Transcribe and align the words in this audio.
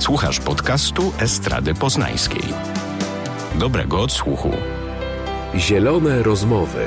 Słuchasz 0.00 0.40
podcastu 0.40 1.12
Estrady 1.18 1.74
Poznańskiej. 1.74 2.42
Dobrego 3.54 4.00
odsłuchu. 4.00 4.50
Zielone 5.56 6.22
rozmowy. 6.22 6.86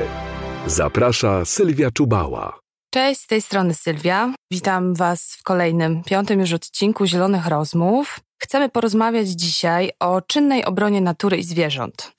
Zaprasza 0.68 1.46
Sylwia 1.46 1.92
Czubała. 1.92 2.60
Cześć, 2.94 3.22
z 3.22 3.28
tej 3.28 3.42
strony 3.42 3.74
Sylwia. 3.74 4.34
Witam 4.52 4.94
Was 4.94 5.36
w 5.40 5.44
kolejnym, 5.44 6.04
piątym 6.04 6.40
już 6.40 6.54
odcinku 6.54 7.06
Zielonych 7.06 7.48
Rozmów. 7.48 8.20
Chcemy 8.44 8.70
porozmawiać 8.70 9.28
dzisiaj 9.28 9.92
o 10.00 10.22
czynnej 10.22 10.66
obronie 10.66 11.02
natury 11.02 11.38
i 11.38 11.44
zwierząt. 11.44 12.12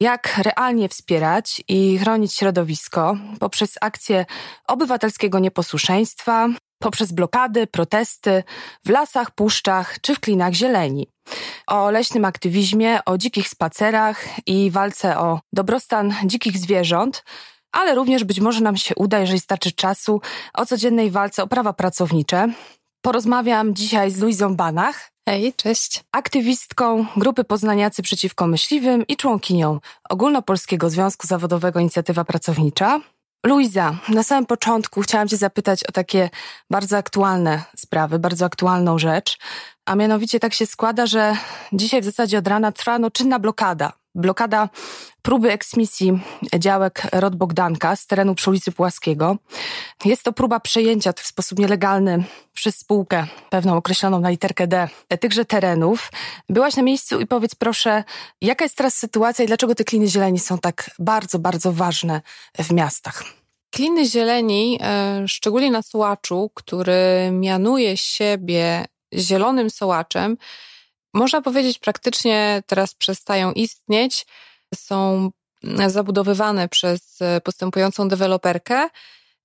Jak 0.00 0.36
realnie 0.38 0.88
wspierać 0.88 1.62
i 1.68 1.98
chronić 1.98 2.34
środowisko 2.34 3.16
poprzez 3.40 3.74
akcje 3.80 4.26
obywatelskiego 4.68 5.38
nieposłuszeństwa, 5.38 6.48
poprzez 6.78 7.12
blokady, 7.12 7.66
protesty 7.66 8.42
w 8.84 8.90
lasach, 8.90 9.30
puszczach 9.30 10.00
czy 10.00 10.14
w 10.14 10.20
klinach 10.20 10.52
zieleni. 10.52 11.06
O 11.66 11.90
leśnym 11.90 12.24
aktywizmie, 12.24 13.04
o 13.04 13.18
dzikich 13.18 13.48
spacerach 13.48 14.24
i 14.46 14.70
walce 14.70 15.18
o 15.18 15.40
dobrostan 15.52 16.14
dzikich 16.24 16.58
zwierząt, 16.58 17.24
ale 17.72 17.94
również 17.94 18.24
być 18.24 18.40
może 18.40 18.60
nam 18.60 18.76
się 18.76 18.94
uda, 18.94 19.18
jeżeli 19.18 19.40
starczy 19.40 19.72
czasu, 19.72 20.20
o 20.54 20.66
codziennej 20.66 21.10
walce 21.10 21.42
o 21.42 21.46
prawa 21.46 21.72
pracownicze. 21.72 22.52
Porozmawiam 23.02 23.74
dzisiaj 23.74 24.10
z 24.10 24.20
Luizą 24.20 24.56
Banach. 24.56 25.09
Hej, 25.28 25.52
cześć. 25.56 26.04
Aktywistką 26.12 27.06
Grupy 27.16 27.44
Poznaniacy 27.44 28.02
Przeciwko 28.02 28.46
Myśliwym 28.46 29.06
i 29.06 29.16
członkinią 29.16 29.80
Ogólnopolskiego 30.10 30.90
Związku 30.90 31.26
Zawodowego 31.26 31.80
Inicjatywa 31.80 32.24
Pracownicza. 32.24 33.00
Luiza, 33.46 33.96
na 34.08 34.22
samym 34.22 34.46
początku 34.46 35.00
chciałam 35.00 35.28
Cię 35.28 35.36
zapytać 35.36 35.84
o 35.84 35.92
takie 35.92 36.30
bardzo 36.70 36.96
aktualne 36.96 37.62
sprawy, 37.76 38.18
bardzo 38.18 38.44
aktualną 38.44 38.98
rzecz. 38.98 39.38
A 39.86 39.94
mianowicie 39.94 40.40
tak 40.40 40.54
się 40.54 40.66
składa, 40.66 41.06
że 41.06 41.36
dzisiaj 41.72 42.00
w 42.00 42.04
zasadzie 42.04 42.38
od 42.38 42.46
rana 42.46 42.72
trwa 42.72 42.98
no, 42.98 43.10
czynna 43.10 43.38
blokada. 43.38 43.92
Blokada 44.14 44.68
próby 45.22 45.52
eksmisji 45.52 46.20
działek 46.58 47.02
Rod 47.12 47.36
Bogdanka 47.36 47.96
z 47.96 48.06
terenu 48.06 48.34
przy 48.34 48.50
ulicy 48.50 48.72
Płaskiego. 48.72 49.36
Jest 50.04 50.22
to 50.22 50.32
próba 50.32 50.60
przejęcia 50.60 51.12
w 51.12 51.26
sposób 51.26 51.58
nielegalny 51.58 52.24
przez 52.52 52.76
spółkę, 52.76 53.26
pewną 53.50 53.76
określoną 53.76 54.20
na 54.20 54.30
literkę 54.30 54.66
D, 54.66 54.88
tychże 55.20 55.44
terenów. 55.44 56.12
Byłaś 56.48 56.76
na 56.76 56.82
miejscu 56.82 57.20
i 57.20 57.26
powiedz 57.26 57.54
proszę, 57.54 58.04
jaka 58.40 58.64
jest 58.64 58.76
teraz 58.76 58.94
sytuacja 58.94 59.44
i 59.44 59.48
dlaczego 59.48 59.74
te 59.74 59.84
kliny 59.84 60.08
zieleni 60.08 60.38
są 60.38 60.58
tak 60.58 60.90
bardzo, 60.98 61.38
bardzo 61.38 61.72
ważne 61.72 62.20
w 62.58 62.72
miastach? 62.72 63.24
Kliny 63.70 64.04
zieleni, 64.04 64.78
e, 64.82 65.28
szczególnie 65.28 65.70
na 65.70 65.82
Sołaczu, 65.82 66.50
który 66.54 67.30
mianuje 67.32 67.96
siebie 67.96 68.84
zielonym 69.14 69.70
sołaczem, 69.70 70.36
można 71.14 71.42
powiedzieć 71.42 71.78
praktycznie 71.78 72.62
teraz 72.66 72.94
przestają 72.94 73.52
istnieć. 73.52 74.26
Są 74.74 75.30
zabudowywane 75.86 76.68
przez 76.68 77.18
postępującą 77.44 78.08
deweloperkę. 78.08 78.88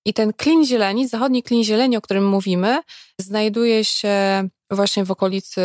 I 0.06 0.14
ten 0.14 0.34
klin 0.34 0.66
zieleni, 0.66 1.08
zachodni 1.08 1.44
klin 1.44 1.64
zieleni, 1.64 1.98
o 1.98 2.02
którym 2.02 2.28
mówimy, 2.28 2.82
znajduje 3.20 3.86
się 3.86 4.48
właśnie 4.70 5.06
w 5.06 5.12
okolicy 5.12 5.62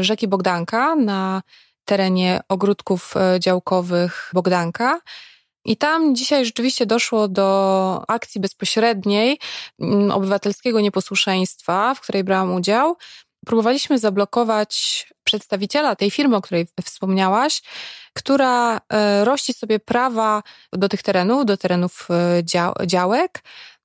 y, 0.00 0.04
rzeki 0.04 0.28
Bogdanka, 0.28 0.96
na 0.96 1.42
terenie 1.84 2.40
ogródków 2.48 3.14
działkowych 3.40 4.30
Bogdanka. 4.32 5.00
I 5.64 5.76
tam 5.76 6.14
dzisiaj 6.14 6.44
rzeczywiście 6.44 6.86
doszło 6.86 7.28
do 7.28 8.04
akcji 8.08 8.40
bezpośredniej 8.40 9.38
mm, 9.80 10.10
obywatelskiego 10.10 10.80
nieposłuszeństwa, 10.80 11.94
w 11.94 12.00
której 12.00 12.24
brałam 12.24 12.54
udział. 12.54 12.96
Próbowaliśmy 13.46 13.98
zablokować 13.98 15.06
przedstawiciela 15.34 15.96
tej 15.96 16.10
firmy, 16.10 16.36
o 16.36 16.40
której 16.40 16.66
wspomniałaś, 16.84 17.62
która 18.12 18.80
e, 18.92 19.24
rości 19.24 19.52
sobie 19.52 19.80
prawa 19.80 20.42
do 20.72 20.88
tych 20.88 21.02
terenów, 21.02 21.46
do 21.46 21.56
terenów 21.56 22.08
e, 22.10 22.86
działek, 22.86 23.42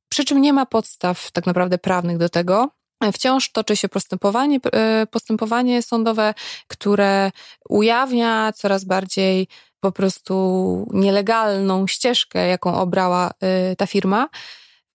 przy 0.10 0.26
czym 0.26 0.42
nie 0.42 0.54
ma 0.54 0.66
podstaw 0.66 1.32
tak 1.32 1.46
naprawdę 1.46 1.78
prawnych 1.78 2.18
do 2.18 2.30
tego. 2.30 2.70
Wciąż 3.14 3.52
toczy 3.52 3.76
się 3.76 3.90
postępowanie, 3.90 4.60
e, 4.74 5.08
postępowanie 5.12 5.82
sądowe, 5.82 6.34
które 6.68 7.32
ujawnia 7.70 8.54
coraz 8.56 8.86
bardziej 8.86 9.48
po 9.80 9.92
prostu 9.92 10.88
nielegalną 10.94 11.88
ścieżkę, 11.88 12.48
jaką 12.48 12.82
obrała 12.82 13.32
ta 13.78 13.88
firma. 13.88 14.30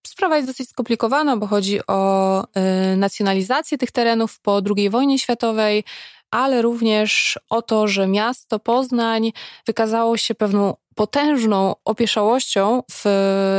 Sprawa 0.06 0.36
jest 0.36 0.48
dosyć 0.48 0.68
skomplikowana, 0.68 1.36
bo 1.36 1.46
chodzi 1.46 1.80
o 1.86 2.44
nacjonalizację 2.96 3.78
tych 3.78 3.90
terenów 3.90 4.40
po 4.40 4.60
II 4.76 4.90
wojnie 4.90 5.18
światowej, 5.18 5.84
ale 6.34 6.62
również 6.62 7.38
o 7.50 7.62
to, 7.62 7.88
że 7.88 8.06
miasto 8.06 8.58
Poznań 8.58 9.32
wykazało 9.66 10.16
się 10.16 10.34
pewną 10.34 10.74
potężną 10.94 11.74
opieszałością 11.84 12.82
w 12.90 13.04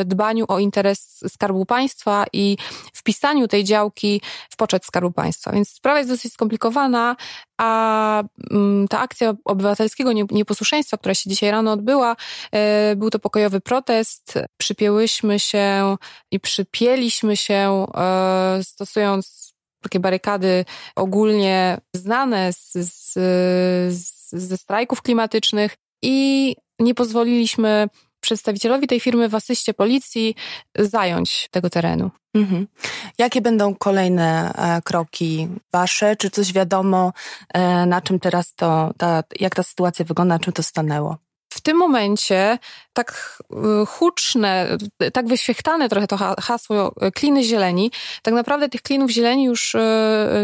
dbaniu 0.06 0.46
o 0.47 0.59
interes 0.59 1.24
Skarbu 1.28 1.66
Państwa 1.66 2.25
i 2.34 2.58
wpisaniu 2.94 3.47
tej 3.47 3.63
działki 3.63 4.22
w 4.50 4.56
poczet 4.56 4.86
Skarbu 4.86 5.12
Państwa. 5.12 5.52
Więc 5.52 5.69
sprawa 5.69 5.97
jest 5.97 6.09
dosyć 6.09 6.34
skomplikowana, 6.34 7.16
a 7.58 8.24
mm, 8.52 8.88
ta 8.88 9.00
akcja 9.00 9.34
obywatelskiego 9.46 10.12
nieposłuszeństwa, 10.31 10.97
która 10.97 11.13
się 11.13 11.30
dzisiaj 11.30 11.52
rano 11.52 11.72
odbyła, 11.72 12.16
e, 12.52 12.96
był 12.96 13.09
to 13.09 13.19
pokojowy 13.19 13.62
protest. 13.62 14.34
Przypięłyśmy 14.57 15.40
się 15.40 15.97
i 16.31 16.40
przypięliśmy 16.40 17.38
się 17.38 17.86
e, 17.96 18.59
stosując 18.63 19.44
takie 19.85 20.00
barykady 20.00 20.66
ogólnie 20.96 21.78
znane 21.94 22.53
z, 22.53 22.72
z, 22.73 23.13
z, 23.94 24.31
ze 24.31 24.57
strajków 24.57 25.01
klimatycznych 25.01 25.75
i 26.01 26.56
nie 26.79 26.96
pozwoliliśmy 26.96 27.88
przedstawicielowi 28.19 28.88
tej 28.88 29.00
firmy 29.00 29.29
w 29.29 29.35
asyście 29.35 29.74
policji 29.74 30.35
zająć 30.79 31.47
tego 31.51 31.69
terenu. 31.69 32.12
Mhm. 32.34 32.68
Jakie 33.18 33.41
będą 33.41 33.75
kolejne 33.75 34.53
e, 34.53 34.81
kroki 34.81 35.47
wasze? 35.74 36.16
Czy 36.16 36.29
coś 36.29 36.53
wiadomo, 36.53 37.13
e, 37.53 37.85
na 37.85 38.01
czym 38.01 38.19
teraz 38.19 38.53
to, 38.56 38.94
ta, 38.97 39.24
jak 39.40 39.56
ta 39.56 39.63
sytuacja 39.63 40.06
wygląda, 40.06 40.40
czym 40.40 40.53
to 40.53 40.63
stanęło? 40.63 41.18
W 41.56 41.62
tym 41.62 41.78
momencie 41.78 42.58
tak 42.94 43.40
y, 43.52 43.86
huczne, 43.86 44.78
tak 45.14 45.28
wyświechtane 45.28 45.90
trochę 45.90 46.08
to 46.08 46.18
hasło 46.40 46.92
y, 47.08 47.12
kliny 47.12 47.44
zieleni, 47.44 47.92
tak 48.22 48.34
naprawdę 48.34 48.70
tych 48.70 48.82
klinów 48.82 49.12
zieleni 49.12 49.44
już, 49.44 49.76
y, 49.76 49.80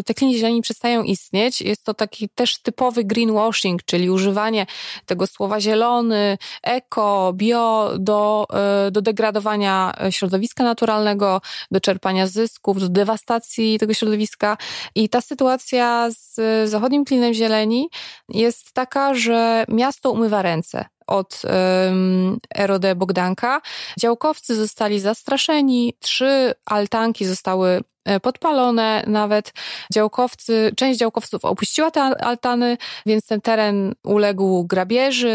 te 0.05 0.13
kliny 0.13 0.37
zieleni 0.37 0.61
przestają 0.61 1.03
istnieć. 1.03 1.61
Jest 1.61 1.83
to 1.83 1.93
taki 1.93 2.29
też 2.29 2.61
typowy 2.61 3.03
greenwashing, 3.03 3.83
czyli 3.85 4.09
używanie 4.09 4.65
tego 5.05 5.27
słowa 5.27 5.59
zielony, 5.61 6.37
eko, 6.63 7.33
bio 7.35 7.91
do, 7.99 8.47
do 8.91 9.01
degradowania 9.01 9.93
środowiska 10.09 10.63
naturalnego, 10.63 11.41
do 11.71 11.79
czerpania 11.81 12.27
zysków, 12.27 12.79
do 12.79 12.89
dewastacji 12.89 13.79
tego 13.79 13.93
środowiska. 13.93 14.57
I 14.95 15.09
ta 15.09 15.21
sytuacja 15.21 16.09
z 16.11 16.69
zachodnim 16.69 17.05
klinem 17.05 17.33
zieleni 17.33 17.89
jest 18.29 18.73
taka, 18.73 19.13
że 19.13 19.65
miasto 19.67 20.11
umywa 20.11 20.41
ręce 20.41 20.85
od 21.11 21.41
ROD 22.55 22.83
Bogdanka. 22.95 23.61
Działkowcy 23.99 24.55
zostali 24.55 24.99
zastraszeni, 24.99 25.93
trzy 25.99 26.53
altanki 26.65 27.25
zostały 27.25 27.81
e, 28.05 28.19
podpalone, 28.19 29.03
nawet 29.07 29.53
działkowcy, 29.93 30.71
część 30.75 30.99
działkowców 30.99 31.45
opuściła 31.45 31.91
te 31.91 32.01
altany, 32.01 32.77
więc 33.05 33.25
ten 33.25 33.41
teren 33.41 33.93
uległ 34.03 34.63
grabieży 34.63 35.29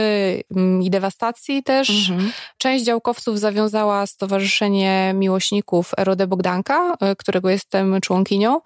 mm, 0.56 0.82
i 0.82 0.90
dewastacji 0.90 1.62
też. 1.62 2.10
Mhm. 2.10 2.32
Część 2.58 2.84
działkowców 2.84 3.38
zawiązała 3.38 4.06
Stowarzyszenie 4.06 5.12
Miłośników 5.14 5.92
ROD 5.98 6.24
Bogdanka, 6.24 6.96
e, 7.00 7.16
którego 7.16 7.50
jestem 7.50 8.00
członkinią 8.00 8.60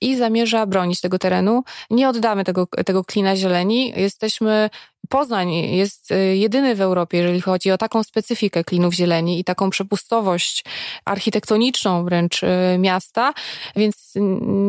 i 0.00 0.16
zamierza 0.16 0.66
bronić 0.66 1.00
tego 1.00 1.18
terenu. 1.18 1.62
Nie 1.90 2.08
oddamy 2.08 2.44
tego, 2.44 2.66
tego 2.66 3.04
klina 3.04 3.36
zieleni. 3.36 3.92
Jesteśmy 3.96 4.70
Poznań 5.08 5.52
jest 5.52 6.10
y, 6.10 6.36
jedyny 6.36 6.74
w 6.74 6.80
Europie, 6.80 7.18
jeżeli 7.18 7.40
chodzi 7.40 7.70
o 7.70 7.78
taką 7.78 8.02
specyfikę 8.02 8.64
klinów 8.64 8.94
zieleni 8.94 9.40
i 9.40 9.44
taką 9.44 9.70
przepustowość 9.70 10.64
architektoniczną 11.04 12.04
wręcz 12.04 12.42
y, 12.42 12.46
miasta, 12.78 13.34
więc 13.76 14.12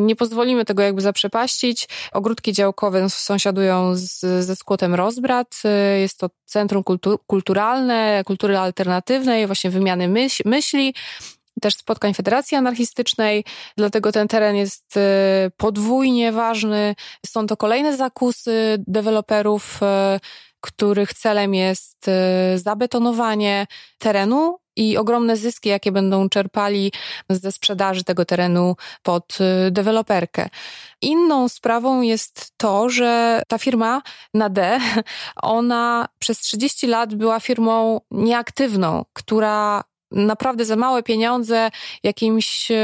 nie 0.05 0.15
pozwolimy 0.15 0.65
tego 0.65 0.83
jakby 0.83 1.01
zaprzepaścić. 1.01 1.87
Ogródki 2.11 2.53
działkowe 2.53 3.09
sąsiadują 3.09 3.95
z, 3.95 4.19
ze 4.45 4.55
skłotem 4.55 4.95
Rozbrat. 4.95 5.61
Y, 5.95 5.99
jest 5.99 6.17
to 6.17 6.29
centrum 6.45 6.83
kultu 6.83 7.19
kulturalne, 7.27 8.23
kultury 8.25 8.57
alternatywnej, 8.57 9.47
właśnie 9.47 9.69
wymiany 9.69 10.07
myśl, 10.07 10.43
myśli 10.45 10.93
też 11.63 11.75
spotkań 11.75 12.13
Federacji 12.13 12.57
Anarchistycznej, 12.57 13.45
dlatego 13.77 14.11
ten 14.11 14.27
teren 14.27 14.55
jest 14.55 14.97
y, 14.97 15.01
podwójnie 15.57 16.31
ważny. 16.31 16.95
Są 17.25 17.47
to 17.47 17.57
kolejne 17.57 17.97
zakusy 17.97 18.83
deweloperów, 18.87 19.79
y, 19.83 20.19
których 20.61 21.13
celem 21.13 21.53
jest 21.53 22.07
y, 22.07 22.59
zabetonowanie 22.59 23.67
terenu 23.97 24.57
i 24.75 24.97
ogromne 24.97 25.37
zyski, 25.37 25.69
jakie 25.69 25.91
będą 25.91 26.29
czerpali 26.29 26.91
ze 27.29 27.51
sprzedaży 27.51 28.03
tego 28.03 28.25
terenu 28.25 28.75
pod 29.03 29.37
deweloperkę. 29.71 30.49
Inną 31.01 31.49
sprawą 31.49 32.01
jest 32.01 32.51
to, 32.57 32.89
że 32.89 33.41
ta 33.47 33.57
firma 33.57 34.01
na 34.33 34.49
D, 34.49 34.79
ona 35.35 36.07
przez 36.19 36.39
30 36.39 36.87
lat 36.87 37.15
była 37.15 37.39
firmą 37.39 38.01
nieaktywną, 38.11 39.05
która 39.13 39.83
naprawdę 40.13 40.65
za 40.65 40.75
małe 40.75 41.03
pieniądze, 41.03 41.71
jakimś 42.03 42.71
y, 42.71 42.75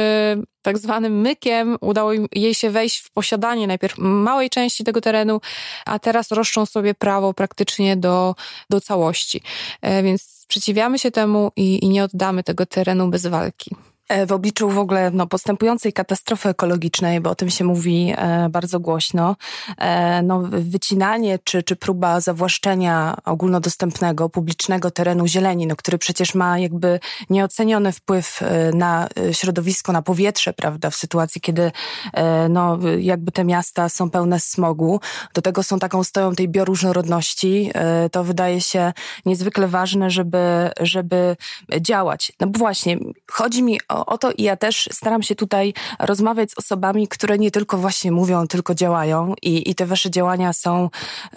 tak 0.61 0.77
zwanym 0.77 1.21
mykiem 1.21 1.77
udało 1.81 2.11
jej 2.31 2.53
się 2.53 2.69
wejść 2.69 2.99
w 2.99 3.11
posiadanie 3.11 3.67
najpierw 3.67 3.97
małej 3.97 4.49
części 4.49 4.83
tego 4.83 5.01
terenu, 5.01 5.41
a 5.85 5.99
teraz 5.99 6.31
roszczą 6.31 6.65
sobie 6.65 6.93
prawo 6.93 7.33
praktycznie 7.33 7.97
do, 7.97 8.35
do 8.69 8.81
całości. 8.81 9.41
E, 9.81 10.03
więc 10.03 10.21
sprzeciwiamy 10.21 10.99
się 10.99 11.11
temu 11.11 11.51
i, 11.55 11.85
i 11.85 11.89
nie 11.89 12.03
oddamy 12.03 12.43
tego 12.43 12.65
terenu 12.65 13.07
bez 13.07 13.27
walki. 13.27 13.75
E, 14.09 14.25
w 14.25 14.31
obliczu 14.31 14.69
w 14.69 14.77
ogóle 14.77 15.11
no, 15.11 15.27
postępującej 15.27 15.93
katastrofy 15.93 16.49
ekologicznej, 16.49 17.21
bo 17.21 17.29
o 17.29 17.35
tym 17.35 17.49
się 17.49 17.63
mówi 17.63 18.13
e, 18.17 18.49
bardzo 18.49 18.79
głośno, 18.79 19.35
e, 19.77 20.21
no, 20.21 20.41
wycinanie 20.49 21.39
czy, 21.43 21.63
czy 21.63 21.75
próba 21.75 22.19
zawłaszczenia 22.19 23.17
ogólnodostępnego, 23.25 24.29
publicznego 24.29 24.91
terenu 24.91 25.27
zieleni, 25.27 25.67
no, 25.67 25.75
który 25.75 25.97
przecież 25.97 26.35
ma 26.35 26.59
jakby 26.59 26.99
nieoceniony 27.29 27.91
wpływ 27.91 28.41
e, 28.41 28.71
na 28.71 29.07
e, 29.29 29.33
środowisko, 29.33 29.91
na 29.91 30.01
powietrze, 30.01 30.53
prawda, 30.53 30.89
w 30.89 30.95
sytuacji, 30.95 31.41
kiedy 31.41 31.71
e, 32.13 32.49
no, 32.49 32.79
jakby 32.99 33.31
te 33.31 33.43
miasta 33.43 33.89
są 33.89 34.09
pełne 34.09 34.39
smogu, 34.39 34.99
do 35.33 35.41
tego 35.41 35.63
są 35.63 35.79
taką 35.79 36.03
stoją 36.03 36.35
tej 36.35 36.49
bioróżnorodności, 36.49 37.71
to 38.11 38.23
wydaje 38.23 38.61
się 38.61 38.93
niezwykle 39.25 39.67
ważne, 39.67 40.09
żeby, 40.09 40.71
żeby 40.81 41.35
działać. 41.81 42.31
No 42.39 42.47
bo 42.47 42.59
właśnie, 42.59 42.97
chodzi 43.31 43.63
mi 43.63 43.79
o 43.89 43.98
o, 44.05 44.17
to 44.17 44.31
i 44.31 44.43
ja 44.43 44.57
też 44.57 44.89
staram 44.91 45.23
się 45.23 45.35
tutaj 45.35 45.73
rozmawiać 45.99 46.51
z 46.51 46.57
osobami, 46.57 47.07
które 47.07 47.37
nie 47.37 47.51
tylko 47.51 47.77
właśnie 47.77 48.11
mówią, 48.11 48.47
tylko 48.47 48.75
działają 48.75 49.33
i, 49.41 49.69
i 49.69 49.75
te 49.75 49.85
wasze 49.85 50.09
działania 50.09 50.53
są, 50.53 50.89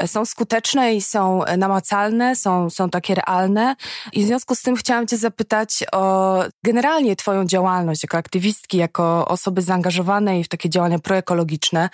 są 0.07 0.25
skuteczne 0.25 0.95
i 0.95 1.03
są 1.03 1.43
namacalne, 1.59 2.37
są, 2.37 2.71
są 2.71 2.91
takie 2.91 3.15
realne 3.15 3.77
i 4.13 4.23
w 4.23 4.27
związku 4.27 4.55
z 4.55 4.63
tym 4.63 4.77
chciałam 4.77 5.07
cię 5.07 5.17
zapytać 5.17 5.85
o 5.93 6.35
generalnie 6.65 7.17
twoją 7.17 7.47
działalność 7.47 8.03
jako 8.03 8.17
aktywistki, 8.17 8.77
jako 8.77 9.29
osoby 9.29 9.63
zaangażowanej 9.63 10.45
w 10.45 10.49
takie 10.49 10.71
działania 10.71 10.99
proekologiczne. 10.99 11.89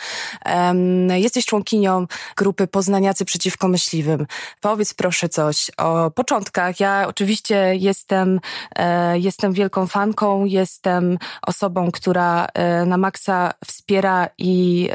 Jesteś 1.15 1.47
członkinią 1.47 2.07
grupy 2.37 2.67
Poznaniacy 2.67 3.25
Przeciwko 3.25 3.69
Myśliwym. 3.69 4.27
Powiedz 4.61 4.95
proszę 4.95 5.29
coś 5.29 5.71
o 5.77 6.11
początkach. 6.11 6.81
Ja 6.81 7.05
oczywiście 7.09 7.77
jestem, 7.77 8.41
e, 8.77 9.19
jestem 9.19 9.53
wielką 9.53 9.87
fanką, 9.87 10.45
jestem 10.59 11.19
osobą, 11.47 11.91
która 11.91 12.47
e, 12.55 12.85
na 12.85 12.97
maksa 12.97 13.53
wspiera 13.67 14.29
i, 14.39 14.89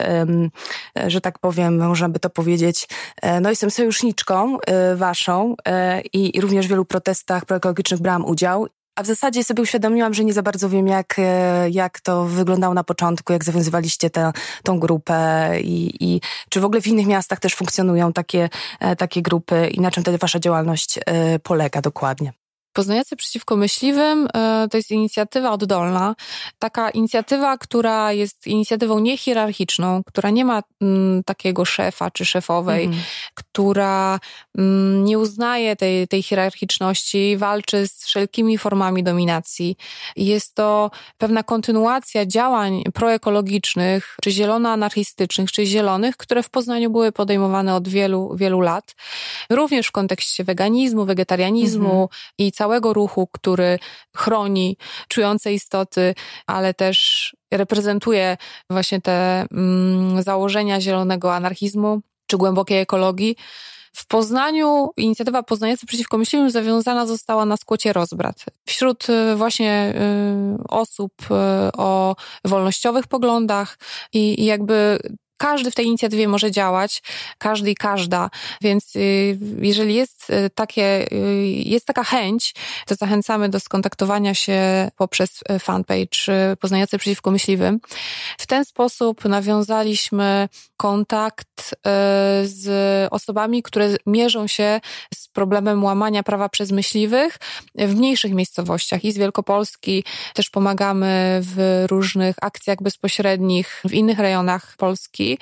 że 1.08 1.22
tak 1.22 1.40
powiem, 1.40 1.78
można 1.78 2.10
by 2.10 2.20
to 2.20 2.30
powiedzieć, 2.30 2.88
e, 3.22 3.42
no 3.42 3.50
jestem 3.50 3.72
sojuszniczką 3.72 4.58
e, 4.60 4.96
waszą 4.96 5.56
i, 6.14 6.42
również 6.42 6.68
w 6.68 6.70
wielu 6.70 6.86
protestach 6.86 7.46
proekologicznych 7.46 8.02
brałam 8.02 8.26
udział. 8.26 8.68
A 8.96 9.04
w 9.04 9.08
zasadzie 9.08 9.44
sobie 9.44 9.64
uświadomiłam, 9.64 10.14
że 10.14 10.24
nie 10.24 10.34
za 10.34 10.44
bardzo 10.44 10.70
wiem, 10.70 10.88
jak, 10.88 11.16
jak 11.72 12.00
to 12.00 12.26
wyglądało 12.26 12.74
na 12.74 12.84
początku, 12.84 13.34
jak 13.34 13.44
zawiązywaliście 13.44 14.10
tę, 14.10 14.32
tą 14.64 14.80
grupę 14.80 15.50
i, 15.62 16.06
i 16.06 16.22
czy 16.50 16.60
w 16.60 16.66
ogóle 16.66 16.82
w 16.82 16.88
innych 16.88 17.08
miastach 17.08 17.40
też 17.40 17.56
funkcjonują 17.56 18.14
takie, 18.14 18.50
takie 18.98 19.22
grupy 19.22 19.68
i 19.68 19.80
na 19.80 19.92
czym 19.92 20.04
wtedy 20.04 20.18
wasza 20.18 20.40
działalność 20.40 21.00
polega 21.44 21.82
dokładnie. 21.82 22.43
Poznaniacy 22.74 23.16
przeciwko 23.16 23.56
myśliwym 23.56 24.28
e, 24.34 24.68
to 24.72 24.78
jest 24.78 24.92
inicjatywa 24.92 25.52
oddolna. 25.52 26.16
Taka 26.60 26.90
inicjatywa, 26.90 27.58
która 27.58 28.14
jest 28.14 28.48
inicjatywą 28.48 29.00
niehierarchiczną, 29.00 30.04
która 30.04 30.30
nie 30.30 30.46
ma 30.46 30.64
mm, 30.82 31.24
takiego 31.24 31.66
szefa 31.66 32.12
czy 32.12 32.26
szefowej, 32.26 32.86
mm. 32.86 32.98
która 33.34 34.20
mm, 34.58 35.06
nie 35.06 35.20
uznaje 35.20 35.76
tej, 35.76 36.08
tej 36.08 36.24
hierarchiczności, 36.24 37.38
walczy 37.38 37.88
z 37.88 38.06
wszelkimi 38.06 38.58
formami 38.58 39.04
dominacji. 39.04 39.78
Jest 40.16 40.56
to 40.56 40.92
pewna 41.18 41.44
kontynuacja 41.44 42.26
działań 42.26 42.84
proekologicznych, 42.94 44.18
czy 44.22 44.32
zielono-anarchistycznych, 44.32 45.52
czy 45.52 45.66
zielonych, 45.66 46.18
które 46.18 46.44
w 46.44 46.50
Poznaniu 46.50 46.90
były 46.90 47.12
podejmowane 47.12 47.76
od 47.76 47.88
wielu, 47.88 48.36
wielu 48.36 48.62
lat. 48.62 48.96
Również 49.50 49.88
w 49.88 49.92
kontekście 49.92 50.44
weganizmu, 50.44 51.06
wegetarianizmu 51.06 51.94
mm 51.94 52.08
i 52.38 52.52
całego 52.52 52.63
ruchu, 52.94 53.28
który 53.32 53.80
chroni 54.16 54.78
czujące 55.08 55.54
istoty, 55.54 56.16
ale 56.48 56.74
też 56.74 57.36
reprezentuje 57.52 58.38
właśnie 58.70 59.02
te 59.02 59.46
mm, 59.52 60.24
założenia 60.24 60.82
zielonego 60.82 61.36
anarchizmu 61.36 62.02
czy 62.28 62.38
głębokiej 62.38 62.80
ekologii. 62.80 63.36
W 63.96 64.08
Poznaniu 64.08 64.90
inicjatywa 64.98 65.44
Poznaniacy 65.44 65.86
przeciwko 65.86 66.18
myśliwym 66.18 66.50
zawiązana 66.50 67.06
została 67.06 67.46
na 67.46 67.58
skłocie 67.58 67.94
rozbrat. 67.94 68.46
Wśród 68.66 69.10
y, 69.10 69.36
właśnie 69.36 69.94
y, 70.62 70.68
osób 70.70 71.14
y, 71.22 71.34
o 71.78 72.16
wolnościowych 72.46 73.08
poglądach 73.08 73.78
i 74.14 74.46
jakby 74.46 75.00
każdy 75.44 75.72
w 75.72 75.76
tej 75.76 75.86
inicjatywie 75.86 76.28
może 76.28 76.52
działać, 76.52 77.04
każdy 77.38 77.72
i 77.72 77.76
każda, 77.76 78.30
więc 78.62 78.96
y, 78.96 79.38
jeżeli 79.62 79.96
jest 79.96 80.30
y, 80.30 80.50
takie, 80.50 81.12
y, 81.12 81.46
jest 81.66 81.86
taka 81.86 82.04
chęć, 82.04 82.54
to 82.88 82.96
zachęcamy 82.96 83.50
do 83.50 83.60
skontaktowania 83.60 84.34
się 84.34 84.62
poprzez 84.98 85.40
fanpage 85.60 86.56
Poznaniacy 86.60 86.98
Przeciwko 86.98 87.32
Myśliwym. 87.32 87.80
W 88.38 88.48
ten 88.48 88.66
sposób 88.66 89.26
nawiązaliśmy 89.26 90.50
kontakt 90.78 91.76
z 92.44 92.68
osobami, 93.14 93.64
które 93.64 93.96
mierzą 94.06 94.48
się 94.48 94.82
z 95.14 95.28
problemem 95.28 95.84
łamania 95.84 96.24
prawa 96.24 96.50
przez 96.50 96.72
myśliwych 96.72 97.40
w 97.76 97.96
mniejszych 97.96 98.34
miejscowościach 98.34 99.06
i 99.06 99.12
z 99.12 99.18
Wielkopolski. 99.18 100.04
Też 100.34 100.50
pomagamy 100.50 101.42
w 101.44 101.86
różnych 101.90 102.36
akcjach 102.42 102.82
bezpośrednich 102.82 103.82
w 103.86 103.94
innych 103.94 104.20
rejonach 104.20 104.76
Polski. 104.78 105.33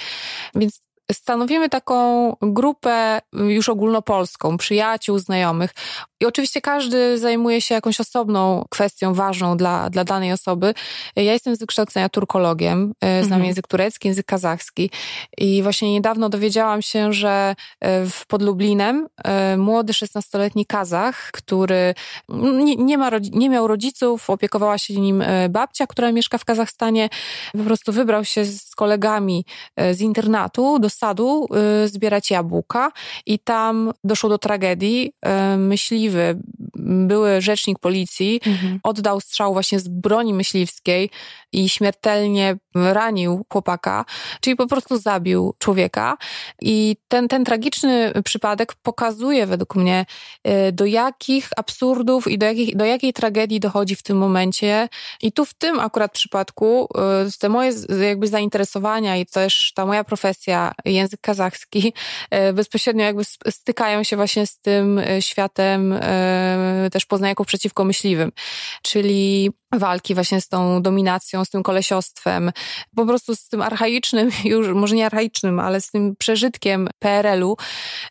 Więc 0.55 0.79
stanowimy 1.13 1.69
taką 1.69 2.31
grupę 2.41 3.19
już 3.33 3.69
ogólnopolską, 3.69 4.57
przyjaciół, 4.57 5.19
znajomych. 5.19 5.73
I 6.21 6.25
oczywiście 6.25 6.61
każdy 6.61 7.17
zajmuje 7.17 7.61
się 7.61 7.75
jakąś 7.75 7.99
osobną 7.99 8.65
kwestią 8.69 9.13
ważną 9.13 9.57
dla, 9.57 9.89
dla 9.89 10.03
danej 10.03 10.31
osoby. 10.31 10.73
Ja 11.15 11.33
jestem 11.33 11.55
z 11.55 11.59
wykształcenia 11.59 12.09
turkologiem, 12.09 12.93
e, 13.01 13.23
znam 13.23 13.33
mhm. 13.33 13.43
język 13.43 13.67
turecki, 13.67 14.07
język 14.07 14.25
kazachski 14.25 14.89
i 15.37 15.63
właśnie 15.63 15.93
niedawno 15.93 16.29
dowiedziałam 16.29 16.81
się, 16.81 17.13
że 17.13 17.55
e, 17.79 18.05
w 18.05 18.25
pod 18.27 18.41
Lublinem 18.41 19.07
e, 19.23 19.57
młody 19.57 19.93
16-letni 19.93 20.65
Kazach, 20.65 21.31
który 21.31 21.93
nie, 22.29 22.75
nie, 22.75 22.97
ma, 22.97 23.09
nie 23.31 23.49
miał 23.49 23.67
rodziców, 23.67 24.29
opiekowała 24.29 24.77
się 24.77 24.93
nim 24.93 25.23
babcia, 25.49 25.87
która 25.87 26.11
mieszka 26.11 26.37
w 26.37 26.45
Kazachstanie, 26.45 27.09
po 27.51 27.63
prostu 27.63 27.91
wybrał 27.91 28.25
się 28.25 28.45
z 28.45 28.75
kolegami 28.75 29.45
z 29.91 30.01
internatu 30.01 30.79
do 30.79 30.89
sadu 31.01 31.47
zbierać 31.85 32.31
jabłka 32.31 32.91
i 33.25 33.39
tam 33.39 33.91
doszło 34.03 34.29
do 34.29 34.37
tragedii. 34.37 35.13
Myśliwy 35.57 36.01
myśliwy, 36.01 36.39
były 37.07 37.41
rzecznik 37.41 37.79
policji, 37.79 38.41
mhm. 38.45 38.79
oddał 38.83 39.21
strzał 39.21 39.53
właśnie 39.53 39.79
z 39.79 39.87
broni 39.87 40.33
myśliwskiej 40.33 41.09
i 41.51 41.69
śmiertelnie 41.69 42.55
ranił 42.75 43.45
chłopaka, 43.51 44.05
czyli 44.41 44.55
po 44.55 44.67
prostu 44.67 44.97
zabił 44.97 45.53
człowieka. 45.59 46.17
I 46.61 46.95
ten, 47.07 47.27
ten 47.27 47.45
tragiczny 47.45 48.13
przypadek 48.23 48.73
pokazuje 48.73 49.47
według 49.47 49.75
mnie, 49.75 50.05
y, 50.47 50.71
do 50.71 50.85
jakich 50.85 51.49
absurdów 51.57 52.27
i 52.27 52.37
do, 52.37 52.45
jakich, 52.45 52.75
do 52.75 52.85
jakiej 52.85 53.13
tragedii 53.13 53.59
dochodzi 53.59 53.95
w 53.95 54.03
tym 54.03 54.17
momencie. 54.17 54.89
I 55.21 55.31
tu 55.31 55.45
w 55.45 55.53
tym 55.53 55.79
akurat 55.79 56.11
przypadku 56.11 56.89
y, 57.27 57.39
te 57.39 57.49
moje 57.49 57.71
jakby 58.07 58.27
zainteresowania 58.27 59.17
i 59.17 59.25
też 59.25 59.71
ta 59.75 59.85
moja 59.85 60.03
profesja, 60.03 60.71
język 60.85 61.21
kazachski, 61.21 61.93
y, 62.49 62.53
bezpośrednio 62.53 63.03
jakby 63.03 63.23
stykają 63.49 64.03
się 64.03 64.15
właśnie 64.15 64.47
z 64.47 64.59
tym 64.59 65.01
światem 65.19 65.99
też 66.91 67.05
poznaniaków 67.05 67.47
przeciwko 67.47 67.85
myśliwym. 67.85 68.31
Czyli 68.81 69.51
walki 69.71 70.15
właśnie 70.15 70.41
z 70.41 70.47
tą 70.47 70.81
dominacją, 70.81 71.45
z 71.45 71.49
tym 71.49 71.63
kolesiostwem, 71.63 72.51
po 72.95 73.05
prostu 73.05 73.35
z 73.35 73.47
tym 73.47 73.61
archaicznym, 73.61 74.29
już 74.45 74.67
może 74.67 74.95
nie 74.95 75.05
archaicznym, 75.05 75.59
ale 75.59 75.81
z 75.81 75.91
tym 75.91 76.15
przeżytkiem 76.15 76.89
PRL-u. 76.99 77.57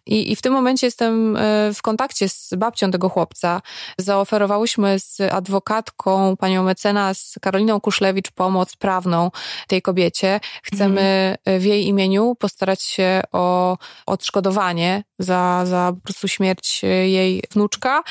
I, 0.07 0.33
I 0.33 0.37
w 0.37 0.43
tym 0.43 0.53
momencie 0.53 0.87
jestem 0.87 1.37
e, 1.37 1.41
w 1.75 1.83
kontakcie 1.83 2.29
z 2.29 2.51
babcią 2.59 2.91
tego 2.91 3.09
chłopca. 3.09 3.63
Zaoferowałyśmy 3.99 4.99
z 4.99 5.21
adwokatką, 5.21 6.37
panią 6.37 6.63
mecenas 6.63 7.35
Karoliną 7.41 7.81
Kuszlewicz 7.81 8.31
pomoc 8.31 8.77
prawną 8.77 9.31
tej 9.67 9.83
kobiecie. 9.83 10.41
Chcemy 10.63 11.01
mhm. 11.01 11.61
w 11.61 11.65
jej 11.65 11.87
imieniu 11.87 12.35
postarać 12.35 12.83
się 12.83 13.23
o 13.33 13.79
odszkodowanie 14.07 15.05
za, 15.19 15.63
za 15.67 15.93
po 15.95 16.01
prostu 16.01 16.29
śmierć 16.29 16.83
jej 16.83 17.43
wnuczka 17.51 18.03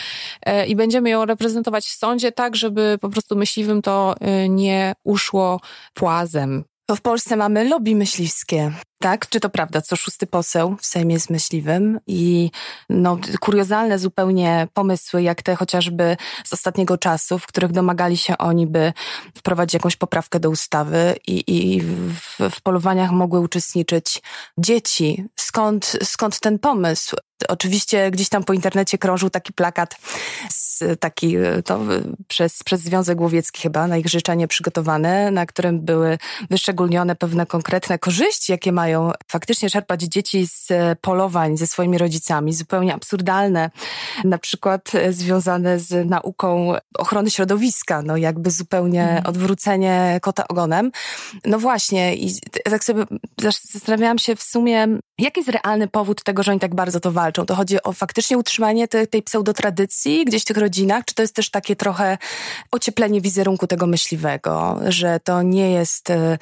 e, 0.41 0.65
i 0.65 0.75
będziemy 0.75 1.10
ją 1.10 1.25
reprezentować 1.25 1.86
w 1.86 1.98
sądzie 1.98 2.32
tak, 2.32 2.56
żeby 2.56 2.98
po 3.01 3.10
prostu 3.10 3.36
myśliwym 3.39 3.81
to 3.81 4.15
y, 4.43 4.50
nie 4.50 4.93
uszło 5.03 5.62
płazem. 5.93 6.63
W 6.96 7.01
Polsce 7.01 7.36
mamy 7.36 7.69
lobby 7.69 7.96
myśliwskie. 7.96 8.72
Tak, 9.01 9.29
czy 9.29 9.39
to 9.39 9.50
prawda? 9.50 9.82
Co 9.82 9.96
szósty 9.96 10.27
poseł 10.27 10.75
w 10.82 10.86
Sejmie 10.86 11.13
jest 11.13 11.29
myśliwym 11.29 12.00
i 12.08 12.51
no, 12.89 13.18
kuriozalne 13.39 14.00
zupełnie 14.00 14.68
pomysły, 14.74 15.22
jak 15.22 15.41
te 15.41 15.56
chociażby 15.56 16.18
z 16.46 16.53
ostatniego 16.53 16.98
czasu, 16.98 17.39
w 17.39 17.48
których 17.48 17.72
domagali 17.72 18.18
się 18.18 18.38
oni, 18.38 18.68
by 18.68 18.94
wprowadzić 19.38 19.74
jakąś 19.74 19.96
poprawkę 19.96 20.39
do 20.39 20.50
ustawy 20.50 21.15
i, 21.27 21.44
i 21.48 21.82
w, 21.82 22.50
w 22.50 22.62
polowaniach 22.62 23.12
mogły 23.12 23.39
uczestniczyć 23.39 24.22
dzieci. 24.58 25.25
Skąd, 25.36 25.98
skąd 26.03 26.39
ten 26.39 26.60
pomysł? 26.60 27.15
Oczywiście 27.48 28.12
gdzieś 28.12 28.29
tam 28.29 28.44
po 28.44 28.53
internecie 28.53 28.98
krążył 28.98 29.29
taki 29.29 29.53
plakat, 29.53 29.96
taki 31.00 31.36
to 31.65 31.79
przez, 32.27 32.63
przez 32.63 32.82
Związek 32.82 33.22
Łowiecki 33.22 33.62
chyba, 33.62 33.88
na 33.88 33.98
ich 33.98 34.08
życzenie 34.08 34.48
przygotowane, 34.48 35.32
na 35.32 35.46
którym 35.46 35.82
były 35.82 36.18
wyszczególnione 36.50 37.15
pewne 37.15 37.46
konkretne 37.46 38.00
korzyści, 38.00 38.51
jakie 38.51 38.72
mają 38.72 38.88
mają 38.89 39.12
faktycznie 39.27 39.69
czerpać 39.69 40.01
dzieci 40.01 40.48
z 40.48 40.67
polowań 41.01 41.58
ze 41.58 41.67
swoimi 41.67 41.98
rodzicami, 41.98 42.53
zupełnie 42.53 42.93
absurdalne, 42.93 43.69
na 44.24 44.38
przykład 44.38 44.91
związane 45.10 45.79
z 45.79 46.10
nauką 46.10 46.74
ochrony 46.98 47.31
środowiska, 47.31 48.01
no 48.01 48.17
jakby 48.17 48.51
zupełnie 48.51 49.03
mhm. 49.03 49.25
odwrócenie 49.25 50.19
kota 50.22 50.48
ogonem. 50.48 50.91
No 51.46 51.60
właśnie 51.60 52.15
i 52.15 52.34
tak 52.63 52.84
sobie 52.84 53.03
zastanawiałam 53.74 54.19
się 54.19 54.36
w 54.36 54.43
sumie, 54.43 54.88
jaki 55.17 55.39
jest 55.39 55.50
realny 55.50 55.88
powód 55.88 56.24
tego, 56.24 56.43
że 56.43 56.51
oni 56.51 56.60
tak 56.60 56.75
bardzo 56.75 57.00
to 57.00 57.12
walczą? 57.12 57.46
To 57.46 57.55
chodzi 57.55 57.84
o 57.84 57.93
faktycznie 57.93 58.38
utrzymanie 58.38 58.88
tej, 58.88 59.08
tej 59.08 59.24
pseudotradycji 59.24 60.25
gdzieś 60.25 60.41
w 60.41 60.46
tych 60.46 60.58
rodzinach, 60.58 61.05
czy 61.05 61.15
to 61.15 61.22
jest 61.22 61.36
też 61.36 61.50
takie 61.50 61.75
trochę 61.75 62.17
ocieplenie 62.72 63.22
wizerunku 63.22 63.67
tego 63.67 63.88
myśliwego, 63.88 64.79
że 64.88 65.19
to 65.24 65.41
nie 65.41 65.72
jest 65.72 66.10
e, 66.10 66.38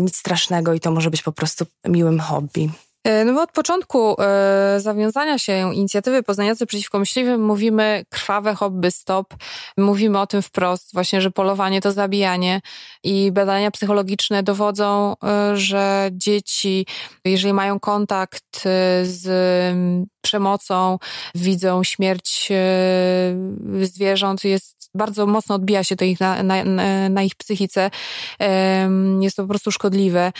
nic 0.00 0.16
strasznego 0.16 0.74
i 0.74 0.80
to 0.80 0.90
może 0.90 1.10
być 1.10 1.22
po 1.22 1.32
prostu 1.32 1.61
miłym 1.84 2.20
hobby. 2.20 2.70
E, 3.04 3.24
no 3.24 3.32
bo 3.34 3.42
od 3.42 3.52
początku 3.52 4.16
e, 4.20 4.80
zawiązania 4.80 5.38
się 5.38 5.74
inicjatywy 5.74 6.22
Poznaniacy 6.22 6.66
Przeciwko 6.66 6.98
Myśliwym 6.98 7.44
mówimy 7.44 8.04
krwawe 8.08 8.54
hobby 8.54 8.90
stop. 8.90 9.34
Mówimy 9.76 10.20
o 10.20 10.26
tym 10.26 10.42
wprost, 10.42 10.92
właśnie, 10.92 11.20
że 11.20 11.30
polowanie 11.30 11.80
to 11.80 11.92
zabijanie 11.92 12.60
i 13.04 13.32
badania 13.32 13.70
psychologiczne 13.70 14.42
dowodzą, 14.42 15.14
e, 15.24 15.56
że 15.56 16.10
dzieci, 16.12 16.86
jeżeli 17.24 17.52
mają 17.54 17.80
kontakt 17.80 18.62
z 19.02 19.26
przemocą, 20.20 20.98
widzą 21.34 21.84
śmierć 21.84 22.48
e, 22.50 23.86
zwierząt, 23.86 24.44
jest 24.44 24.90
bardzo 24.94 25.26
mocno 25.26 25.54
odbija 25.54 25.84
się 25.84 25.96
to 25.96 26.04
ich 26.04 26.20
na, 26.20 26.42
na, 26.42 26.64
na 27.10 27.22
ich 27.22 27.34
psychice. 27.34 27.90
Jest 29.20 29.36
to 29.36 29.42
po 29.42 29.48
prostu 29.48 29.72
szkodliwe. 29.72 30.32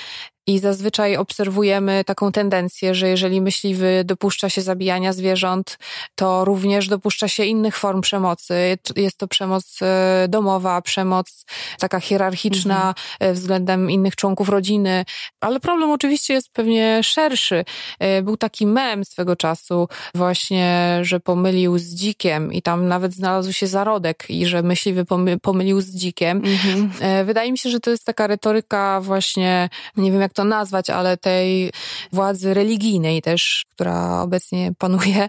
I 0.47 0.59
zazwyczaj 0.59 1.17
obserwujemy 1.17 2.05
taką 2.05 2.33
tendencję, 2.33 2.95
że 2.95 3.09
jeżeli 3.09 3.41
myśliwy 3.41 4.03
dopuszcza 4.05 4.49
się 4.49 4.63
zabijania 4.63 5.13
zwierząt, 5.13 5.79
to 6.15 6.45
również 6.45 6.89
dopuszcza 6.89 7.29
się 7.29 7.45
innych 7.45 7.77
form 7.77 8.01
przemocy. 8.01 8.79
Jest 8.97 9.19
to 9.19 9.29
przemoc 9.29 9.79
e, 9.83 10.27
domowa, 10.29 10.83
przemoc 10.83 11.45
taka 11.79 12.01
hierarchiczna 12.01 12.77
mhm. 12.77 12.95
E, 13.21 13.33
względem 13.33 13.91
innych 13.91 14.17
członków 14.17 14.49
rodziny. 14.49 15.05
Ale 15.41 15.61
problem 15.61 15.91
oczywiście 15.91 16.35
jest 16.35 16.51
pewnie 16.53 17.01
szerszy. 17.03 17.65
E, 17.99 18.23
był 18.23 18.37
taki 18.37 18.67
mem 18.67 19.05
swego 19.05 19.37
czasu, 19.37 19.89
właśnie, 20.15 20.99
że 21.03 21.21
pomylił 21.21 21.79
z 21.79 21.85
dzikiem 21.85 22.53
i 22.53 22.63
tam 22.63 22.89
nawet 22.89 23.13
znalazł 23.13 23.53
się 23.53 23.67
zarodek 23.67 24.25
i 24.29 24.47
że 24.47 24.63
myśliwy 24.63 25.05
pomylił 25.43 25.81
z 25.81 25.87
dzikiem. 25.87 26.43
Mhm. 26.45 26.91
Wydaje 27.27 27.53
mi 27.53 27.59
się, 27.59 27.71
że 27.71 27.81
to 27.81 27.91
jest 27.91 28.05
taka 28.05 28.27
retoryka 28.27 29.01
właśnie, 29.01 29.69
nie 29.97 30.13
wiem 30.13 30.21
jak 30.21 30.32
jak 30.33 30.37
to 30.37 30.45
nazwać, 30.45 30.91
ale 30.91 31.17
tej 31.17 31.73
władzy 32.13 32.55
religijnej 32.55 33.23
też, 33.23 33.65
która 33.71 34.23
obecnie 34.23 34.73
panuje, 34.79 35.29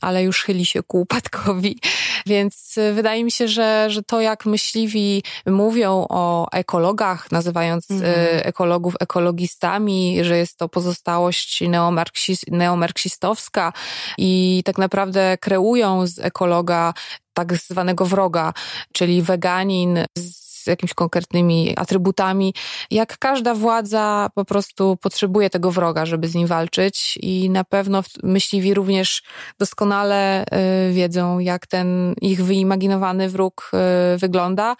ale 0.00 0.22
już 0.22 0.42
chyli 0.42 0.64
się 0.64 0.82
ku 0.82 1.00
upadkowi. 1.00 1.78
Więc 2.26 2.74
wydaje 2.94 3.24
mi 3.24 3.30
się, 3.30 3.48
że, 3.48 3.90
że 3.90 4.02
to 4.02 4.20
jak 4.20 4.46
myśliwi 4.46 5.22
mówią 5.46 6.06
o 6.08 6.46
ekologach, 6.52 7.32
nazywając 7.32 7.90
mm. 7.90 8.04
ekologów 8.42 8.94
ekologistami, 9.00 10.24
że 10.24 10.38
jest 10.38 10.56
to 10.56 10.68
pozostałość 10.68 11.60
neomarksist, 11.60 12.50
neomarksistowska 12.50 13.72
i 14.18 14.62
tak 14.64 14.78
naprawdę 14.78 15.38
kreują 15.40 16.06
z 16.06 16.18
ekologa 16.18 16.94
tak 17.34 17.54
zwanego 17.54 18.06
wroga, 18.06 18.52
czyli 18.92 19.22
weganin 19.22 19.98
z 20.18 20.43
z 20.64 20.66
jakimiś 20.66 20.94
konkretnymi 20.94 21.72
atrybutami. 21.76 22.54
Jak 22.90 23.18
każda 23.18 23.54
władza 23.54 24.28
po 24.34 24.44
prostu 24.44 24.96
potrzebuje 24.96 25.50
tego 25.50 25.70
wroga, 25.70 26.06
żeby 26.06 26.28
z 26.28 26.34
nim 26.34 26.46
walczyć 26.46 27.18
i 27.22 27.50
na 27.50 27.64
pewno 27.64 28.02
myśliwi 28.22 28.74
również 28.74 29.22
doskonale 29.58 30.44
y, 30.44 30.92
wiedzą, 30.92 31.38
jak 31.38 31.66
ten 31.66 32.14
ich 32.20 32.44
wyimaginowany 32.44 33.28
wróg 33.28 33.70
y, 34.14 34.18
wygląda. 34.18 34.76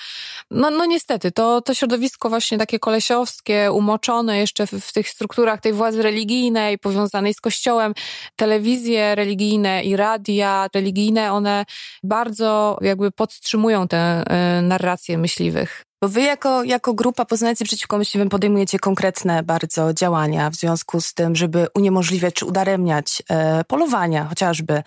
No, 0.51 0.71
no 0.71 0.87
niestety, 0.87 1.33
to, 1.33 1.61
to 1.61 1.75
środowisko 1.75 2.29
właśnie 2.29 2.59
takie 2.59 2.79
kolesiowskie, 2.79 3.73
umoczone 3.73 4.39
jeszcze 4.39 4.67
w, 4.67 4.71
w 4.71 4.93
tych 4.93 5.09
strukturach 5.09 5.61
tej 5.61 5.73
władzy 5.73 6.03
religijnej, 6.03 6.79
powiązanej 6.79 7.35
z 7.35 7.41
kościołem, 7.41 7.95
telewizje 8.37 9.15
religijne 9.15 9.83
i 9.83 9.97
radia 9.97 10.69
religijne, 10.75 11.33
one 11.33 11.65
bardzo 12.03 12.79
jakby 12.81 13.11
podtrzymują 13.11 13.89
tę 13.89 14.25
y, 14.59 14.63
narrację 14.63 15.19
myśliwych. 15.19 15.74
Bo 16.05 16.09
wy 16.09 16.23
jako, 16.23 16.65
jako 16.65 16.95
grupa 16.95 17.25
Poznanicy 17.25 17.65
Przeciwko 17.65 17.99
Myśliwym 17.99 18.29
podejmujecie 18.29 18.79
konkretne 18.79 19.43
bardzo 19.43 19.95
działania 19.95 20.51
w 20.51 20.55
związku 20.55 21.01
z 21.01 21.15
tym, 21.15 21.37
żeby 21.37 21.67
uniemożliwiać 21.75 22.35
czy 22.35 22.47
udaremniać 22.47 23.23
e, 23.29 23.65
polowania 23.65 24.25
chociażby, 24.25 24.83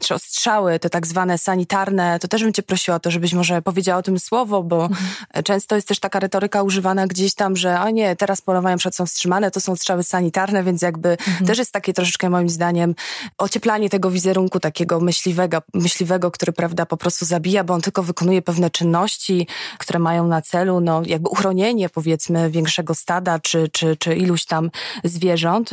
czy 0.00 0.14
ostrzały, 0.14 0.78
te 0.78 0.90
tak 0.90 1.06
zwane 1.06 1.38
sanitarne. 1.38 2.18
To 2.18 2.28
też 2.28 2.42
bym 2.42 2.52
cię 2.52 2.62
prosiła 2.62 2.96
o 2.96 3.00
to, 3.00 3.10
żebyś 3.10 3.34
może 3.34 3.62
powiedziała 3.62 3.98
o 3.98 4.02
tym 4.02 4.18
słowo, 4.18 4.62
bo 4.62 4.82
mhm. 4.82 5.44
często 5.44 5.74
jest 5.76 5.88
też 5.88 6.00
taka 6.00 6.20
retoryka 6.20 6.62
używana 6.62 7.06
gdzieś 7.06 7.34
tam, 7.34 7.56
że 7.56 7.80
o 7.80 7.90
nie, 7.90 8.16
teraz 8.16 8.40
polowania 8.40 8.76
przed 8.76 8.96
są 8.96 9.06
wstrzymane, 9.06 9.50
to 9.50 9.60
są 9.60 9.76
strzały 9.76 10.02
sanitarne, 10.02 10.64
więc 10.64 10.82
jakby 10.82 11.10
mhm. 11.10 11.46
też 11.46 11.58
jest 11.58 11.72
takie 11.72 11.92
troszeczkę 11.92 12.30
moim 12.30 12.50
zdaniem 12.50 12.94
ocieplanie 13.38 13.90
tego 13.90 14.10
wizerunku 14.10 14.60
takiego 14.60 15.00
myśliwego, 15.00 15.62
myśliwego, 15.74 16.30
który 16.30 16.52
prawda 16.52 16.86
po 16.86 16.96
prostu 16.96 17.24
zabija, 17.24 17.64
bo 17.64 17.74
on 17.74 17.80
tylko 17.80 18.02
wykonuje 18.02 18.42
pewne 18.42 18.70
czynności, 18.70 19.46
które 19.78 19.98
mają 19.98 20.26
na 20.26 20.42
celu 20.42 20.57
celu 20.58 20.80
no, 20.80 21.02
jakby 21.06 21.28
uchronienie 21.28 21.88
powiedzmy 21.88 22.50
większego 22.50 22.94
stada 22.94 23.38
czy, 23.38 23.68
czy, 23.72 23.96
czy 23.96 24.16
iluś 24.16 24.44
tam 24.44 24.70
zwierząt. 25.04 25.70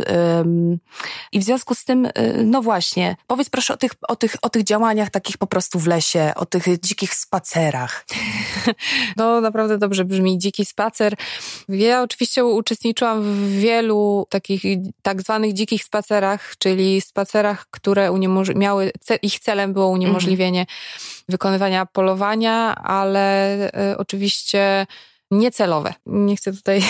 I 1.32 1.40
w 1.40 1.44
związku 1.44 1.76
z 1.76 1.86
tym, 1.86 2.06
y, 2.06 2.12
no 2.46 2.62
właśnie, 2.62 3.16
powiedz 3.28 3.50
proszę 3.50 3.74
o 3.74 3.78
tych, 3.78 3.92
o, 4.08 4.16
tych, 4.16 4.36
o 4.42 4.50
tych 4.50 4.64
działaniach 4.64 5.10
takich 5.10 5.38
po 5.38 5.48
prostu 5.48 5.80
w 5.80 5.88
lesie, 5.88 6.32
o 6.36 6.46
tych 6.46 6.80
dzikich 6.80 7.14
spacerach. 7.14 8.06
No 9.18 9.42
naprawdę 9.42 9.78
dobrze 9.78 10.06
brzmi, 10.06 10.38
dziki 10.38 10.66
spacer. 10.66 11.16
Ja 11.70 12.02
oczywiście 12.02 12.46
uczestniczyłam 12.46 13.22
w 13.22 13.52
wielu 13.52 14.28
takich 14.30 14.64
tak 15.02 15.22
zwanych 15.22 15.54
dzikich 15.54 15.84
spacerach, 15.84 16.56
czyli 16.58 17.02
spacerach, 17.02 17.68
które 17.72 18.20
miały, 18.56 18.92
ich 19.22 19.40
celem 19.40 19.74
było 19.74 19.88
uniemożliwienie 19.88 20.62
mhm. 20.62 21.15
Wykonywania 21.30 21.86
polowania, 21.86 22.76
ale 22.76 23.56
y, 23.92 23.98
oczywiście 23.98 24.88
niecelowe. 25.32 25.94
Nie 26.06 26.36
chcę 26.36 26.54
tutaj 26.54 26.84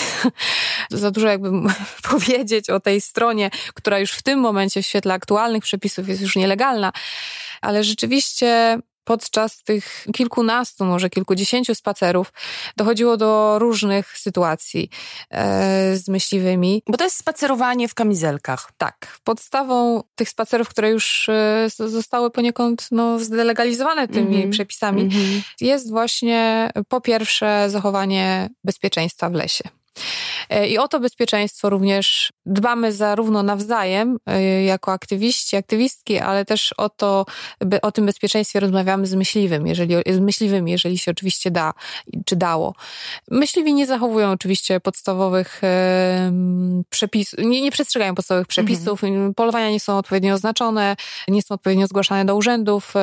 za 0.92 1.12
dużo 1.12 1.28
jakby 1.28 1.50
powiedzieć 2.12 2.70
o 2.70 2.80
tej 2.80 3.02
stronie, 3.02 3.50
która 3.74 4.00
już 4.00 4.12
w 4.12 4.24
tym 4.24 4.40
momencie 4.40 4.82
w 4.82 4.86
świetle 4.86 5.14
aktualnych 5.14 5.64
przepisów 5.64 6.10
jest 6.10 6.22
już 6.22 6.36
nielegalna, 6.36 6.92
ale 7.62 7.84
rzeczywiście 7.84 8.80
podczas 9.06 9.64
tych 9.64 10.06
kilkunastu, 10.14 10.86
może 10.86 11.10
kilkudziesięciu 11.10 11.76
spacerów 11.76 12.34
dochodziło 12.78 13.18
do 13.18 13.60
różnych 13.60 14.18
sytuacji 14.18 14.90
e, 15.32 15.98
z 15.98 16.08
myśliwymi. 16.08 16.84
Bo 16.88 16.98
to 16.98 17.04
jest 17.04 17.18
spacerowanie 17.18 17.88
w 17.88 17.94
kamizelkach. 17.94 18.72
Tak. 18.78 19.18
Podstawą 19.24 20.04
tych 20.16 20.30
spacerów, 20.30 20.70
które 20.70 20.90
już 20.90 21.30
e, 21.30 21.68
zostały 21.70 22.32
poniekąd 22.32 22.88
no, 22.92 23.20
zdelegalizowane 23.20 24.08
tymi 24.08 24.36
mm 24.36 24.50
-hmm. 24.50 24.52
przepisami, 24.52 25.02
mm 25.02 25.14
-hmm. 25.14 25.42
jest 25.62 25.90
właśnie 25.90 26.70
po 26.88 27.02
pierwsze 27.02 27.70
zachowanie 27.70 28.50
bezpieczeństwa 28.64 29.30
w 29.30 29.34
lesie. 29.34 29.64
E, 30.50 30.68
I 30.68 30.78
o 30.78 30.88
to 30.88 31.00
bezpieczeństwo 31.00 31.70
również 31.70 32.34
dbamy 32.46 32.92
zarówno 32.92 33.44
nawzajem, 33.44 34.18
e, 34.26 34.64
jako 34.64 34.92
aktywiści, 34.92 35.56
aktywistki, 35.56 36.20
ale 36.20 36.46
też 36.46 36.74
o 36.78 36.90
to, 36.90 37.26
o 37.82 37.92
tym 37.92 38.06
bezpieczeństwie 38.06 38.60
rozmawiamy 38.60 39.08
z 39.08 39.16
myśliwym, 39.16 39.68
jeżeli, 39.68 39.96
z 40.08 40.20
myśliwymi, 40.20 40.72
jeżeli 40.72 40.98
się 40.98 41.12
oczywiście 41.12 41.52
da, 41.52 41.74
czy 42.26 42.36
dało. 42.36 42.76
Myśliwi 43.32 43.74
nie 43.74 43.86
zachowują 43.86 44.32
oczywiście 44.32 44.80
podstawowych 44.80 45.62
przepisów, 46.90 47.40
nie, 47.40 47.62
nie 47.62 47.72
przestrzegają 47.72 48.16
podstawowych 48.16 48.48
przepisów, 48.48 49.04
mhm. 49.04 49.34
polowania 49.34 49.70
nie 49.72 49.80
są 49.80 49.98
odpowiednio 49.98 50.34
oznaczone, 50.34 50.96
nie 51.28 51.42
są 51.42 51.56
odpowiednio 51.56 51.88
zgłaszane 51.88 52.26
do 52.26 52.36
urzędów, 52.36 52.94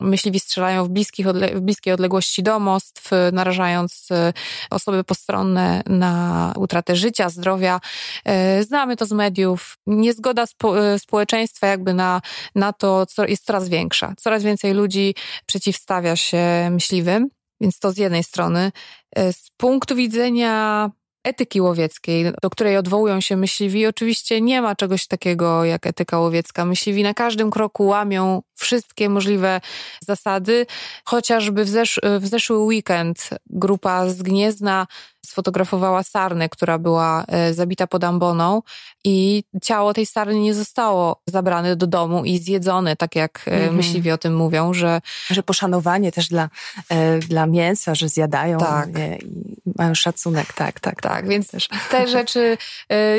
myśliwi 0.00 0.40
strzelają 0.40 0.84
w, 0.84 0.88
bliskich 0.88 1.26
w 1.54 1.60
bliskiej 1.60 1.92
odległości 1.92 2.42
domostw, 2.42 3.10
narażając 3.32 4.08
e, 4.10 4.32
osoby 4.70 5.04
postronne 5.04 5.82
na 5.86 6.17
utratę 6.56 6.96
życia, 6.96 7.28
zdrowia. 7.28 7.80
E, 8.24 8.62
znamy 8.64 8.96
to 8.96 9.06
z 9.06 9.12
mediów. 9.12 9.78
Niezgoda 9.86 10.46
spo, 10.46 10.84
e, 10.86 10.98
społeczeństwa 10.98 11.66
jakby 11.66 11.94
na, 11.94 12.20
na 12.54 12.72
to 12.72 13.06
jest 13.28 13.44
coraz 13.44 13.68
większa. 13.68 14.14
Coraz 14.16 14.42
więcej 14.42 14.74
ludzi 14.74 15.14
przeciwstawia 15.46 16.16
się 16.16 16.68
myśliwym. 16.70 17.28
Więc 17.60 17.78
to 17.78 17.92
z 17.92 17.96
jednej 17.96 18.24
strony. 18.24 18.72
E, 19.16 19.32
z 19.32 19.50
punktu 19.56 19.96
widzenia 19.96 20.90
etyki 21.24 21.60
łowieckiej, 21.60 22.32
do 22.42 22.50
której 22.50 22.76
odwołują 22.76 23.20
się 23.20 23.36
myśliwi, 23.36 23.86
oczywiście 23.86 24.40
nie 24.40 24.62
ma 24.62 24.76
czegoś 24.76 25.06
takiego 25.06 25.64
jak 25.64 25.86
etyka 25.86 26.18
łowiecka. 26.18 26.64
Myśliwi 26.64 27.02
na 27.02 27.14
każdym 27.14 27.50
kroku 27.50 27.86
łamią 27.86 28.42
wszystkie 28.58 29.08
możliwe 29.08 29.60
zasady. 30.06 30.66
Chociażby 31.04 31.64
w, 31.64 31.68
zesz 31.68 32.00
w 32.20 32.26
zeszły 32.26 32.58
weekend 32.58 33.30
grupa 33.46 34.08
z 34.08 34.22
Gniezna 34.22 34.86
sfotografowała 35.28 36.02
sarnę, 36.02 36.48
która 36.48 36.78
była 36.78 37.24
e, 37.28 37.54
zabita 37.54 37.86
pod 37.86 38.04
amboną 38.04 38.62
i 39.04 39.44
ciało 39.62 39.94
tej 39.94 40.06
sarny 40.06 40.40
nie 40.40 40.54
zostało 40.54 41.20
zabrane 41.26 41.76
do 41.76 41.86
domu 41.86 42.24
i 42.24 42.38
zjedzone, 42.38 42.96
tak 42.96 43.16
jak 43.16 43.44
mm 43.46 43.68
-hmm. 43.68 43.72
myśliwi 43.72 44.10
o 44.10 44.18
tym 44.18 44.36
mówią, 44.36 44.74
że... 44.74 45.00
Że 45.30 45.42
poszanowanie 45.42 46.12
też 46.12 46.28
dla, 46.28 46.48
e, 46.88 47.18
dla 47.18 47.46
mięsa, 47.46 47.94
że 47.94 48.08
zjadają 48.08 48.58
tak. 48.58 48.88
i 48.88 49.72
mają 49.76 49.94
szacunek, 49.94 50.52
tak, 50.52 50.80
tak. 50.80 51.02
Tak, 51.02 51.28
więc 51.28 51.50
też. 51.50 51.68
te 51.90 52.08
rzeczy 52.08 52.58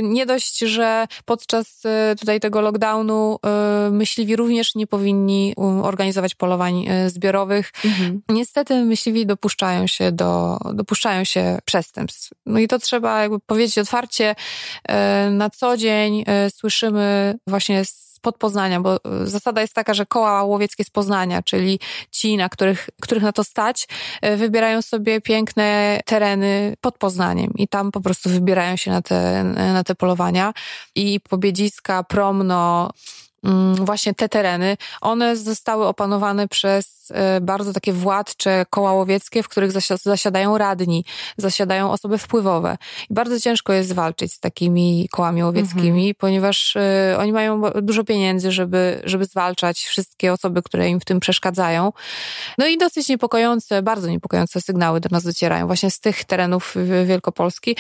nie 0.01 0.25
dość, 0.25 0.59
że 0.59 1.07
podczas 1.25 1.81
tutaj 2.19 2.39
tego 2.39 2.61
lockdownu 2.61 3.39
myśliwi 3.91 4.35
również 4.35 4.75
nie 4.75 4.87
powinni 4.87 5.28
organizować 5.83 6.35
polowań 6.35 6.85
zbiorowych. 7.07 7.71
Mhm. 7.85 8.21
Niestety 8.29 8.85
myśliwi 8.85 9.25
dopuszczają 9.25 9.87
się 9.87 10.11
do, 10.11 10.57
dopuszczają 10.73 11.23
się 11.23 11.57
przestępstw. 11.65 12.29
No 12.45 12.59
i 12.59 12.67
to 12.67 12.79
trzeba 12.79 13.21
jakby 13.21 13.39
powiedzieć 13.39 13.77
otwarcie. 13.77 14.35
Na 15.31 15.49
co 15.49 15.77
dzień 15.77 16.25
słyszymy 16.49 17.35
właśnie 17.47 17.85
z 17.85 18.09
spod 18.19 18.37
Poznania, 18.37 18.79
bo 18.79 18.95
e, 18.95 18.99
zasada 19.27 19.61
jest 19.61 19.73
taka, 19.73 19.93
że 19.93 20.05
koła 20.05 20.43
łowieckie 20.43 20.83
z 20.83 20.89
Poznania, 20.89 21.41
czyli 21.41 21.79
ci, 22.11 22.37
na 22.37 22.49
których, 22.49 22.89
których 23.01 23.23
na 23.23 23.31
to 23.31 23.43
stać, 23.43 23.87
e, 24.21 24.37
wybierają 24.37 24.81
sobie 24.81 25.21
piękne 25.21 25.99
tereny 26.05 26.75
pod 26.81 26.97
Poznaniem 26.97 27.51
i 27.55 27.67
tam 27.67 27.91
po 27.91 28.01
prostu 28.01 28.29
wybierają 28.29 28.75
się 28.75 28.91
na 28.91 29.01
te, 29.01 29.43
na 29.43 29.83
te 29.83 29.95
polowania 29.95 30.53
i 30.95 31.19
pobiedziska, 31.29 32.03
promno, 32.03 32.89
właśnie 33.75 34.13
te 34.13 34.29
tereny, 34.29 34.77
one 35.01 35.35
zostały 35.35 35.87
opanowane 35.87 36.47
przez 36.47 37.11
e, 37.11 37.41
bardzo 37.41 37.73
takie 37.73 37.93
władcze 37.93 38.65
koła 38.69 38.93
łowieckie, 38.93 39.43
w 39.43 39.49
których 39.49 39.71
zasiadają 40.03 40.57
radni, 40.57 41.05
zasiadają 41.37 41.91
osoby 41.91 42.17
wpływowe. 42.17 42.77
I 43.09 43.13
bardzo 43.13 43.39
ciężko 43.39 43.73
jest 43.73 43.93
walczyć 43.93 44.33
z 44.33 44.39
takimi 44.39 45.09
kołami 45.11 45.43
łowieckimi, 45.43 46.09
mhm. 46.09 46.15
ponieważ 46.17 46.75
e, 46.75 47.15
oni 47.19 47.31
mają 47.31 47.61
dużo 47.81 48.03
pieniędzy, 48.03 48.51
żeby, 48.51 49.01
żeby 49.03 49.25
zwalczać 49.25 49.79
wszystkie 49.79 50.33
osoby, 50.33 50.61
które 50.61 50.89
im 50.89 50.99
w 50.99 51.05
tym 51.05 51.19
przeszkadzają. 51.19 51.93
No 52.57 52.67
i 52.67 52.77
dosyć 52.77 53.09
niepokojące, 53.09 53.81
bardzo 53.81 54.09
niepokojące 54.09 54.61
sygnały 54.61 54.99
do 54.99 55.09
nas 55.11 55.23
docierają 55.23 55.67
właśnie 55.67 55.91
z 55.91 55.99
tych 55.99 56.25
terenów 56.25 56.75
Wielkopolski. 57.05 57.75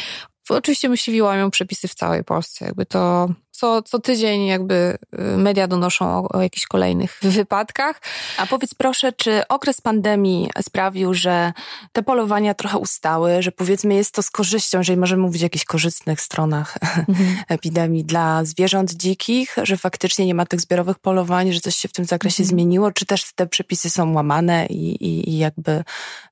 Oczywiście 0.49 0.89
myśliwi 0.89 1.21
łamią 1.21 1.51
przepisy 1.51 1.87
w 1.87 1.95
całej 1.95 2.23
Polsce. 2.23 2.65
Jakby 2.65 2.85
to 2.85 3.29
co, 3.59 3.81
co 3.81 3.99
tydzień 3.99 4.45
jakby 4.45 4.97
y, 5.19 5.37
media 5.37 5.67
donoszą 5.67 6.05
o, 6.05 6.29
o 6.29 6.41
jakichś 6.41 6.65
kolejnych 6.65 7.19
wypadkach. 7.37 8.01
A 8.37 8.45
powiedz 8.45 8.73
proszę, 8.73 9.13
czy 9.13 9.47
okres 9.47 9.81
pandemii 9.81 10.49
sprawił, 10.61 11.13
że 11.13 11.53
te 11.91 12.03
polowania 12.03 12.53
trochę 12.53 12.77
ustały, 12.77 13.41
że 13.41 13.51
powiedzmy 13.51 13.95
jest 13.95 14.13
to 14.13 14.23
z 14.23 14.29
korzyścią, 14.29 14.77
jeżeli 14.77 14.99
możemy 14.99 15.21
mówić 15.21 15.41
o 15.41 15.45
jakichś 15.45 15.65
korzystnych 15.65 16.21
stronach 16.21 16.77
mhm. 17.07 17.37
epidemii 17.57 18.05
dla 18.05 18.45
zwierząt 18.45 18.93
dzikich, 18.93 19.55
że 19.63 19.77
faktycznie 19.77 20.25
nie 20.25 20.35
ma 20.35 20.45
tych 20.45 20.61
zbiorowych 20.61 20.99
polowań, 20.99 21.53
że 21.53 21.59
coś 21.59 21.75
się 21.75 21.87
w 21.87 21.93
tym 21.93 22.05
zakresie 22.05 22.43
mhm. 22.43 22.49
zmieniło, 22.49 22.91
czy 22.91 23.05
też 23.05 23.33
te 23.35 23.47
przepisy 23.47 23.89
są 23.89 24.13
łamane 24.13 24.65
i, 24.65 25.03
i, 25.05 25.29
i 25.29 25.37
jakby 25.37 25.83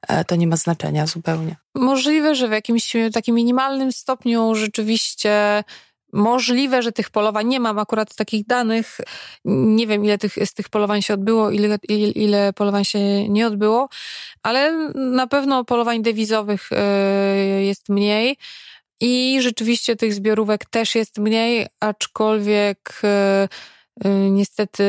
e, 0.08 0.26
to 0.26 0.36
nie 0.36 0.48
ma 0.48 0.56
znaczenia 0.56 1.08
zupełnie? 1.08 1.56
Możliwe, 1.76 2.36
że 2.36 2.48
w 2.48 2.52
jakimś 2.52 2.94
takim 3.14 3.36
minimalnym 3.36 3.92
stopniu 3.92 4.56
rzeczywiście 4.56 5.64
Możliwe, 6.18 6.82
że 6.82 6.92
tych 6.92 7.10
polowań 7.10 7.48
nie 7.48 7.60
mam 7.60 7.80
akurat 7.80 8.16
takich 8.16 8.46
danych. 8.46 8.98
Nie 9.46 9.88
wiem, 9.88 10.06
ile 10.06 10.18
tych, 10.18 10.34
z 10.46 10.54
tych 10.54 10.70
polowań 10.70 11.02
się 11.02 11.14
odbyło, 11.14 11.52
ile, 11.52 11.78
ile, 11.90 12.08
ile 12.08 12.54
polowań 12.54 12.86
się 12.86 13.30
nie 13.30 13.48
odbyło, 13.48 13.90
ale 14.44 14.72
na 14.96 15.28
pewno 15.28 15.66
polowań 15.66 16.02
dewizowych 16.02 16.70
e, 16.72 17.64
jest 17.64 17.90
mniej. 17.90 18.38
I 19.02 19.38
rzeczywiście 19.42 19.96
tych 19.96 20.14
zbiorówek 20.14 20.66
też 20.66 20.96
jest 20.96 21.18
mniej, 21.18 21.68
aczkolwiek 21.80 23.02
e, 23.04 23.48
e, 24.06 24.10
niestety 24.10 24.84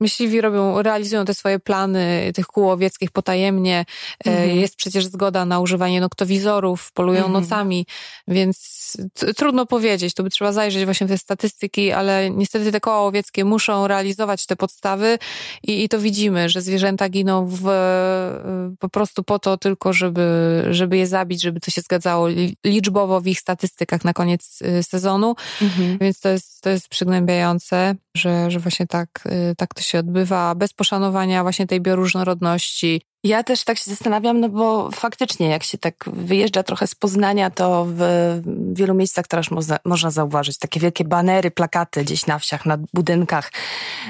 Myśliwi 0.00 0.40
robią, 0.40 0.82
realizują 0.82 1.24
te 1.24 1.34
swoje 1.34 1.58
plany 1.58 2.32
tych 2.34 2.46
kół 2.46 2.64
łowieckich 2.64 3.10
potajemnie. 3.10 3.84
Mhm. 4.24 4.58
Jest 4.58 4.76
przecież 4.76 5.06
zgoda 5.06 5.44
na 5.44 5.60
używanie 5.60 6.00
noktowizorów, 6.00 6.92
polują 6.92 7.24
mhm. 7.24 7.32
nocami, 7.32 7.86
więc 8.28 8.78
trudno 9.36 9.66
powiedzieć. 9.66 10.14
Tu 10.14 10.22
by 10.22 10.30
trzeba 10.30 10.52
zajrzeć 10.52 10.84
właśnie 10.84 11.06
w 11.06 11.10
te 11.10 11.18
statystyki, 11.18 11.92
ale 11.92 12.30
niestety 12.30 12.72
te 12.72 12.80
koła 12.80 13.02
łowieckie 13.02 13.44
muszą 13.44 13.86
realizować 13.86 14.46
te 14.46 14.56
podstawy 14.56 15.18
i, 15.62 15.84
i 15.84 15.88
to 15.88 15.98
widzimy, 15.98 16.48
że 16.48 16.60
zwierzęta 16.60 17.08
giną 17.08 17.46
w, 17.46 17.62
po 18.78 18.88
prostu 18.88 19.24
po 19.24 19.38
to 19.38 19.56
tylko, 19.56 19.92
żeby, 19.92 20.64
żeby 20.70 20.96
je 20.96 21.06
zabić, 21.06 21.42
żeby 21.42 21.60
to 21.60 21.70
się 21.70 21.80
zgadzało 21.80 22.28
liczbowo 22.64 23.20
w 23.20 23.26
ich 23.26 23.40
statystykach 23.40 24.04
na 24.04 24.12
koniec 24.12 24.62
y, 24.62 24.82
sezonu. 24.82 25.34
Mhm. 25.62 25.98
Więc 25.98 26.20
to 26.20 26.28
jest, 26.28 26.60
to 26.60 26.70
jest 26.70 26.88
przygnębiające, 26.88 27.94
że, 28.16 28.50
że 28.50 28.58
właśnie 28.58 28.86
tak, 28.86 29.28
tak 29.56 29.74
to 29.74 29.82
się 29.82 29.87
odbywa, 29.96 30.54
bez 30.54 30.72
poszanowania 30.72 31.42
właśnie 31.42 31.66
tej 31.66 31.80
bioróżnorodności, 31.80 33.02
ja 33.24 33.42
też 33.42 33.64
tak 33.64 33.78
się 33.78 33.90
zastanawiam, 33.90 34.40
no 34.40 34.48
bo 34.48 34.90
faktycznie 34.90 35.48
jak 35.48 35.62
się 35.62 35.78
tak 35.78 35.94
wyjeżdża 36.12 36.62
trochę 36.62 36.86
z 36.86 36.94
Poznania, 36.94 37.50
to 37.50 37.86
w 37.88 38.00
wielu 38.72 38.94
miejscach 38.94 39.26
teraz 39.26 39.50
można, 39.50 39.78
można 39.84 40.10
zauważyć 40.10 40.58
takie 40.58 40.80
wielkie 40.80 41.04
banery, 41.04 41.50
plakaty 41.50 42.04
gdzieś 42.04 42.26
na 42.26 42.38
wsiach, 42.38 42.66
na 42.66 42.78
budynkach. 42.94 43.52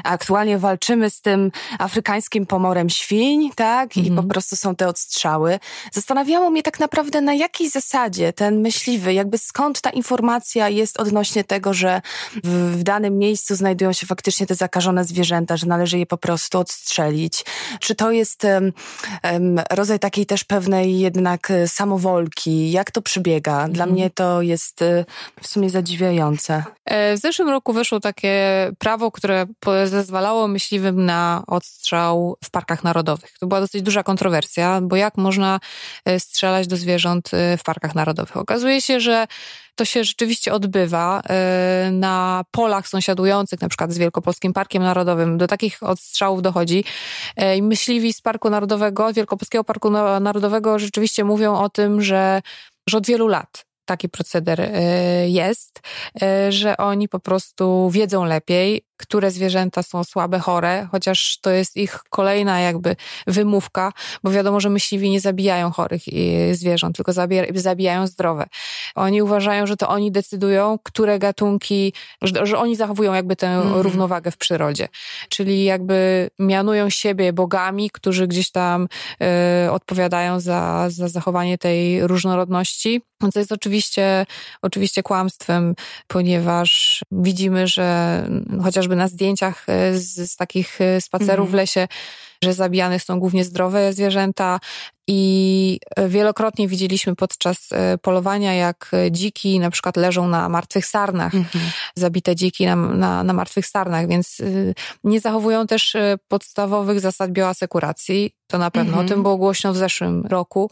Aktualnie 0.04 0.58
walczymy 0.58 1.10
z 1.10 1.20
tym 1.20 1.52
afrykańskim 1.78 2.46
pomorem 2.46 2.90
świń, 2.90 3.50
tak? 3.56 3.96
I 3.96 4.10
po 4.10 4.22
prostu 4.22 4.56
są 4.56 4.76
te 4.76 4.88
odstrzały. 4.88 5.58
Zastanawiało 5.92 6.50
mnie 6.50 6.62
tak 6.62 6.80
naprawdę 6.80 7.20
na 7.20 7.34
jakiej 7.34 7.70
zasadzie 7.70 8.32
ten 8.32 8.60
myśliwy, 8.60 9.14
jakby 9.14 9.38
skąd 9.38 9.80
ta 9.80 9.90
informacja 9.90 10.68
jest 10.68 11.00
odnośnie 11.00 11.44
tego, 11.44 11.74
że 11.74 12.02
w, 12.44 12.78
w 12.78 12.82
danym 12.82 13.18
miejscu 13.18 13.54
znajdują 13.54 13.92
się 13.92 14.06
faktycznie 14.06 14.46
te 14.46 14.54
zakażone 14.54 15.04
zwierzęta, 15.04 15.56
że 15.56 15.66
należy 15.66 15.98
je 15.98 16.06
po 16.06 16.18
prostu 16.18 16.58
odstrzelić. 16.58 17.44
Czy 17.80 17.94
to 17.94 18.10
jest 18.10 18.46
rodzaj 19.70 19.98
takiej 19.98 20.26
też 20.26 20.44
pewnej 20.44 21.00
jednak 21.00 21.50
e, 21.50 21.68
samowolki. 21.68 22.70
Jak 22.70 22.90
to 22.90 23.02
przebiega? 23.02 23.56
Dla 23.68 23.84
mhm. 23.84 23.90
mnie 23.90 24.10
to 24.10 24.42
jest 24.42 24.82
e, 24.82 25.04
w 25.40 25.46
sumie 25.46 25.70
zadziwiające. 25.70 26.64
E, 26.84 27.16
w 27.16 27.20
zeszłym 27.20 27.48
roku 27.48 27.72
wyszło 27.72 28.00
takie 28.00 28.38
prawo, 28.78 29.10
które 29.10 29.46
zezwalało 29.84 30.48
myśliwym 30.48 31.04
na 31.04 31.42
odstrzał 31.46 32.36
w 32.44 32.50
parkach 32.50 32.84
narodowych. 32.84 33.38
To 33.40 33.46
była 33.46 33.60
dosyć 33.60 33.82
duża 33.82 34.02
kontrowersja, 34.02 34.80
bo 34.82 34.96
jak 34.96 35.16
można 35.16 35.60
strzelać 36.18 36.66
do 36.66 36.76
zwierząt 36.76 37.30
w 37.58 37.64
parkach 37.64 37.94
narodowych? 37.94 38.36
Okazuje 38.36 38.80
się, 38.80 39.00
że 39.00 39.26
to 39.78 39.84
się 39.84 40.04
rzeczywiście 40.04 40.52
odbywa 40.52 41.20
e, 41.20 41.90
na 41.92 42.44
polach 42.50 42.88
sąsiadujących, 42.88 43.60
na 43.60 43.68
przykład 43.68 43.92
z 43.92 43.98
Wielkopolskim 43.98 44.52
Parkiem 44.52 44.82
Narodowym. 44.82 45.38
Do 45.38 45.46
takich 45.46 45.82
odstrzałów 45.82 46.42
dochodzi. 46.42 46.84
I 47.56 47.62
myśliwi 47.62 48.12
z 48.12 48.20
Parku 48.20 48.50
Narodowego, 48.50 49.12
Wielkopolskiego 49.12 49.64
Parku 49.64 49.90
Narodowego 50.20 50.78
rzeczywiście 50.78 51.24
mówią 51.24 51.58
o 51.58 51.68
tym, 51.68 52.02
że, 52.02 52.42
że 52.88 52.98
od 52.98 53.06
wielu 53.06 53.28
lat 53.28 53.64
taki 53.84 54.08
proceder 54.08 54.60
e, 54.60 55.28
jest, 55.28 55.80
że 56.48 56.76
oni 56.76 57.08
po 57.08 57.20
prostu 57.20 57.90
wiedzą 57.90 58.24
lepiej, 58.24 58.87
które 58.98 59.30
zwierzęta 59.30 59.82
są 59.82 60.04
słabe, 60.04 60.38
chore, 60.38 60.88
chociaż 60.90 61.38
to 61.40 61.50
jest 61.50 61.76
ich 61.76 62.00
kolejna 62.10 62.60
jakby 62.60 62.96
wymówka, 63.26 63.92
bo 64.24 64.30
wiadomo, 64.30 64.60
że 64.60 64.70
myśliwi 64.70 65.10
nie 65.10 65.20
zabijają 65.20 65.70
chorych 65.70 66.02
zwierząt, 66.52 66.96
tylko 66.96 67.12
zabijają 67.54 68.06
zdrowe. 68.06 68.46
Oni 68.94 69.22
uważają, 69.22 69.66
że 69.66 69.76
to 69.76 69.88
oni 69.88 70.12
decydują, 70.12 70.78
które 70.82 71.18
gatunki, 71.18 71.92
że, 72.22 72.46
że 72.46 72.58
oni 72.58 72.76
zachowują 72.76 73.12
jakby 73.12 73.36
tę 73.36 73.46
mm. 73.46 73.74
równowagę 73.74 74.30
w 74.30 74.36
przyrodzie. 74.36 74.88
Czyli 75.28 75.64
jakby 75.64 76.30
mianują 76.38 76.90
siebie 76.90 77.32
bogami, 77.32 77.90
którzy 77.90 78.26
gdzieś 78.26 78.50
tam 78.50 78.88
y, 79.66 79.70
odpowiadają 79.70 80.40
za, 80.40 80.86
za 80.90 81.08
zachowanie 81.08 81.58
tej 81.58 82.06
różnorodności, 82.06 83.02
co 83.32 83.38
jest 83.38 83.52
oczywiście, 83.52 84.26
oczywiście 84.62 85.02
kłamstwem, 85.02 85.74
ponieważ 86.06 87.00
widzimy, 87.12 87.66
że 87.66 88.28
chociaż 88.62 88.87
chociażby 88.88 88.96
na 88.96 89.08
zdjęciach 89.08 89.64
e, 89.68 89.98
z, 89.98 90.32
z 90.32 90.36
takich 90.36 90.80
e, 90.80 91.00
spacerów 91.00 91.46
w 91.46 91.54
mhm. 91.54 91.56
lesie, 91.56 91.88
że 92.44 92.52
zabijane 92.52 92.98
są 92.98 93.20
głównie 93.20 93.44
zdrowe 93.44 93.92
zwierzęta 93.92 94.60
i 95.08 95.80
e, 95.96 96.08
wielokrotnie 96.08 96.68
widzieliśmy 96.68 97.16
podczas 97.16 97.68
polowania, 98.02 98.54
jak 98.54 98.90
dziki 99.10 99.60
na 99.60 99.70
przykład 99.70 99.96
leżą 99.96 100.28
na 100.28 100.48
martwych 100.48 100.86
sarnach, 100.86 101.34
mhm. 101.34 101.70
zabite 101.94 102.36
dziki 102.36 102.66
na, 102.66 102.76
na, 102.76 103.24
na 103.24 103.32
martwych 103.32 103.66
sarnach, 103.66 104.08
więc 104.08 104.42
nie 105.04 105.20
zachowują 105.20 105.66
też 105.66 105.96
podstawowych 106.28 107.00
zasad 107.00 107.32
bioasekuracji 107.32 108.32
to 108.48 108.58
na 108.58 108.70
pewno. 108.70 108.96
-hmm. 108.96 109.04
O 109.04 109.08
tym 109.08 109.22
było 109.22 109.36
głośno 109.36 109.72
w 109.72 109.76
zeszłym 109.76 110.26
roku. 110.26 110.70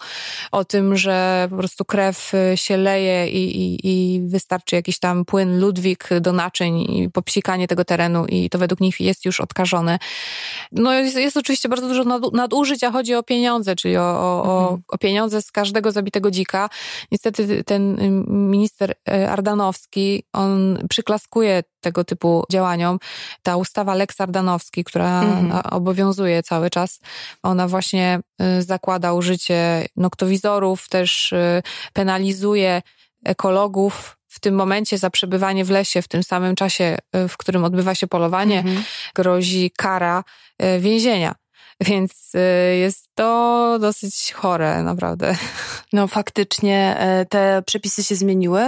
O 0.53 0.65
tym, 0.65 0.97
że 0.97 1.47
po 1.51 1.57
prostu 1.57 1.85
krew 1.85 2.35
y, 2.35 2.57
się 2.57 2.77
leje 2.77 3.29
i, 3.29 3.61
i, 3.61 3.79
i 3.83 4.21
wystarczy 4.29 4.77
jakiś 4.77 4.99
tam 4.99 5.25
płyn 5.25 5.61
Ludwik 5.61 6.09
do 6.21 6.33
naczyń 6.33 6.81
i 6.81 7.11
popsikanie 7.11 7.69
tego 7.69 7.85
terenu 7.85 8.27
i 8.27 8.51
to 8.51 8.59
według 8.59 8.81
nich 8.81 9.01
jest 9.01 9.25
już 9.25 9.41
odkażone. 9.41 9.99
No 10.73 10.93
jest, 10.93 11.17
jest 11.17 11.37
oczywiście 11.37 11.69
bardzo 11.69 11.89
dużo 11.89 12.05
nadużyć, 12.33 12.85
a 12.85 12.91
chodzi 12.91 13.15
o 13.15 13.23
pieniądze, 13.23 13.77
czyli 13.77 13.97
o, 13.97 14.03
o, 14.27 14.43
o, 14.43 14.63
mhm. 14.63 14.83
o 14.89 14.99
pieniądze 14.99 15.43
z 15.43 15.53
każdego 15.53 15.93
zabitego 15.93 16.31
dzika. 16.31 16.69
Niestety 17.13 17.65
ten 17.65 17.97
minister 18.29 18.91
y, 18.91 19.31
Ardanowski, 19.31 20.25
on 20.33 20.79
przyklaskuje 20.89 21.63
tego 21.81 22.05
typu 22.05 22.45
działaniom. 22.51 22.99
Ta 23.43 23.57
ustawa 23.57 23.95
Lex 23.95 24.21
Ardanowski, 24.21 24.85
która 24.85 25.23
-hmm. 25.23 25.61
obowiązuje 25.71 26.43
cały 26.43 26.71
czas, 26.71 27.01
ona 27.43 27.69
właśnie 27.69 28.21
y, 28.59 28.63
zakłada 28.63 29.13
użycie 29.13 29.87
noktowizorów, 29.97 30.89
też 30.89 31.33
y, 31.33 31.63
penalizuje 31.93 32.83
ekologów 33.25 34.17
w 34.29 34.41
tym 34.41 34.55
momencie 34.55 34.99
za 34.99 35.11
przebywanie 35.11 35.65
w 35.65 35.71
lesie 35.71 36.03
w 36.03 36.09
tym 36.09 36.23
samym 36.23 36.55
czasie, 36.55 36.99
w 37.29 37.37
którym 37.37 37.65
odbywa 37.65 37.95
się 37.95 38.07
polowanie, 38.07 38.59
mhm. 38.59 38.85
grozi 39.15 39.71
kara 39.77 40.25
więzienia. 40.81 41.35
Więc 41.81 42.33
jest 42.81 43.11
to 43.15 43.79
dosyć 43.81 44.33
chore, 44.33 44.83
naprawdę. 44.83 45.37
No 45.93 46.09
faktycznie 46.09 46.97
te 47.29 47.63
przepisy 47.67 48.05
się 48.05 48.15
zmieniły 48.15 48.63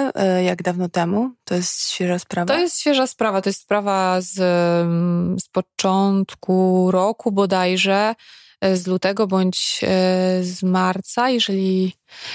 jak 0.44 0.62
dawno 0.62 0.88
temu? 0.88 1.30
To 1.44 1.54
jest 1.54 1.90
świeża 1.90 2.18
sprawa? 2.18 2.54
To 2.54 2.60
jest 2.60 2.80
świeża 2.80 3.06
sprawa. 3.06 3.42
To 3.42 3.48
jest 3.48 3.60
sprawa 3.60 4.20
z, 4.20 4.38
mm, 4.38 5.40
z 5.40 5.48
początku 5.48 6.90
roku 6.90 7.32
bodajże 7.32 8.14
z 8.62 8.86
lutego 8.86 9.26
bądź 9.26 9.80
e, 9.82 9.86
z 10.42 10.62
marca, 10.62 11.30
jeżeli. 11.30 11.92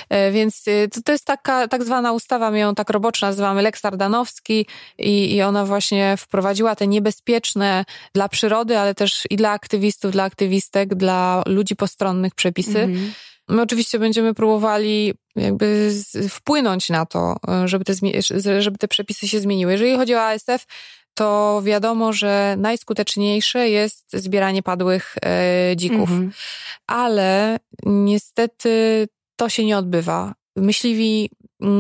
E, 0.10 0.32
więc 0.32 0.64
e, 0.68 0.88
to, 0.88 1.02
to 1.02 1.12
jest 1.12 1.26
taka 1.26 1.68
tak 1.68 1.84
zwana 1.84 2.12
ustawa, 2.12 2.52
my 2.52 2.60
ją 2.60 2.76
tak 2.76 2.90
roboczo 2.90 3.26
nazywamy 3.26 3.62
Lex 3.62 3.86
Ardanowski 3.86 4.66
i, 4.98 5.36
i 5.36 5.42
ona 5.42 5.66
właśnie 5.66 6.18
wprowadziła 6.18 6.76
te 6.76 6.88
niebezpieczne 6.88 7.86
dla 8.14 8.30
przyrody, 8.30 8.78
ale 8.78 8.96
też 8.96 9.24
i 9.30 9.36
dla 9.36 9.52
aktywistów, 9.52 10.12
dla 10.12 10.24
aktywistek, 10.24 10.96
dla 10.96 11.44
ludzi 11.46 11.76
postronnych 11.76 12.36
przepisy. 12.36 12.80
Mhm. 12.80 13.14
My 13.48 13.62
oczywiście 13.62 14.00
będziemy 14.00 14.34
próbowali 14.34 15.14
jakby 15.36 15.92
wpłynąć 16.30 16.90
na 16.90 17.06
to, 17.06 17.36
żeby 17.66 17.86
te, 17.86 17.94
żeby 18.62 18.78
te 18.78 18.88
przepisy 18.88 19.28
się 19.28 19.40
zmieniły. 19.40 19.72
Jeżeli 19.72 19.98
chodzi 19.98 20.16
o 20.16 20.22
ASF, 20.22 20.66
to 21.14 21.62
wiadomo, 21.64 22.14
że 22.14 22.56
najskuteczniejsze 22.58 23.70
jest 23.70 24.06
zbieranie 24.14 24.64
padłych 24.64 25.16
e, 25.26 25.74
dzików. 25.76 26.10
Mhm. 26.10 26.32
Ale 26.88 27.60
niestety 27.86 29.08
to 29.36 29.50
się 29.50 29.66
nie 29.66 29.78
odbywa. 29.78 30.34
Myśliwi 30.56 31.30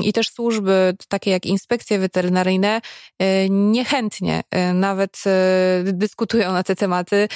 i 0.03 0.13
też 0.13 0.29
służby 0.29 0.95
takie 1.07 1.31
jak 1.31 1.45
inspekcje 1.45 1.99
weterynaryjne 1.99 2.81
e, 3.19 3.49
niechętnie 3.49 4.41
e, 4.51 4.73
nawet 4.73 5.23
e, 5.25 5.83
dyskutują 5.83 6.53
na 6.53 6.63
te 6.63 6.75
tematy. 6.75 7.27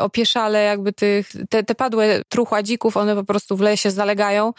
Opieszale 0.00 0.62
jakby 0.62 0.92
tych, 0.92 1.32
te, 1.50 1.62
te 1.62 1.74
padłe 1.74 2.22
truchła 2.28 2.62
dzików, 2.62 2.96
one 2.96 3.14
po 3.14 3.24
prostu 3.24 3.56
w 3.56 3.60
lesie 3.60 3.90
zalegają, 3.90 4.52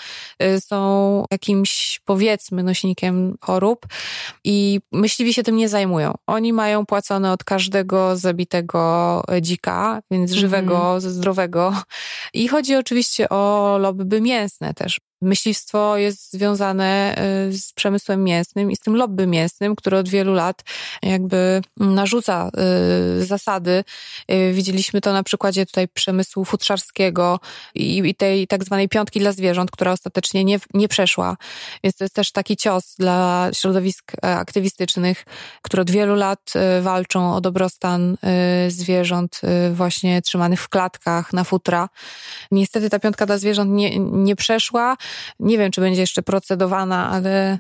są 0.60 1.26
jakimś 1.32 2.00
powiedzmy 2.06 2.64
nośnikiem 2.64 3.38
chorób 3.42 3.86
i 4.44 4.80
myśliwi 4.92 5.34
się 5.34 5.44
tym 5.44 5.56
nie 5.56 5.70
zajmują. 5.70 6.14
Oni 6.28 6.54
mają 6.54 6.86
płacone 6.86 7.32
od 7.32 7.44
każdego 7.44 8.18
zabitego 8.18 9.24
dzika, 9.42 10.02
więc 10.12 10.32
żywego, 10.32 10.90
mm. 10.90 11.02
zdrowego. 11.02 11.76
I 12.34 12.48
chodzi 12.48 12.76
oczywiście 12.76 13.30
o 13.30 13.78
lobby 13.80 14.22
mięsne 14.22 14.74
też. 14.74 15.00
Myślistwo 15.24 15.98
jest 15.98 16.32
związane 16.32 17.16
y, 17.50 17.58
z 17.58 17.74
przemysłem 17.74 18.24
mięsnym 18.24 18.72
i 18.72 18.76
z 18.76 18.80
tym 18.80 18.96
lobby 18.96 19.28
mięsnym, 19.28 19.76
który 19.76 19.98
od 19.98 20.10
wielu 20.10 20.34
lat 20.34 20.64
jakby 21.04 21.62
narzuca 21.78 22.50
y, 23.20 23.26
zasady. 23.26 23.84
Y, 24.32 24.54
widzieliśmy 24.54 25.02
to 25.02 25.14
na 25.14 25.24
przykładzie 25.24 25.66
tutaj 25.66 25.88
przemysłu 25.88 26.46
futrzarskiego 26.46 27.40
i 27.76 28.16
tej 28.16 28.48
tak 28.48 28.64
zwanej 28.64 28.90
piątki 28.90 29.20
dla 29.20 29.32
zwierząt, 29.32 29.72
która 29.72 29.92
ostatecznie 29.92 30.44
nie, 30.44 30.60
nie 30.74 30.88
przeszła. 30.88 31.38
Więc 31.84 31.96
to 31.96 32.04
jest 32.04 32.16
też 32.16 32.32
taki 32.32 32.58
cios 32.58 32.96
dla 33.00 33.50
środowisk 33.54 34.12
e, 34.24 34.36
aktywistycznych, 34.36 35.26
które 35.62 35.82
od 35.82 35.92
wielu 35.92 36.16
lat 36.16 36.54
walczą 36.82 37.36
o 37.36 37.42
dobrostan 37.42 38.18
zwierząt 38.68 39.42
właśnie 39.74 40.22
trzymanych 40.22 40.62
w 40.62 40.70
klatkach 40.70 41.34
na 41.34 41.44
futra. 41.44 41.90
Niestety 42.52 42.90
ta 42.90 43.00
piątka 43.00 43.26
dla 43.26 43.38
zwierząt 43.38 43.72
nie, 43.72 44.00
nie 44.00 44.36
przeszła. 44.36 44.98
Nie 45.40 45.58
wiem, 45.58 45.72
czy 45.72 45.82
będzie 45.82 46.02
jeszcze 46.02 46.22
procedowana, 46.22 47.10
ale 47.10 47.60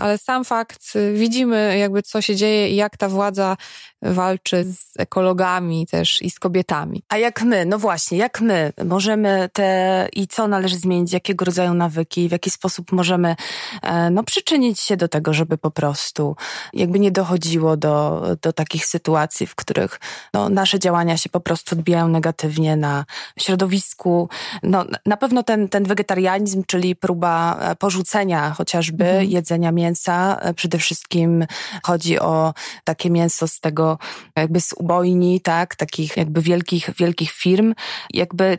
ale 0.00 0.18
sam 0.18 0.44
fakt, 0.44 0.96
y, 0.96 1.12
widzimy 1.12 1.78
jakby 1.78 2.02
co 2.02 2.20
się 2.20 2.36
dzieje 2.36 2.68
i 2.68 2.76
jak 2.76 2.96
ta 2.96 3.08
władza 3.08 3.56
walczy 4.02 4.64
z 4.64 5.00
ekologami 5.00 5.86
też 5.86 6.22
i 6.22 6.30
z 6.30 6.38
kobietami. 6.38 7.02
A 7.08 7.16
jak 7.16 7.42
my, 7.42 7.66
no 7.66 7.78
właśnie, 7.78 8.18
jak 8.18 8.40
my 8.40 8.72
możemy 8.84 9.48
te 9.52 10.08
i 10.12 10.26
co 10.26 10.48
należy 10.48 10.78
zmienić, 10.78 11.12
jakiego 11.12 11.44
rodzaju 11.44 11.74
nawyki, 11.74 12.28
w 12.28 12.32
jaki 12.32 12.50
sposób 12.50 12.92
możemy 12.92 13.36
e, 13.82 14.10
no, 14.10 14.22
przyczynić 14.22 14.80
się 14.80 14.96
do 14.96 15.08
tego, 15.08 15.34
żeby 15.34 15.58
po 15.58 15.70
prostu 15.70 16.36
jakby 16.72 16.98
nie 16.98 17.10
dochodziło 17.10 17.76
do, 17.76 18.26
do 18.42 18.52
takich 18.52 18.86
sytuacji, 18.86 19.46
w 19.46 19.54
których 19.54 20.00
no, 20.34 20.48
nasze 20.48 20.78
działania 20.78 21.16
się 21.16 21.28
po 21.28 21.40
prostu 21.40 21.74
odbijają 21.74 22.08
negatywnie 22.08 22.76
na 22.76 23.04
środowisku. 23.38 24.28
No, 24.62 24.84
na 25.06 25.16
pewno 25.16 25.42
ten, 25.42 25.68
ten 25.68 25.84
wegetarianizm, 25.84 26.62
czyli 26.66 26.96
próba 26.96 27.58
e, 27.60 27.76
porzucenia 27.76 28.50
chociażby 28.50 29.04
mhm. 29.04 29.30
jedzenia 29.30 29.49
jedzenia 29.50 29.72
mięsa. 29.72 30.36
E, 30.40 30.54
przede 30.54 30.78
wszystkim 30.78 31.46
chodzi 31.82 32.18
o 32.18 32.54
takie 32.84 33.10
mięso 33.10 33.48
z 33.48 33.60
tego 33.60 33.98
jakby 34.36 34.60
z 34.60 34.72
ubojni, 34.72 35.40
tak, 35.40 35.76
takich 35.76 36.16
jakby 36.16 36.42
wielkich, 36.42 36.90
wielkich 36.98 37.30
firm. 37.30 37.74
Jakby 38.14 38.58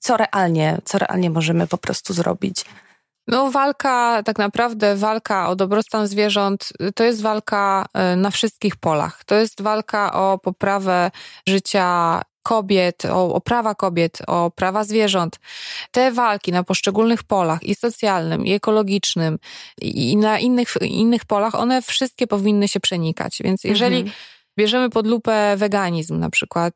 co 0.00 0.16
realnie, 0.16 0.78
co 0.84 0.98
realnie 0.98 1.30
możemy 1.30 1.66
po 1.66 1.78
prostu 1.78 2.12
zrobić? 2.14 2.64
No, 3.28 3.50
walka, 3.50 4.22
tak 4.22 4.38
naprawdę 4.38 4.96
walka 4.96 5.48
o 5.48 5.56
dobrostan 5.56 6.06
zwierząt 6.06 6.72
to 6.94 7.04
jest 7.04 7.22
walka 7.22 7.86
e, 7.94 8.16
na 8.16 8.30
wszystkich 8.30 8.76
polach. 8.76 9.24
To 9.24 9.34
jest 9.34 9.62
walka 9.62 10.12
o 10.12 10.38
poprawę 10.38 11.10
życia 11.48 12.22
kobiet, 12.42 13.04
o, 13.04 13.34
o, 13.34 13.40
prawa 13.40 13.74
kobiet, 13.74 14.18
o 14.26 14.50
prawa 14.50 14.84
zwierząt. 14.84 15.38
Te 15.90 16.12
walki 16.12 16.52
na 16.52 16.64
poszczególnych 16.64 17.22
polach 17.22 17.62
i 17.62 17.74
socjalnym, 17.74 18.46
i 18.46 18.52
ekologicznym, 18.52 19.38
i 19.80 20.16
na 20.16 20.38
innych, 20.38 20.74
innych 20.80 21.24
polach, 21.24 21.54
one 21.54 21.82
wszystkie 21.82 22.26
powinny 22.26 22.68
się 22.68 22.80
przenikać. 22.80 23.38
Więc 23.44 23.64
jeżeli 23.64 23.96
mhm 23.96 24.12
bierzemy 24.58 24.90
pod 24.90 25.06
lupę 25.06 25.54
weganizm 25.56 26.18
na 26.18 26.30
przykład. 26.30 26.74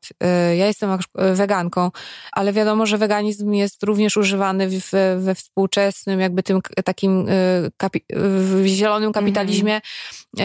Y, 0.51 0.55
ja 0.55 0.67
jestem 0.67 0.97
weganką, 1.15 1.91
ale 2.31 2.53
wiadomo, 2.53 2.85
że 2.85 2.97
weganizm 2.97 3.53
jest 3.53 3.83
również 3.83 4.17
używany 4.17 4.69
w, 4.69 4.91
we 5.17 5.35
współczesnym, 5.35 6.19
jakby 6.19 6.43
tym 6.43 6.59
takim 6.85 7.29
y, 7.29 7.71
kapi 7.77 8.01
zielonym 8.65 9.07
mhm. 9.07 9.25
kapitalizmie, 9.25 9.73
mm 9.73 9.81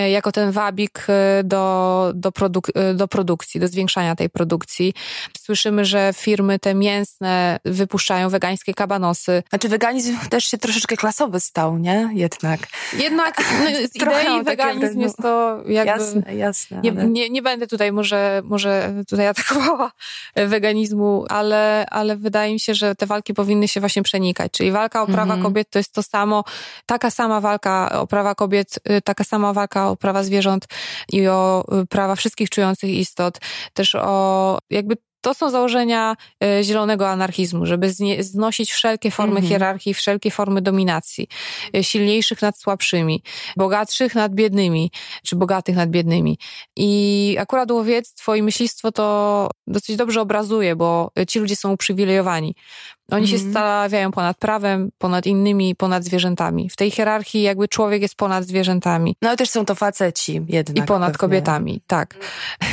-hmm. 0.07 0.11
jako 0.11 0.33
ten 0.33 0.51
wabik 0.51 1.07
do, 1.45 2.13
do, 2.15 2.33
produk 2.33 2.67
do 2.95 3.09
produkcji, 3.09 3.61
do 3.61 3.69
zwiększania 3.69 4.17
tej 4.17 4.31
produkcji. 4.31 4.95
Słyszymy, 5.39 5.85
że 5.85 6.11
firmy 6.17 6.59
te 6.59 6.75
mięsne 6.75 7.61
wypuszczają 7.65 8.29
wegańskie 8.29 8.75
kabanosy. 8.75 9.43
Znaczy 9.49 9.69
weganizm 9.69 10.19
też 10.31 10.45
się 10.45 10.59
troszeczkę 10.59 10.97
klasowy 10.97 11.41
stał, 11.41 11.79
nie? 11.79 12.11
Jednak. 12.13 12.61
Jednak 12.99 13.43
no, 13.65 13.89
z 13.89 13.97
idei 14.03 14.45
weganizm 14.45 15.01
jest 15.01 15.17
to 15.17 15.63
jakby... 15.67 16.05
Jasne, 16.05 16.35
jasne. 16.35 16.81
Nie, 16.83 16.91
ale... 16.91 17.07
nie, 17.07 17.28
nie 17.31 17.43
będę 17.43 17.67
tutaj 17.67 17.93
może, 17.93 18.43
może 18.45 18.95
tutaj 19.09 19.27
atakowała 19.33 19.93
weganizmu, 20.37 21.25
ale, 21.29 21.87
ale 21.91 22.17
wydaje 22.17 22.53
mi 22.53 22.61
się, 22.61 22.75
że 22.75 22.95
te 22.95 23.07
walki 23.07 23.35
powinny 23.35 23.69
się 23.69 23.81
właśnie 23.81 24.03
przenikać. 24.03 24.53
Czyli 24.53 24.71
walka 24.71 25.03
o 25.03 25.07
prawa 25.07 25.35
mhm. 25.35 25.43
kobiet 25.43 25.71
to 25.71 25.79
jest 25.79 25.93
to 25.93 26.03
samo, 26.03 26.45
taka 26.87 27.11
sama 27.11 27.41
walka 27.41 28.01
o 28.01 28.07
prawa 28.07 28.35
kobiet, 28.35 28.79
y, 28.91 29.03
taka 29.03 29.25
sama 29.25 29.53
walka 29.53 29.89
o 29.89 29.97
prawa 29.97 30.23
zwierząt 30.23 30.67
i 31.13 31.29
o 31.29 31.65
y, 31.83 31.87
prawa 31.87 32.15
wszystkich 32.15 32.51
czujących 32.51 32.91
istot. 32.91 33.39
Też 33.73 33.95
o 33.95 34.59
jakby 34.71 34.97
to 35.21 35.35
są 35.35 35.51
założenia 35.51 36.17
e, 36.45 36.65
zielonego 36.65 37.09
anarchizmu, 37.09 37.67
żeby 37.67 37.91
znosić 38.19 38.73
wszelkie 38.73 39.11
formy 39.11 39.37
mhm. 39.37 39.49
hierarchii, 39.49 39.95
wszelkie 39.95 40.31
formy 40.31 40.63
dominacji, 40.63 41.29
e, 41.77 41.85
silniejszych 41.85 42.43
nad 42.43 42.59
słabszymi, 42.59 43.23
bogatszych 43.57 44.15
nad 44.15 44.35
biednymi, 44.35 44.91
czy 45.25 45.37
bogatych 45.37 45.77
nad 45.77 45.91
biednymi. 45.91 46.39
I 46.77 47.37
akurat 47.41 47.71
łowiectwo 47.71 48.35
i 48.35 48.43
myślistwo 48.43 48.93
to 48.93 49.51
dosyć 49.67 49.97
dobrze 49.97 50.21
obrazuje, 50.21 50.77
bo 50.77 51.11
ci 51.29 51.39
ludzie 51.39 51.57
są 51.57 51.73
uprzywilejowani. 51.73 52.55
Oni 53.13 53.27
mm. 53.27 53.27
się 53.27 53.37
mhm. 53.37 53.53
stawiają 53.53 54.11
ponad 54.11 54.37
prawem, 54.37 54.91
ponad 54.99 55.27
innymi, 55.27 55.75
ponad 55.75 56.05
zwierzętami. 56.05 56.71
W 56.71 56.77
tej 56.77 56.91
hierarchii 56.91 57.43
jakby 57.43 57.69
człowiek 57.69 58.03
jest 58.03 58.15
ponad 58.15 58.45
zwierzętami. 58.45 59.17
No 59.23 59.29
ale 59.29 59.37
też 59.37 59.51
są 59.51 59.65
to 59.65 59.75
faceci 59.75 60.43
jednak. 60.49 60.77
I 60.77 60.83
ponad 60.83 61.09
pewnie. 61.09 61.19
kobietami, 61.19 61.81
tak. 61.87 62.15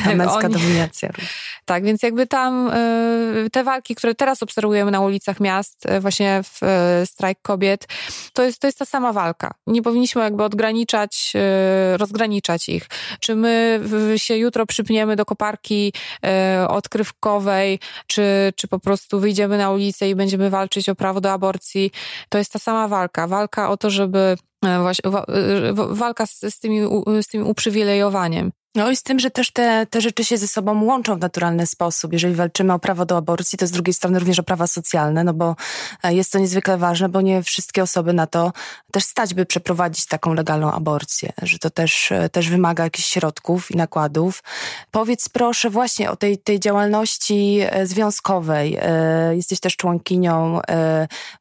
Ta 0.05 0.15
męska 0.15 0.37
Oni, 0.37 0.53
dominacja. 0.53 1.09
Tak, 1.65 1.83
więc 1.83 2.03
jakby 2.03 2.27
tam 2.27 2.67
y, 2.67 3.49
te 3.51 3.63
walki, 3.63 3.95
które 3.95 4.15
teraz 4.15 4.43
obserwujemy 4.43 4.91
na 4.91 5.01
ulicach 5.01 5.39
miast, 5.39 5.85
y, 5.85 5.99
właśnie 5.99 6.41
w 6.43 6.63
y, 6.63 7.05
strajk 7.05 7.41
kobiet, 7.41 7.87
to 8.33 8.43
jest, 8.43 8.59
to 8.59 8.67
jest 8.67 8.79
ta 8.79 8.85
sama 8.85 9.13
walka. 9.13 9.53
Nie 9.67 9.81
powinniśmy 9.81 10.21
jakby 10.21 10.43
odgraniczać, 10.43 11.33
rozgraniczać 11.97 12.69
ich. 12.69 12.87
Czy 13.19 13.35
my 13.35 13.81
się 14.15 14.37
jutro 14.37 14.65
przypniemy 14.65 15.15
do 15.15 15.25
koparki 15.25 15.93
odkrywkowej, 16.67 17.79
czy, 18.07 18.53
czy 18.55 18.67
po 18.67 18.79
prostu 18.79 19.19
wyjdziemy 19.19 19.57
na 19.57 19.71
ulicę 19.71 20.09
i 20.09 20.15
będziemy 20.15 20.24
walczyć 20.49 20.89
o 20.89 20.95
prawo 20.95 21.21
do 21.21 21.31
aborcji. 21.31 21.91
To 22.29 22.37
jest 22.37 22.51
ta 22.51 22.59
sama 22.59 22.87
walka. 22.87 23.27
Walka 23.27 23.69
o 23.69 23.77
to, 23.77 23.89
żeby 23.89 24.37
e, 24.65 24.79
właśnie, 24.79 25.11
e, 25.11 25.73
walka 25.73 26.25
z, 26.25 26.39
z, 26.39 26.59
tymi, 26.59 26.79
z 27.21 27.27
tym 27.27 27.47
uprzywilejowaniem. 27.47 28.51
No 28.75 28.91
i 28.91 28.95
z 28.95 29.03
tym, 29.03 29.19
że 29.19 29.31
też 29.31 29.51
te, 29.51 29.85
te 29.89 30.01
rzeczy 30.01 30.23
się 30.23 30.37
ze 30.37 30.47
sobą 30.47 30.83
łączą 30.83 31.15
w 31.15 31.19
naturalny 31.19 31.67
sposób. 31.67 32.13
Jeżeli 32.13 32.35
walczymy 32.35 32.73
o 32.73 32.79
prawo 32.79 33.05
do 33.05 33.17
aborcji, 33.17 33.57
to 33.57 33.67
z 33.67 33.71
drugiej 33.71 33.93
strony 33.93 34.19
również 34.19 34.39
o 34.39 34.43
prawa 34.43 34.67
socjalne, 34.67 35.23
no 35.23 35.33
bo 35.33 35.55
e, 36.03 36.13
jest 36.13 36.31
to 36.31 36.39
niezwykle 36.39 36.77
ważne, 36.77 37.09
bo 37.09 37.21
nie 37.21 37.43
wszystkie 37.43 37.83
osoby 37.83 38.13
na 38.13 38.27
to 38.27 38.51
też 38.91 39.03
stać, 39.03 39.33
by 39.33 39.45
przeprowadzić 39.45 40.05
taką 40.05 40.33
legalną 40.33 40.71
aborcję, 40.71 41.33
że 41.41 41.59
to 41.59 41.69
też, 41.69 42.11
e, 42.11 42.29
też 42.29 42.49
wymaga 42.49 42.83
jakichś 42.83 43.07
środków 43.07 43.71
i 43.71 43.77
nakładów. 43.77 44.43
Powiedz 44.91 45.29
proszę 45.29 45.69
właśnie 45.69 46.11
o 46.11 46.15
tej, 46.15 46.37
tej 46.37 46.59
działalności 46.59 47.59
e, 47.61 47.87
związkowej. 47.87 48.77
Jesteś 49.31 49.59
też 49.59 49.77
członkinią 49.77 50.59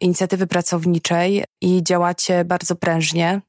inicjatywy 0.01 0.47
pracowniczej 0.47 1.45
i 1.61 1.83
działacie 1.83 2.45
bardzo 2.45 2.77
prężnie. 2.77 3.41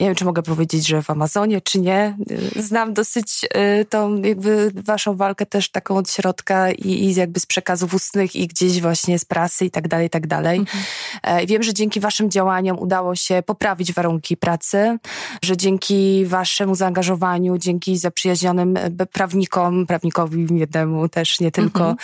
Nie 0.00 0.06
wiem, 0.06 0.14
czy 0.14 0.24
mogę 0.24 0.42
powiedzieć, 0.42 0.86
że 0.86 1.02
w 1.02 1.10
Amazonie, 1.10 1.60
czy 1.60 1.80
nie. 1.80 2.16
Znam 2.56 2.94
dosyć 2.94 3.44
y, 3.80 3.84
tą 3.84 4.22
jakby 4.22 4.72
waszą 4.74 5.16
walkę 5.16 5.46
też 5.46 5.70
taką 5.70 5.96
od 5.96 6.10
środka 6.10 6.70
i, 6.70 6.88
i 6.88 7.14
jakby 7.14 7.40
z 7.40 7.46
przekazów 7.46 7.94
ustnych 7.94 8.36
i 8.36 8.46
gdzieś 8.46 8.80
właśnie 8.80 9.18
z 9.18 9.24
prasy 9.24 9.64
i 9.64 9.70
tak 9.70 9.88
dalej, 9.88 10.06
i 10.06 10.10
tak 10.10 10.26
dalej. 10.26 10.58
Mhm. 10.58 10.84
E, 11.22 11.46
wiem, 11.46 11.62
że 11.62 11.74
dzięki 11.74 12.00
waszym 12.00 12.30
działaniom 12.30 12.78
udało 12.78 13.14
się 13.16 13.42
poprawić 13.46 13.92
warunki 13.92 14.36
pracy, 14.36 14.98
że 15.42 15.56
dzięki 15.56 16.26
waszemu 16.26 16.74
zaangażowaniu, 16.74 17.58
dzięki 17.58 17.98
zaprzyjaźnionym 17.98 18.76
e, 18.76 19.06
prawnikom, 19.06 19.86
prawnikowi 19.86 20.46
jednemu 20.50 21.08
też, 21.08 21.40
nie 21.40 21.50
tylko 21.50 21.90
mhm. 21.90 21.96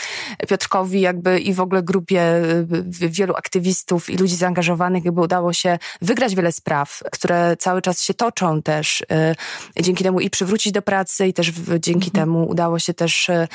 Piotrkowi 0.49 1.01
jakby 1.01 1.41
i 1.41 1.55
w 1.55 1.61
ogóle 1.61 1.83
grupie 1.83 2.21
e, 2.21 2.67
wielu 3.09 3.35
aktywistów 3.35 4.11
i 4.11 4.17
ludzi 4.17 4.37
zaangażowanych 4.37 5.05
jakby 5.05 5.21
udało 5.21 5.53
się 5.53 5.79
wygrać 6.03 6.35
wiele 6.35 6.53
spraw, 6.53 7.03
które 7.13 7.44
cały 7.59 7.83
czas 7.83 8.03
się 8.03 8.15
toczą 8.15 8.63
też. 8.63 9.01
Y, 9.01 9.83
dzięki 9.83 10.05
temu 10.05 10.21
i 10.21 10.31
przywrócić 10.31 10.73
do 10.73 10.83
pracy 10.83 11.27
i 11.27 11.33
też 11.33 11.53
dzięki 11.81 12.09
mhm. 12.09 12.13
temu 12.13 12.49
udało 12.49 12.79
się 12.79 12.95
też 12.95 13.29
y, 13.29 13.49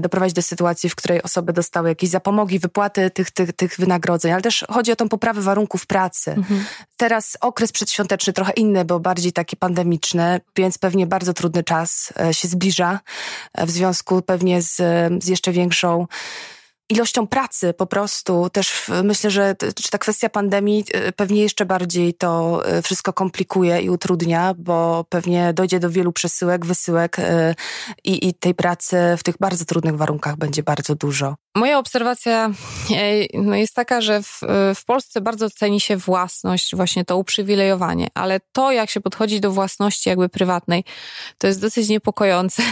doprowadzić 0.00 0.34
do 0.34 0.42
sytuacji, 0.42 0.90
w 0.90 0.94
której 0.94 1.22
osoby 1.22 1.52
dostały 1.52 1.88
jakieś 1.88 2.10
zapomogi, 2.10 2.58
wypłaty 2.58 3.10
tych, 3.10 3.30
tych, 3.30 3.52
tych 3.52 3.76
wynagrodzeń, 3.76 4.32
ale 4.32 4.42
też 4.42 4.64
chodzi 4.70 4.92
o 4.92 4.96
tą 4.96 5.08
poprawę 5.08 5.40
warunków 5.40 5.86
pracy. 5.86 6.30
Mhm. 6.30 6.64
Teraz 6.96 7.36
okres 7.40 7.72
przedświąteczny 7.72 8.32
trochę 8.32 8.52
inny, 8.52 8.84
bo 8.84 9.00
bardziej 9.00 9.32
taki 9.32 9.56
pandemiczny, 9.56 10.40
więc 10.56 10.78
pewnie 10.78 11.06
bardzo 11.06 11.34
trudny 11.34 11.64
czas 11.64 12.12
y, 12.30 12.34
się 12.34 12.48
zbliża 12.48 13.00
w 13.58 13.70
związku 13.70 14.22
pewnie 14.22 14.62
z, 14.62 14.76
z 15.24 15.28
jeszcze 15.28 15.52
większą 15.52 16.06
ilością 16.88 17.26
pracy 17.26 17.74
po 17.74 17.86
prostu. 17.86 18.50
Też 18.50 18.90
myślę, 19.04 19.30
że 19.30 19.54
czy 19.74 19.90
ta 19.90 19.98
kwestia 19.98 20.28
pandemii 20.28 20.84
e, 20.92 21.12
pewnie 21.12 21.42
jeszcze 21.42 21.66
bardziej 21.66 22.14
to 22.14 22.62
e, 22.66 22.82
wszystko 22.82 23.12
komplikuje 23.12 23.80
i 23.80 23.90
utrudnia, 23.90 24.54
bo 24.58 25.04
pewnie 25.08 25.52
dojdzie 25.52 25.80
do 25.80 25.90
wielu 25.90 26.12
przesyłek, 26.12 26.66
wysyłek 26.66 27.18
e, 27.18 27.54
i, 28.04 28.28
i 28.28 28.34
tej 28.34 28.54
pracy 28.54 28.96
w 29.18 29.22
tych 29.22 29.34
bardzo 29.40 29.64
trudnych 29.64 29.96
warunkach 29.96 30.36
będzie 30.36 30.62
bardzo 30.62 30.94
dużo. 30.94 31.34
Moja 31.56 31.78
obserwacja 31.78 32.50
no 33.34 33.56
jest 33.56 33.74
taka, 33.74 34.00
że 34.00 34.22
w, 34.22 34.40
w 34.74 34.84
Polsce 34.84 35.20
bardzo 35.20 35.50
ceni 35.50 35.80
się 35.80 35.96
własność, 35.96 36.76
właśnie 36.76 37.04
to 37.04 37.16
uprzywilejowanie, 37.16 38.08
ale 38.14 38.40
to, 38.52 38.72
jak 38.72 38.90
się 38.90 39.00
podchodzi 39.00 39.40
do 39.40 39.50
własności 39.50 40.08
jakby 40.08 40.28
prywatnej, 40.28 40.84
to 41.38 41.46
jest 41.46 41.60
dosyć 41.60 41.88
niepokojące. 41.88 42.62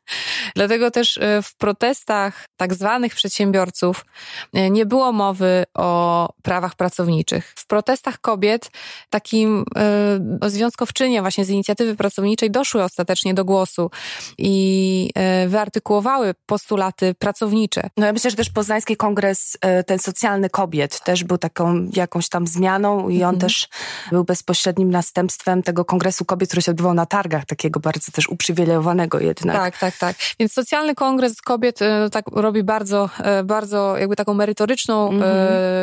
Dlatego 0.56 0.90
też 0.90 1.18
w 1.42 1.56
protestach 1.56 2.46
tak 2.56 2.74
zwanych 2.74 3.14
przedsiębiorców, 3.14 4.04
e, 4.52 4.70
nie 4.70 4.86
było 4.86 5.12
mowy 5.12 5.64
o 5.74 6.28
prawach 6.42 6.74
pracowniczych. 6.74 7.54
W 7.56 7.66
protestach 7.66 8.20
kobiet 8.20 8.70
takim 9.10 9.64
y, 10.44 10.50
związkowczynie 10.50 11.20
właśnie 11.20 11.44
z 11.44 11.50
inicjatywy 11.50 11.96
pracowniczej 11.96 12.50
doszły 12.50 12.82
ostatecznie 12.82 13.34
do 13.34 13.44
głosu 13.44 13.90
i 14.38 15.10
y, 15.44 15.48
wyartykułowały 15.48 16.34
postulaty 16.46 17.14
pracownicze. 17.14 17.90
No 17.96 18.06
ja 18.06 18.12
myślę, 18.12 18.25
że 18.30 18.36
też 18.36 18.50
Poznański 18.50 18.96
Kongres, 18.96 19.54
y, 19.80 19.84
ten 19.84 19.98
socjalny 19.98 20.50
kobiet 20.50 21.00
też 21.00 21.24
był 21.24 21.38
taką 21.38 21.88
jakąś 21.92 22.28
tam 22.28 22.46
zmianą 22.46 23.08
i 23.08 23.24
on 23.24 23.34
mhm. 23.34 23.38
też 23.38 23.68
był 24.10 24.24
bezpośrednim 24.24 24.90
następstwem 24.90 25.62
tego 25.62 25.84
Kongresu 25.84 26.24
Kobiet, 26.24 26.48
który 26.48 26.62
się 26.62 26.70
odbywał 26.70 26.94
na 26.94 27.06
targach, 27.06 27.44
takiego 27.44 27.80
bardzo 27.80 28.12
też 28.12 28.28
uprzywilejowanego 28.28 29.20
jednak. 29.20 29.56
Tak, 29.56 29.78
tak, 29.78 29.96
tak. 29.96 30.16
Więc 30.40 30.52
Socjalny 30.52 30.94
Kongres 30.94 31.42
Kobiet 31.42 31.78
tak 32.12 32.24
robi 32.32 32.62
bardzo 32.62 33.10
bardzo 33.44 33.96
jakby 33.96 34.16
taką 34.16 34.34
merytoryczną 34.34 35.08
mm 35.08 35.22
-hmm. 35.22 35.26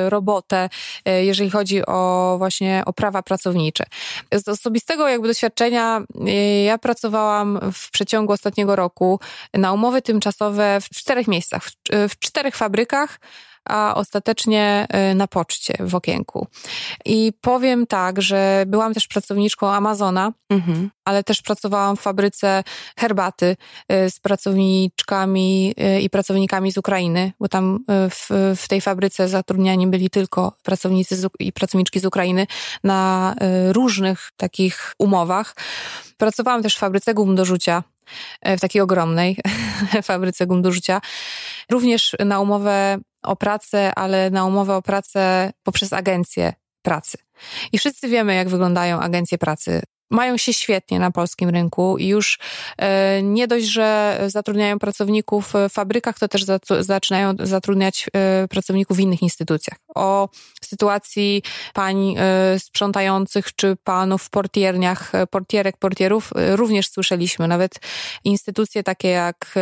robotę, 0.09 0.69
e, 1.05 1.25
jeżeli 1.25 1.49
chodzi 1.49 1.85
o 1.85 2.35
właśnie 2.37 2.83
o 2.85 2.93
prawa 2.93 3.23
pracownicze. 3.23 3.85
Z 4.31 4.47
osobistego 4.47 5.07
jakby 5.07 5.27
doświadczenia 5.27 6.01
e, 6.27 6.63
ja 6.63 6.77
pracowałam 6.77 7.59
w 7.73 7.91
przeciągu 7.91 8.33
ostatniego 8.33 8.75
roku 8.75 9.19
na 9.53 9.73
umowy 9.73 10.01
tymczasowe 10.01 10.79
w 10.81 10.89
czterech 10.89 11.27
miejscach, 11.27 11.63
w, 11.63 11.73
w 12.09 12.19
czterech 12.33 12.55
fabrykach, 12.55 13.19
a 13.65 13.95
ostatecznie 13.95 14.87
y, 15.11 15.15
na 15.15 15.27
poczcie 15.27 15.73
w 15.79 15.95
okienku. 15.95 16.47
I 17.05 17.33
powiem 17.41 17.87
tak, 17.87 18.21
że 18.21 18.63
byłam 18.67 18.93
też 18.93 19.07
pracowniczką 19.07 19.71
Amazona, 19.71 20.33
mhm. 20.49 20.89
ale 21.05 21.23
też 21.23 21.41
pracowałam 21.41 21.97
w 21.97 22.01
fabryce 22.01 22.63
herbaty 22.97 23.55
y, 23.91 24.09
z 24.09 24.19
pracowniczkami 24.19 25.73
y, 25.97 26.01
i 26.01 26.09
pracownikami 26.09 26.71
z 26.71 26.77
Ukrainy, 26.77 27.31
bo 27.39 27.47
tam 27.47 27.79
w, 27.87 28.53
w 28.57 28.67
tej 28.67 28.81
fabryce 28.81 29.29
zatrudniani 29.29 29.87
byli 29.87 30.09
tylko 30.09 30.53
pracownicy 30.63 31.15
z, 31.15 31.29
i 31.39 31.53
pracowniczki 31.53 31.99
z 31.99 32.05
Ukrainy 32.05 32.47
na 32.83 33.35
różnych 33.71 34.31
takich 34.37 34.93
umowach. 34.99 35.55
Pracowałam 36.17 36.63
też 36.63 36.75
w 36.75 36.79
fabryce 36.79 37.13
gum 37.13 37.35
do 37.35 37.45
rzucia, 37.45 37.83
w 38.45 38.59
takiej 38.59 38.81
ogromnej 38.81 39.37
fabryce 40.03 40.45
gum 40.45 40.61
do 40.61 40.71
rzucia. 40.71 41.01
Również 41.71 42.15
na 42.25 42.39
umowę 42.39 42.97
o 43.23 43.35
pracę, 43.35 43.91
ale 43.95 44.29
na 44.29 44.45
umowę 44.45 44.75
o 44.75 44.81
pracę 44.81 45.53
poprzez 45.63 45.93
agencję 45.93 46.53
pracy. 46.81 47.17
I 47.71 47.77
wszyscy 47.77 48.07
wiemy, 48.07 48.35
jak 48.35 48.49
wyglądają 48.49 48.99
agencje 48.99 49.37
pracy. 49.37 49.81
Mają 50.13 50.37
się 50.37 50.53
świetnie 50.53 50.99
na 50.99 51.11
polskim 51.11 51.49
rynku 51.49 51.97
i 51.97 52.07
już 52.07 52.39
e, 52.77 53.23
nie 53.23 53.47
dość, 53.47 53.65
że 53.65 54.19
zatrudniają 54.27 54.79
pracowników 54.79 55.53
w 55.69 55.73
fabrykach, 55.73 56.19
to 56.19 56.27
też 56.27 56.45
zaczynają 56.79 57.33
zatrudniać 57.39 58.05
e, 58.13 58.47
pracowników 58.47 58.97
w 58.97 58.99
innych 58.99 59.21
instytucjach. 59.21 59.77
O 59.95 60.29
sytuacji 60.63 61.43
pań 61.73 62.15
e, 62.17 62.59
sprzątających 62.59 63.55
czy 63.55 63.75
panów 63.83 64.23
w 64.23 64.29
portierniach, 64.29 65.11
portierek, 65.31 65.77
portierów 65.77 66.31
również 66.55 66.89
słyszeliśmy. 66.89 67.47
Nawet 67.47 67.79
instytucje 68.23 68.83
takie 68.83 69.07
jak 69.07 69.55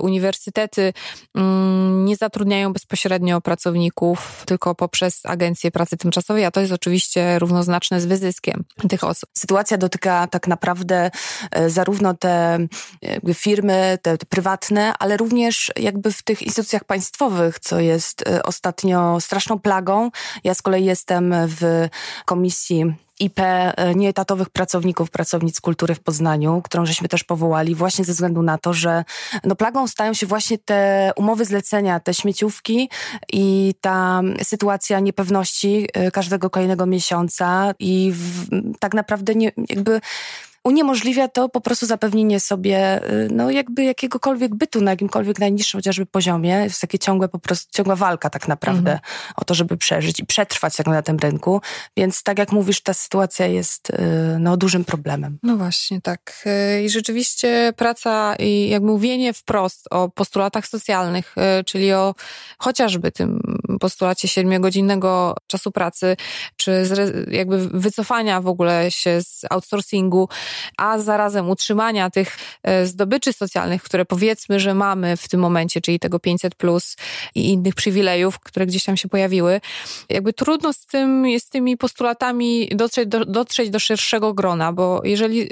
uniwersytety 0.00 0.92
mm, 1.34 2.04
nie 2.04 2.16
zatrudniają 2.16 2.72
bezpośrednio 2.72 3.40
pracowników, 3.40 4.42
tylko 4.46 4.74
poprzez 4.74 5.26
agencje 5.26 5.70
pracy 5.70 5.96
tymczasowej, 5.96 6.44
a 6.44 6.50
to 6.50 6.60
jest 6.60 6.72
oczywiście 6.72 7.38
równoznaczne 7.38 8.00
z 8.00 8.06
wyzyskiem 8.06 8.64
tych 8.88 9.04
osób. 9.04 9.30
Sytuacja 9.38 9.67
dotyka 9.76 10.26
tak 10.26 10.46
naprawdę 10.46 11.10
e, 11.50 11.70
zarówno 11.70 12.14
te 12.14 12.58
firmy, 13.34 13.98
te, 14.02 14.18
te 14.18 14.26
prywatne, 14.26 14.92
ale 14.98 15.16
również 15.16 15.72
jakby 15.76 16.12
w 16.12 16.22
tych 16.22 16.42
instytucjach 16.42 16.84
państwowych, 16.84 17.58
co 17.58 17.80
jest 17.80 18.28
e, 18.28 18.42
ostatnio 18.42 19.20
straszną 19.20 19.58
plagą. 19.58 20.10
Ja 20.44 20.54
z 20.54 20.62
kolei 20.62 20.84
jestem 20.84 21.34
w 21.46 21.88
komisji 22.24 22.94
IP 23.20 23.40
e, 23.40 23.94
nieetatowych 23.94 24.50
pracowników, 24.50 25.10
pracownic 25.10 25.60
kultury 25.60 25.94
w 25.94 26.00
Poznaniu, 26.00 26.62
którą 26.64 26.86
żeśmy 26.86 27.08
też 27.08 27.24
powołali 27.24 27.74
właśnie 27.74 28.04
ze 28.04 28.12
względu 28.12 28.42
na 28.42 28.58
to, 28.58 28.72
że 28.72 29.04
no 29.44 29.56
plagą 29.56 29.86
stają 29.86 30.14
się 30.14 30.26
właśnie 30.26 30.58
te 30.58 31.10
umowy 31.16 31.44
zlecenia, 31.44 32.00
te 32.00 32.14
śmieciówki 32.14 32.90
i 33.32 33.74
ta 33.80 34.20
sytuacja 34.42 35.00
niepewności 35.00 35.88
e, 35.92 36.10
każdego 36.10 36.50
kolejnego 36.50 36.86
miesiąca 36.86 37.74
i 37.78 38.12
w, 38.14 38.46
tak 38.78 38.94
naprawdę 38.94 39.34
nie, 39.34 39.52
jakby 39.68 40.00
uniemożliwia 40.68 41.28
to 41.28 41.48
po 41.48 41.60
prostu 41.60 41.86
zapewnienie 41.86 42.40
sobie 42.40 43.10
y, 43.12 43.28
no 43.32 43.50
jakby 43.50 43.84
jakiegokolwiek 43.84 44.54
bytu 44.54 44.80
na 44.80 44.90
jakimkolwiek 44.90 45.38
najniższym 45.38 45.78
chociażby 45.78 46.06
poziomie. 46.06 46.50
Jest 46.50 46.80
takie 46.80 46.98
ciągłe 46.98 47.28
po 47.28 47.38
prostu, 47.38 47.72
ciągła 47.72 47.96
walka 47.96 48.30
tak 48.30 48.48
naprawdę 48.48 48.92
mhm. 48.92 49.00
o 49.36 49.44
to, 49.44 49.54
żeby 49.54 49.76
przeżyć 49.76 50.20
i 50.20 50.26
przetrwać 50.26 50.76
tak 50.76 50.86
na 50.86 51.02
tym 51.02 51.16
rynku. 51.18 51.60
Więc 51.96 52.22
tak 52.22 52.38
jak 52.38 52.52
mówisz, 52.52 52.80
ta 52.80 52.94
sytuacja 52.94 53.46
jest 53.46 53.90
y, 53.90 53.94
no 54.38 54.56
dużym 54.56 54.84
problemem. 54.84 55.38
No 55.42 55.56
właśnie, 55.56 56.00
tak. 56.00 56.44
Y, 56.46 56.82
I 56.82 56.90
rzeczywiście 56.90 57.72
praca 57.76 58.36
i 58.38 58.68
jak 58.68 58.82
mówienie 58.82 59.32
wprost 59.32 59.86
o 59.90 60.08
postulatach 60.08 60.66
socjalnych, 60.66 61.34
czyli 61.66 61.92
o 61.92 62.14
chociażby 62.58 63.12
tym 63.12 63.40
postulacie 63.80 64.28
siedmiogodzinnego 64.28 65.36
czasu 65.46 65.72
pracy, 65.72 66.16
czy 66.56 66.82
jakby 67.30 67.68
wycofania 67.68 68.40
w 68.40 68.46
ogóle 68.46 68.90
się 68.90 69.22
z 69.22 69.44
outsourcingu, 69.50 70.28
a 70.76 70.98
zarazem 70.98 71.50
utrzymania 71.50 72.10
tych 72.10 72.38
e, 72.62 72.86
zdobyczy 72.86 73.32
socjalnych, 73.32 73.82
które 73.82 74.04
powiedzmy, 74.04 74.60
że 74.60 74.74
mamy 74.74 75.16
w 75.16 75.28
tym 75.28 75.40
momencie, 75.40 75.80
czyli 75.80 75.98
tego 75.98 76.18
500 76.18 76.54
plus 76.54 76.96
i 77.34 77.52
innych 77.52 77.74
przywilejów, 77.74 78.38
które 78.38 78.66
gdzieś 78.66 78.84
tam 78.84 78.96
się 78.96 79.08
pojawiły, 79.08 79.60
jakby 80.08 80.32
trudno 80.32 80.72
z, 80.72 80.86
tym, 80.86 81.26
z 81.38 81.48
tymi 81.48 81.76
postulatami 81.76 82.68
dotrzeć 82.74 83.08
do, 83.08 83.24
dotrzeć 83.24 83.70
do 83.70 83.78
szerszego 83.78 84.34
grona, 84.34 84.72
bo 84.72 85.00
jeżeli 85.04 85.48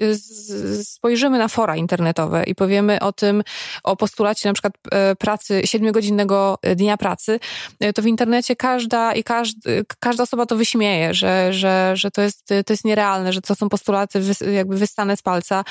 spojrzymy 0.82 1.38
na 1.38 1.48
fora 1.48 1.76
internetowe 1.76 2.44
i 2.44 2.54
powiemy 2.54 3.00
o 3.00 3.12
tym, 3.12 3.42
o 3.84 3.96
postulacie 3.96 4.48
na 4.48 4.52
przykład 4.52 4.72
e, 4.90 5.16
pracy, 5.16 5.62
siedmiogodzinnego 5.64 6.58
dnia 6.76 6.96
pracy, 6.96 7.40
e, 7.80 7.92
to 7.92 8.02
w 8.02 8.06
internecie 8.06 8.56
każda 8.56 9.12
i 9.12 9.24
każdy, 9.24 9.84
każda 10.00 10.22
osoba 10.22 10.46
to 10.46 10.56
wyśmieje, 10.56 11.14
że, 11.14 11.52
że, 11.52 11.92
że 11.94 12.10
to, 12.10 12.22
jest, 12.22 12.46
to 12.66 12.72
jest 12.72 12.84
nierealne, 12.84 13.32
że 13.32 13.40
to 13.40 13.54
są 13.54 13.68
postulaty 13.68 14.20
jakby 14.52 14.76
wystane 14.96 15.16
z 15.16 15.22
palca. 15.22 15.64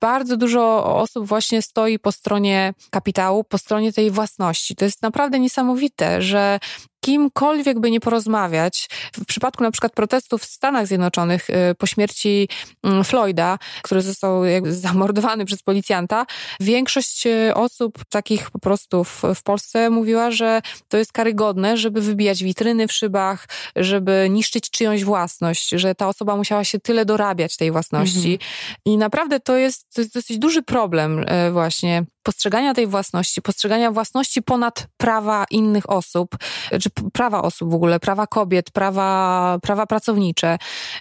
Bardzo 0.00 0.36
dużo 0.36 0.84
osób 0.96 1.26
właśnie 1.26 1.62
stoi 1.62 1.98
po 1.98 2.12
stronie 2.12 2.74
kapitału, 2.90 3.44
po 3.44 3.58
stronie 3.58 3.92
tej 3.92 4.10
własności. 4.10 4.76
To 4.76 4.84
jest 4.84 5.02
naprawdę 5.02 5.38
niesamowite, 5.38 6.22
że 6.22 6.58
kimkolwiek 7.04 7.80
by 7.80 7.90
nie 7.90 8.00
porozmawiać, 8.00 8.88
w 9.16 9.24
przypadku 9.24 9.64
na 9.64 9.70
przykład 9.70 9.92
protestów 9.92 10.42
w 10.42 10.44
Stanach 10.44 10.86
Zjednoczonych 10.86 11.50
y, 11.50 11.74
po 11.78 11.86
śmierci 11.86 12.48
mm, 12.82 13.04
Floyda, 13.04 13.58
który 13.82 14.02
został 14.02 14.42
zamordowany 14.86 15.44
przez 15.44 15.62
policjanta, 15.62 16.26
większość 16.60 17.26
y, 17.26 17.54
osób 17.54 17.98
takich 18.08 18.50
po 18.50 18.58
prostu 18.58 19.04
w, 19.04 19.22
w 19.34 19.42
Polsce 19.42 19.90
mówiła, 19.90 20.30
że 20.30 20.60
to 20.88 20.96
jest 20.96 21.12
karygodne, 21.12 21.76
żeby 21.76 22.00
wybijać 22.00 22.44
witryny 22.44 22.88
w 22.88 22.92
szybach, 22.92 23.48
żeby 23.76 24.26
niszczyć 24.30 24.70
czyjąś 24.70 25.04
własność, 25.04 25.68
że 25.68 25.94
ta 25.94 26.08
osoba 26.08 26.36
musiała 26.36 26.64
się 26.64 26.80
tyle 26.80 27.04
dorabiać 27.04 27.56
tej 27.56 27.70
własności. 27.70 28.32
Mhm. 28.32 28.50
I 28.84 28.96
naprawdę 28.96 29.40
to 29.40 29.56
jest, 29.56 29.94
to 29.94 30.00
jest 30.00 30.14
dosyć 30.14 30.38
duży 30.38 30.62
problem 30.62 31.18
y, 31.18 31.52
właśnie 31.52 32.04
postrzegania 32.24 32.74
tej 32.74 32.86
własności, 32.86 33.42
postrzegania 33.42 33.90
własności 33.90 34.42
ponad 34.42 34.86
prawa 34.96 35.44
innych 35.50 35.90
osób, 35.90 36.36
czy 36.80 36.90
prawa 37.12 37.42
osób 37.42 37.70
w 37.70 37.74
ogóle, 37.74 38.00
prawa 38.00 38.26
kobiet, 38.26 38.70
prawa, 38.70 39.58
prawa 39.62 39.86
pracownicze. 39.86 40.58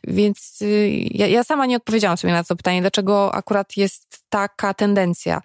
Więc 0.08 0.62
y, 0.62 0.90
ja, 1.12 1.28
ja 1.28 1.44
sama 1.44 1.66
nie 1.66 1.78
odpowiedziałam 1.78 2.18
sobie 2.18 2.34
na 2.34 2.44
to 2.44 2.56
pytanie, 2.56 2.82
dlaczego 2.82 3.36
akurat 3.36 3.78
jest 3.78 4.23
taka 4.34 4.74
tendencja, 4.74 5.42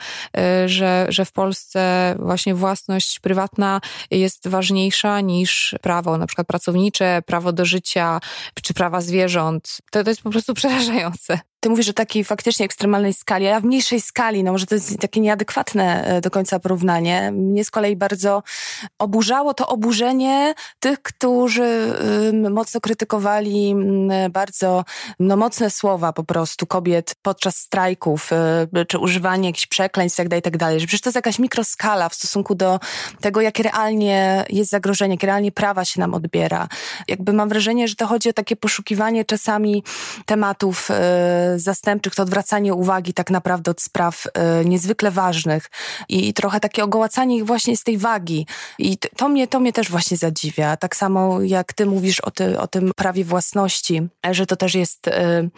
y, 0.65 0.69
że, 0.69 1.07
że 1.09 1.25
w 1.25 1.33
Polsce 1.33 2.15
właśnie 2.19 2.55
własność 2.55 3.21
prywatna 3.21 3.81
jest 4.11 4.49
ważniejsza 4.49 5.21
niż 5.21 5.75
prawo 5.83 6.19
na 6.19 6.27
przykład 6.27 6.47
pracownicze, 6.47 7.23
prawo 7.27 7.53
do 7.53 7.65
życia, 7.65 8.21
czy 8.63 8.75
prawa 8.75 9.01
zwierząt. 9.01 9.77
To, 9.91 10.05
to 10.05 10.11
jest 10.11 10.23
po 10.23 10.31
prostu 10.31 10.55
przerażające. 10.61 11.41
Ty 11.61 11.69
mówisz 11.69 11.89
o 11.89 11.93
takiej 11.93 12.25
faktycznie 12.25 12.67
ekstremalnej 12.67 13.15
skali, 13.15 13.49
a 13.49 13.61
w 13.61 13.65
mniejszej 13.65 14.01
skali, 14.01 14.45
no 14.45 14.53
może 14.53 14.67
to 14.67 14.75
jest 14.75 14.99
takie 14.99 15.21
nieadekwatne 15.21 16.05
e, 16.05 16.21
do 16.21 16.31
końca 16.31 16.59
porównanie. 16.59 17.33
Mnie 17.33 17.65
z 17.65 17.71
kolei 17.71 17.97
bardzo 17.97 18.43
oburzało 18.99 19.55
to 19.55 19.69
oburzenie 19.69 20.55
tych, 20.81 21.03
którzy 21.03 21.93
mocno 22.51 22.81
krytykowali 22.81 23.75
bardzo 24.31 24.85
no, 25.21 25.37
mocne 25.37 25.71
słowa 25.71 26.13
po 26.13 26.25
prostu 26.25 26.67
kobiet 26.67 27.15
podczas 27.23 27.57
strajków, 27.57 28.33
e, 28.33 28.78
czy 28.87 28.99
używanie 28.99 29.49
jakichś 29.49 29.67
przekleństw 29.67 30.19
itd., 30.19 30.41
tak 30.43 30.53
itd., 30.53 30.67
tak 30.67 30.81
że 30.81 30.87
przecież 30.87 31.01
to 31.01 31.09
jest 31.09 31.17
jakaś 31.17 31.39
mikroskala 31.39 32.09
w 32.09 32.15
stosunku 32.15 32.55
do 32.55 32.81
tego, 33.21 33.41
jakie 33.41 33.63
realnie 33.63 34.45
jest 34.51 34.71
zagrożenie, 34.71 35.15
jakie 35.15 35.27
realnie 35.27 35.53
prawa 35.53 35.85
się 35.85 36.01
nam 36.01 36.15
odbiera. 36.15 36.69
Jakby 37.09 37.33
mam 37.33 37.49
wrażenie, 37.49 37.89
że 37.89 37.95
to 37.95 38.07
chodzi 38.07 38.29
o 38.29 38.33
takie 38.33 38.57
poszukiwanie 38.57 39.25
czasami 39.25 39.85
tematów 40.27 40.91
e, 40.91 41.55
zastępczych, 41.57 42.15
to 42.15 42.23
odwracanie 42.23 42.75
uwagi 42.75 43.15
tak 43.15 43.31
naprawdę 43.31 43.71
od 43.71 43.83
spraw 43.83 44.25
e, 44.35 44.65
niezwykle 44.65 45.11
ważnych 45.11 45.71
i, 46.09 46.35
trochę 46.35 46.61
takie 46.61 46.85
ogołacanie 46.85 47.37
ich 47.37 47.47
właśnie 47.47 47.77
z 47.77 47.85
tej 47.85 47.99
wagi. 47.99 48.47
I 48.79 48.99
to 48.99 49.29
mnie, 49.29 49.49
to 49.49 49.61
mnie 49.61 49.73
też 49.73 49.91
właśnie 49.91 50.17
zadziwia. 50.17 50.77
Tak 50.77 50.97
samo 50.97 51.43
jak 51.43 51.73
ty 51.73 51.87
mówisz 51.87 52.21
o, 52.21 52.31
ty, 52.31 52.61
o 52.61 52.67
tym 52.67 52.91
prawie 52.97 53.25
własności, 53.25 54.03
że 54.31 54.47
to 54.47 54.57
też 54.57 54.75
jest 54.75 55.09
e, 55.09 55.49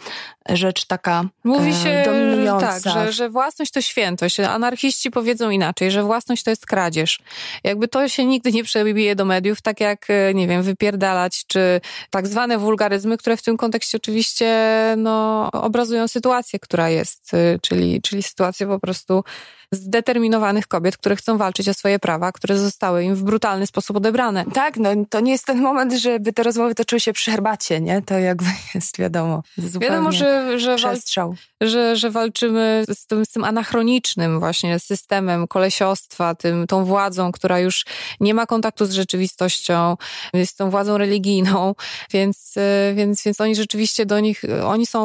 rzecz 0.49 0.85
taka 0.85 1.23
Mówi 1.43 1.73
się, 1.73 2.03
dominująca. 2.05 2.67
Tak, 2.67 2.93
że, 2.93 3.10
że 3.11 3.29
własność 3.29 3.71
to 3.71 3.81
świętość. 3.81 4.39
Anarchiści 4.39 5.11
powiedzą 5.11 5.49
inaczej, 5.49 5.91
że 5.91 6.03
własność 6.03 6.43
to 6.43 6.49
jest 6.49 6.65
kradzież. 6.65 7.19
Jakby 7.63 7.87
to 7.87 8.07
się 8.07 8.25
nigdy 8.25 8.51
nie 8.51 8.63
przebije 8.63 9.15
do 9.15 9.25
mediów, 9.25 9.61
tak 9.61 9.79
jak, 9.79 10.07
nie 10.33 10.47
wiem, 10.47 10.63
wypierdalać, 10.63 11.43
czy 11.47 11.81
tak 12.09 12.27
zwane 12.27 12.57
wulgaryzmy, 12.57 13.17
które 13.17 13.37
w 13.37 13.41
tym 13.41 13.57
kontekście 13.57 13.97
oczywiście 13.97 14.55
no, 14.97 15.49
obrazują 15.51 16.07
sytuację, 16.07 16.59
która 16.59 16.89
jest, 16.89 17.33
y, 17.33 17.59
czyli, 17.61 18.01
czyli 18.01 18.23
sytuację 18.23 18.67
po 18.67 18.79
prostu 18.79 19.23
zdeterminowanych 19.73 20.67
kobiet, 20.67 20.97
które 20.97 21.15
chcą 21.15 21.37
walczyć 21.37 21.69
o 21.69 21.73
swoje 21.73 21.99
prawa, 21.99 22.31
które 22.31 22.57
zostały 22.57 23.03
im 23.03 23.15
w 23.15 23.23
brutalny 23.23 23.67
sposób 23.67 23.97
odebrane. 23.97 24.45
Tak, 24.53 24.77
no 24.77 24.89
to 25.09 25.19
nie 25.19 25.31
jest 25.31 25.45
ten 25.45 25.61
moment, 25.61 25.93
żeby 25.93 26.33
te 26.33 26.43
rozmowy 26.43 26.75
toczyły 26.75 26.99
się 26.99 27.13
przy 27.13 27.31
herbacie, 27.31 27.81
nie? 27.81 28.01
To 28.01 28.19
jakby 28.19 28.45
jest 28.75 28.97
wiadomo. 28.97 29.43
Wiadomo, 29.57 30.11
że, 30.11 30.59
że, 30.59 30.75
przestrzał. 30.75 31.35
że, 31.61 31.95
że 31.95 32.09
walczymy 32.09 32.83
z 32.93 33.07
tym, 33.07 33.25
z 33.25 33.29
tym 33.29 33.43
anachronicznym 33.43 34.39
właśnie 34.39 34.79
systemem 34.79 35.47
kolesiostwa, 35.47 36.35
tym, 36.35 36.67
tą 36.67 36.85
władzą, 36.85 37.31
która 37.31 37.59
już 37.59 37.85
nie 38.19 38.33
ma 38.33 38.45
kontaktu 38.45 38.85
z 38.85 38.91
rzeczywistością, 38.91 39.97
jest 40.33 40.57
tą 40.57 40.69
władzą 40.69 40.97
religijną, 40.97 41.75
więc, 42.13 42.57
y, 42.57 42.93
więc, 42.95 43.23
więc 43.23 43.41
oni 43.41 43.55
rzeczywiście 43.55 44.05
do 44.05 44.19
nich, 44.19 44.41
oni 44.65 44.85
są 44.85 45.01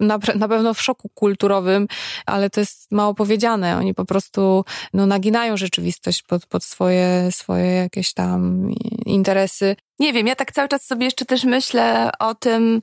na, 0.00 0.18
na 0.34 0.48
pewno 0.48 0.74
w 0.74 0.82
szoku 0.82 1.08
kulturowym, 1.14 1.86
ale 2.26 2.50
to 2.50 2.60
jest 2.60 2.92
mało 2.92 3.14
powiedziane 3.14 3.35
powiedziane. 3.36 3.76
Oni 3.76 3.94
po 3.94 4.04
prostu 4.04 4.64
no, 4.94 5.06
naginają 5.06 5.56
rzeczywistość 5.56 6.22
pod, 6.22 6.46
pod 6.46 6.64
swoje, 6.64 7.28
swoje 7.30 7.70
jakieś 7.72 8.12
tam 8.12 8.70
interesy. 9.06 9.76
Nie 9.98 10.12
wiem, 10.12 10.26
ja 10.26 10.34
tak 10.36 10.52
cały 10.52 10.68
czas 10.68 10.82
sobie 10.82 11.04
jeszcze 11.04 11.24
też 11.24 11.44
myślę 11.44 12.10
o 12.18 12.34
tym, 12.34 12.80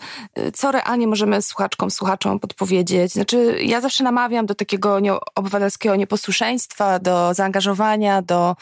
co 0.54 0.72
realnie 0.72 1.08
możemy 1.08 1.42
słuchaczkom, 1.42 1.92
słuchaczom 1.92 2.39
podpowiedzieć. 2.39 3.12
Znaczy, 3.12 3.58
ja 3.62 3.82
zawsze 3.82 4.04
namawiam 4.04 4.46
do 4.46 4.56
takiego 4.56 5.00
nie, 5.00 5.13
obywatelskiego 5.36 5.96
nieposłuszeństwa, 5.96 7.00
do 7.00 7.34
zaangażowania, 7.34 8.22
do 8.22 8.56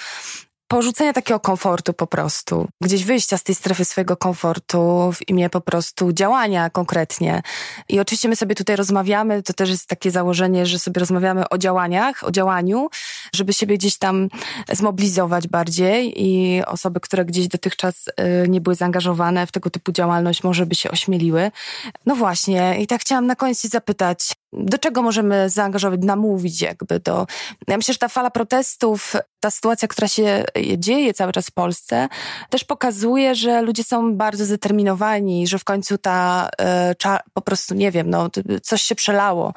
porzucenia 0.72 1.14
takiego 1.14 1.40
komfortu 1.40 1.94
po 1.94 2.08
prostu. 2.08 2.68
Gdzieś 2.82 3.04
wyjścia 3.04 3.38
z 3.38 3.44
tej 3.44 3.56
strefy 3.56 3.86
swojego 3.86 4.18
komfortu 4.18 5.12
w 5.14 5.30
imię 5.30 5.50
po 5.50 5.62
prostu 5.62 6.14
działania 6.14 6.70
konkretnie. 6.70 7.42
I 7.90 8.00
oczywiście 8.00 8.30
my 8.30 8.36
sobie 8.36 8.56
tutaj 8.56 8.76
rozmawiamy, 8.76 9.44
to 9.44 9.54
też 9.54 9.70
jest 9.70 9.88
takie 9.88 10.12
założenie, 10.12 10.66
że 10.66 10.80
sobie 10.80 11.00
rozmawiamy 11.00 11.50
o 11.50 11.58
działaniach, 11.58 12.24
o 12.24 12.32
działaniu, 12.32 12.90
żeby 13.36 13.54
siebie 13.54 13.78
gdzieś 13.78 13.98
tam 13.98 14.30
zmobilizować 14.70 15.48
bardziej 15.48 16.14
i 16.24 16.62
osoby, 16.66 17.00
które 17.00 17.26
gdzieś 17.26 17.48
dotychczas 17.48 18.08
y, 18.08 18.50
nie 18.50 18.62
były 18.62 18.76
zaangażowane 18.76 19.48
w 19.48 19.52
tego 19.52 19.70
typu 19.70 19.92
działalność, 19.92 20.44
może 20.44 20.66
by 20.66 20.76
się 20.76 20.92
ośmieliły. 20.92 21.52
No 22.06 22.16
właśnie, 22.16 22.82
i 22.82 22.88
tak 22.88 23.02
chciałam 23.02 23.28
na 23.28 23.36
koniec 23.36 23.62
zapytać, 23.62 24.34
do 24.54 24.78
czego 24.78 25.02
możemy 25.02 25.50
zaangażować, 25.50 26.00
namówić 26.04 26.62
jakby 26.62 27.00
do... 27.00 27.28
Ja 27.68 27.78
myślę, 27.78 27.94
że 27.94 27.98
ta 27.98 28.08
fala 28.08 28.32
protestów, 28.32 29.16
ta 29.40 29.52
sytuacja, 29.52 29.88
która 29.88 30.08
się 30.08 30.46
dzieje 30.78 31.14
cały 31.14 31.32
czas 31.32 31.48
w 31.48 31.52
Polsce, 31.52 32.10
też 32.50 32.64
pokazuje, 32.64 33.36
że 33.36 33.62
ludzie 33.62 33.84
są 33.84 34.16
bardzo 34.16 34.46
zdeterminowani, 34.46 35.48
że 35.48 35.60
w 35.60 35.64
końcu 35.64 35.98
ta 35.98 36.50
e, 36.62 36.96
po 37.34 37.42
prostu, 37.42 37.76
nie 37.76 37.92
wiem, 37.92 38.10
no, 38.10 38.30
coś 38.64 38.82
się 38.82 38.96
przelało 38.96 39.54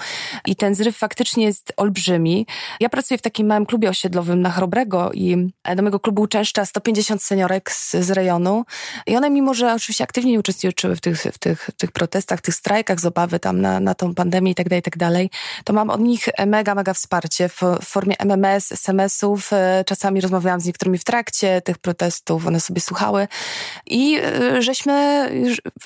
i 0.47 0.57
ten 0.57 0.75
zryw 0.75 0.97
faktycznie 0.97 1.45
jest 1.45 1.73
olbrzymi. 1.77 2.47
Ja 2.81 2.89
pracuję 2.89 3.19
w 3.19 3.23
takim 3.23 3.47
małym 3.47 3.67
klubie 3.67 3.89
osiedlowym 3.89 4.41
na 4.43 4.51
Chrobrego 4.51 5.13
i 5.13 5.53
do 5.77 5.83
mojego 5.83 6.01
klubu 6.01 6.23
uczęszcza 6.23 6.65
150 6.67 7.23
seniorek 7.23 7.73
z, 7.73 7.91
z 7.93 8.11
rejonu 8.11 8.65
i 9.07 9.17
one 9.17 9.31
mimo, 9.31 9.55
że 9.55 9.75
oczywiście 9.75 10.05
aktywnie 10.05 10.33
nie 10.33 10.39
uczestniczyły 10.39 10.97
w 10.97 11.01
tych, 11.01 11.23
w 11.23 11.39
tych, 11.39 11.67
w 11.67 11.73
tych 11.73 11.93
protestach, 11.93 12.41
tych 12.41 12.55
strajkach 12.55 13.01
z 13.01 13.05
obawy 13.05 13.41
tam 13.41 13.61
na, 13.61 13.81
na 13.81 13.95
tą 13.95 14.15
pandemię 14.15 14.51
i 14.51 14.55
tak 14.55 14.69
dalej, 14.69 14.83
tak 14.85 14.97
dalej, 14.97 15.31
to 15.65 15.73
mam 15.73 15.91
od 15.91 16.01
nich 16.01 16.29
mega, 16.47 16.75
mega 16.75 16.95
wsparcie 16.95 17.49
w 17.49 17.61
formie 17.83 18.19
MMS, 18.19 18.73
SMS-ów. 18.73 19.53
E, 19.53 19.85
czasami 19.87 20.21
rozmawiałam 20.21 20.61
z 20.61 20.65
niektórymi 20.65 20.99
w 20.99 21.05
trakcie 21.05 21.63
tych 21.63 21.79
protestów, 21.79 22.47
one 22.47 22.61
sobie 22.61 22.81
słuchały 22.81 23.29
i 23.87 24.19
e, 24.23 24.63
żeśmy, 24.63 25.29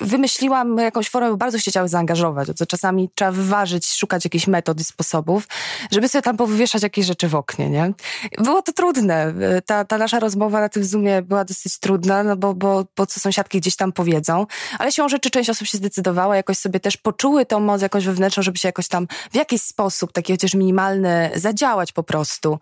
wymyśliłam 0.01 0.77
jakąś 0.77 1.09
formę, 1.09 1.29
bo 1.29 1.37
bardzo 1.37 1.59
się 1.59 1.71
chciały 1.71 1.87
zaangażować, 1.87 2.47
to 2.57 2.65
czasami 2.65 3.09
trzeba 3.15 3.31
wyważyć, 3.31 3.93
szukać 3.93 4.23
jakichś 4.23 4.47
metod 4.47 4.79
i 4.79 4.83
sposobów, 4.83 5.47
żeby 5.91 6.09
sobie 6.09 6.21
tam 6.21 6.37
powywieszać 6.37 6.83
jakieś 6.83 7.05
rzeczy 7.05 7.27
w 7.27 7.35
oknie, 7.35 7.69
nie? 7.69 7.93
Było 8.37 8.61
to 8.61 8.73
trudne. 8.73 9.33
Ta, 9.65 9.85
ta 9.85 9.97
nasza 9.97 10.19
rozmowa 10.19 10.61
na 10.61 10.69
tym 10.69 10.83
Zoomie 10.83 11.21
była 11.21 11.45
dosyć 11.45 11.79
trudna, 11.79 12.23
no 12.23 12.35
bo, 12.37 12.53
bo, 12.53 12.85
bo 12.97 13.05
co 13.05 13.19
sąsiadki 13.19 13.59
gdzieś 13.59 13.75
tam 13.75 13.91
powiedzą, 13.91 14.45
ale 14.79 14.91
siłą 14.91 15.09
rzeczy 15.09 15.29
część 15.29 15.49
osób 15.49 15.67
się 15.67 15.77
zdecydowała, 15.77 16.35
jakoś 16.35 16.57
sobie 16.57 16.79
też 16.79 16.97
poczuły 16.97 17.45
tą 17.45 17.59
moc 17.59 17.81
jakąś 17.81 18.05
wewnętrzną, 18.05 18.43
żeby 18.43 18.57
się 18.57 18.67
jakoś 18.67 18.87
tam 18.89 19.07
w 19.31 19.35
jakiś 19.35 19.61
sposób, 19.61 20.11
taki 20.11 20.33
chociaż 20.33 20.53
minimalny, 20.53 21.31
zadziałać 21.35 21.91
po 21.91 22.03
prostu. 22.03 22.59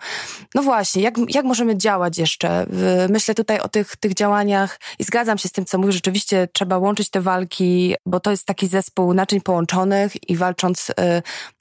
No 0.55 0.63
właśnie, 0.63 1.01
jak, 1.01 1.15
jak 1.29 1.45
możemy 1.45 1.77
działać 1.77 2.17
jeszcze? 2.17 2.65
Myślę 3.09 3.35
tutaj 3.35 3.59
o 3.59 3.69
tych, 3.69 3.95
tych 3.95 4.13
działaniach 4.13 4.79
i 4.99 5.03
zgadzam 5.03 5.37
się 5.37 5.49
z 5.49 5.51
tym, 5.51 5.65
co 5.65 5.77
mówisz. 5.77 5.95
Rzeczywiście 5.95 6.47
trzeba 6.53 6.77
łączyć 6.77 7.09
te 7.09 7.21
walki, 7.21 7.95
bo 8.05 8.19
to 8.19 8.31
jest 8.31 8.45
taki 8.45 8.67
zespół 8.67 9.13
naczyń 9.13 9.41
połączonych 9.41 10.29
i 10.29 10.35
walcząc 10.35 10.89
y, 10.89 10.93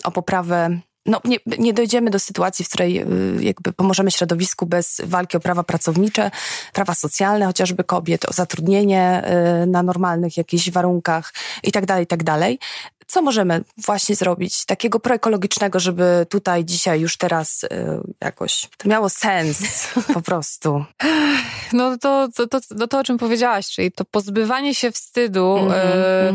o 0.05 0.11
poprawę 0.11 0.81
no, 1.07 1.21
nie, 1.25 1.39
nie 1.59 1.73
dojdziemy 1.73 2.11
do 2.11 2.19
sytuacji, 2.19 2.65
w 2.65 2.69
której 2.69 3.03
y, 3.03 3.45
jakby 3.45 3.73
pomożemy 3.73 4.11
środowisku 4.11 4.67
bez 4.67 5.01
walki 5.05 5.37
o 5.37 5.41
prawa 5.41 5.63
pracownicze, 5.63 6.31
prawa 6.73 6.95
socjalne, 6.95 7.47
chociażby 7.47 7.85
kobiet, 7.85 8.29
o 8.29 8.33
zatrudnienie 8.33 9.23
y, 9.63 9.67
na 9.67 9.83
normalnych 9.83 10.37
jakichś 10.37 10.71
warunkach 10.71 11.33
i 11.63 11.73
tak 11.73 11.87
co 13.07 13.23
możemy 13.23 13.65
właśnie 13.77 14.17
zrobić 14.17 14.65
takiego 14.65 15.01
proekologicznego, 15.01 15.81
żeby 15.81 16.27
tutaj 16.29 16.65
dzisiaj 16.65 17.01
już 17.01 17.17
teraz 17.17 17.65
y, 17.65 17.69
jakoś 18.21 18.69
to 18.77 18.89
miało 18.89 19.09
sens 19.09 19.89
po 20.15 20.23
prostu? 20.23 20.85
No 21.73 21.99
to, 21.99 22.29
to, 22.35 22.47
to, 22.47 22.61
to, 22.79 22.89
to, 22.89 22.99
o 22.99 23.05
czym 23.05 23.19
powiedziałaś, 23.19 23.69
czyli 23.69 23.93
to 23.93 24.05
pozbywanie 24.05 24.75
się 24.75 24.93
wstydu 24.93 25.57
mm 25.57 25.71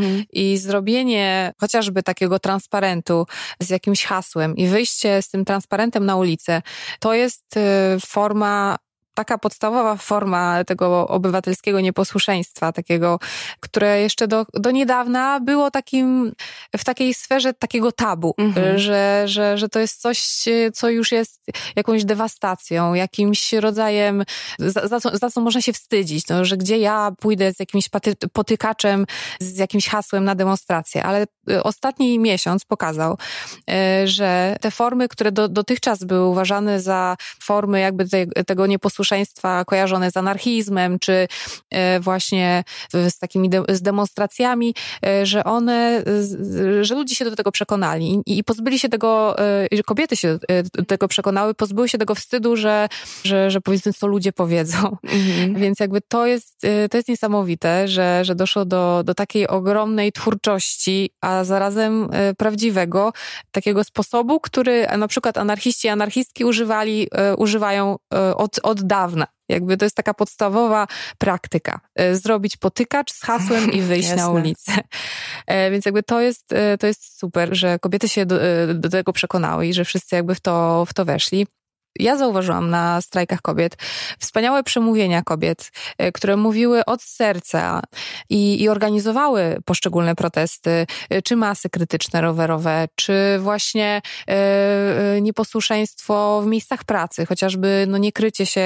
-hmm. 0.02 0.24
i 0.34 0.58
zrobienie 0.58 1.54
chociażby 1.60 2.04
takiego 2.04 2.40
transparentu 2.40 3.28
z 3.60 3.70
jakimś 3.70 4.06
hasłem 4.06 4.58
i 4.58 4.68
wyjście 4.68 5.22
z 5.22 5.30
tym 5.30 5.46
transparentem 5.46 6.06
na 6.06 6.16
ulicę, 6.16 6.62
to 7.00 7.14
jest 7.14 7.58
y, 7.58 7.60
forma 8.06 8.78
taka 9.14 9.38
podstawowa 9.38 9.96
forma 9.96 10.64
tego 10.64 11.08
obywatelskiego 11.08 11.82
nieposłuszeństwa, 11.82 12.72
takiego, 12.72 13.20
które 13.60 14.02
jeszcze 14.02 14.28
do, 14.28 14.46
do 14.54 14.72
niedawna 14.72 15.40
było 15.40 15.72
takim, 15.72 16.32
w 16.78 16.84
takiej 16.84 17.14
sferze 17.14 17.54
takiego 17.54 17.92
tabu, 17.92 18.34
mhm. 18.38 18.80
że, 18.80 19.24
że, 19.26 19.58
że 19.58 19.70
to 19.70 19.80
jest 19.80 20.02
coś, 20.02 20.46
co 20.74 20.90
już 20.90 21.12
jest 21.12 21.42
jakąś 21.76 22.06
dewastacją, 22.06 22.94
jakimś 22.94 23.54
rodzajem, 23.54 24.24
za, 24.60 24.88
za, 24.88 25.00
co, 25.00 25.18
za 25.18 25.30
co 25.30 25.42
można 25.42 25.62
się 25.62 25.74
wstydzić, 25.74 26.28
no, 26.28 26.46
że 26.46 26.58
gdzie 26.58 26.78
ja 26.78 27.12
pójdę 27.20 27.54
z 27.54 27.60
jakimś 27.60 27.90
paty, 27.90 28.14
potykaczem, 28.34 29.06
z 29.40 29.58
jakimś 29.58 29.88
hasłem 29.88 30.24
na 30.24 30.36
demonstrację, 30.36 31.04
ale 31.04 31.26
y, 31.52 31.64
ostatni 31.64 32.20
miesiąc 32.20 32.66
pokazał, 32.66 33.18
y, 34.04 34.08
że 34.08 34.56
te 34.62 34.72
formy, 34.72 35.08
które 35.08 35.32
do, 35.32 35.48
dotychczas 35.48 36.04
były 36.04 36.28
uważane 36.28 36.80
za 36.82 37.18
formy 37.40 37.80
jakby 37.80 38.10
te, 38.10 38.28
tego 38.28 38.68
nieposłuszeństwa, 38.68 39.11
posłuszeństwa 39.12 39.66
kojarzone 39.66 40.12
z 40.12 40.18
anarchizmem, 40.18 41.00
czy 41.00 41.28
e, 41.70 42.00
właśnie 42.00 42.64
z 42.94 43.20
takimi 43.20 43.50
de 43.50 43.64
z 43.70 43.82
demonstracjami, 43.82 44.76
e, 45.06 45.26
że 45.26 45.44
one, 45.44 46.04
że 46.82 46.96
ludzie 46.96 47.16
się 47.16 47.26
do 47.26 47.36
tego 47.36 47.52
przekonali 47.52 48.22
i, 48.26 48.44
pozbyli 48.44 48.80
się 48.80 48.90
tego, 48.90 49.36
e, 49.72 49.84
kobiety 49.84 50.16
się 50.16 50.40
do 50.74 50.86
tego 50.86 51.08
przekonały, 51.08 51.54
pozbyły 51.54 51.90
się 51.90 51.98
tego 51.98 52.16
wstydu, 52.16 52.56
że, 52.56 52.90
że, 53.24 53.52
że 53.52 53.62
powiedzmy, 53.62 53.94
co 53.94 54.08
ludzie 54.08 54.32
powiedzą. 54.34 54.98
Mhm. 55.04 55.56
Więc 55.62 55.80
jakby 55.80 56.02
to 56.02 56.26
jest, 56.26 56.62
to 56.92 56.98
jest 56.98 57.08
niesamowite, 57.10 57.88
że, 57.88 58.26
że 58.26 58.36
doszło 58.36 58.66
do, 58.66 59.02
do 59.06 59.14
takiej 59.14 59.48
ogromnej 59.48 60.12
twórczości, 60.12 61.10
a 61.22 61.44
zarazem 61.44 62.10
prawdziwego, 62.38 63.14
takiego 63.52 63.84
sposobu, 63.84 64.40
który 64.40 64.88
na 64.98 65.08
przykład 65.08 65.38
anarchiści 65.38 65.88
i 65.88 65.90
anarchistki 65.90 66.46
używali, 66.46 67.08
używają 67.38 67.96
od, 68.36 68.60
od 68.64 68.84
dawna. 68.92 69.28
Jakby 69.50 69.78
to 69.78 69.86
jest 69.86 69.96
taka 69.96 70.14
podstawowa 70.14 70.88
praktyka. 71.18 71.80
E, 71.96 72.16
zrobić 72.16 72.58
potykacz 72.58 73.14
z 73.14 73.22
hasłem 73.22 73.72
i 73.72 73.82
wyjść 73.82 74.16
na 74.16 74.30
ulicę. 74.38 74.72
E, 75.48 75.72
więc 75.72 75.86
jakby 75.86 76.04
to 76.04 76.22
jest, 76.22 76.54
e, 76.54 76.78
to 76.78 76.88
jest 76.88 77.20
super, 77.20 77.50
że 77.52 77.80
kobiety 77.80 78.10
się 78.10 78.26
do, 78.26 78.40
do 78.74 78.90
tego 78.90 79.14
przekonały 79.14 79.68
i 79.68 79.74
że 79.74 79.86
wszyscy 79.86 80.16
jakby 80.16 80.36
w 80.36 80.40
to, 80.40 80.86
w 80.86 80.94
to 80.94 81.06
weszli 81.06 81.48
ja 82.00 82.18
zauważyłam 82.18 82.70
na 82.70 83.02
strajkach 83.02 83.42
kobiet 83.42 83.78
wspaniałe 84.20 84.64
przemówienia 84.64 85.22
kobiet, 85.22 85.72
e, 85.98 86.12
które 86.12 86.38
mówiły 86.38 86.86
od 86.86 87.02
serca 87.02 87.82
i, 88.30 88.62
i 88.62 88.70
organizowały 88.70 89.58
poszczególne 89.66 90.16
protesty, 90.16 90.86
e, 91.10 91.22
czy 91.22 91.36
masy 91.36 91.70
krytyczne 91.70 92.22
rowerowe, 92.22 92.88
czy 92.96 93.14
właśnie 93.40 94.02
e, 94.28 95.22
nieposłuszeństwo 95.22 96.42
w 96.42 96.48
miejscach 96.48 96.84
pracy, 96.84 97.26
chociażby 97.26 97.86
no, 97.88 97.98
niekrycie 97.98 98.46
się 98.46 98.62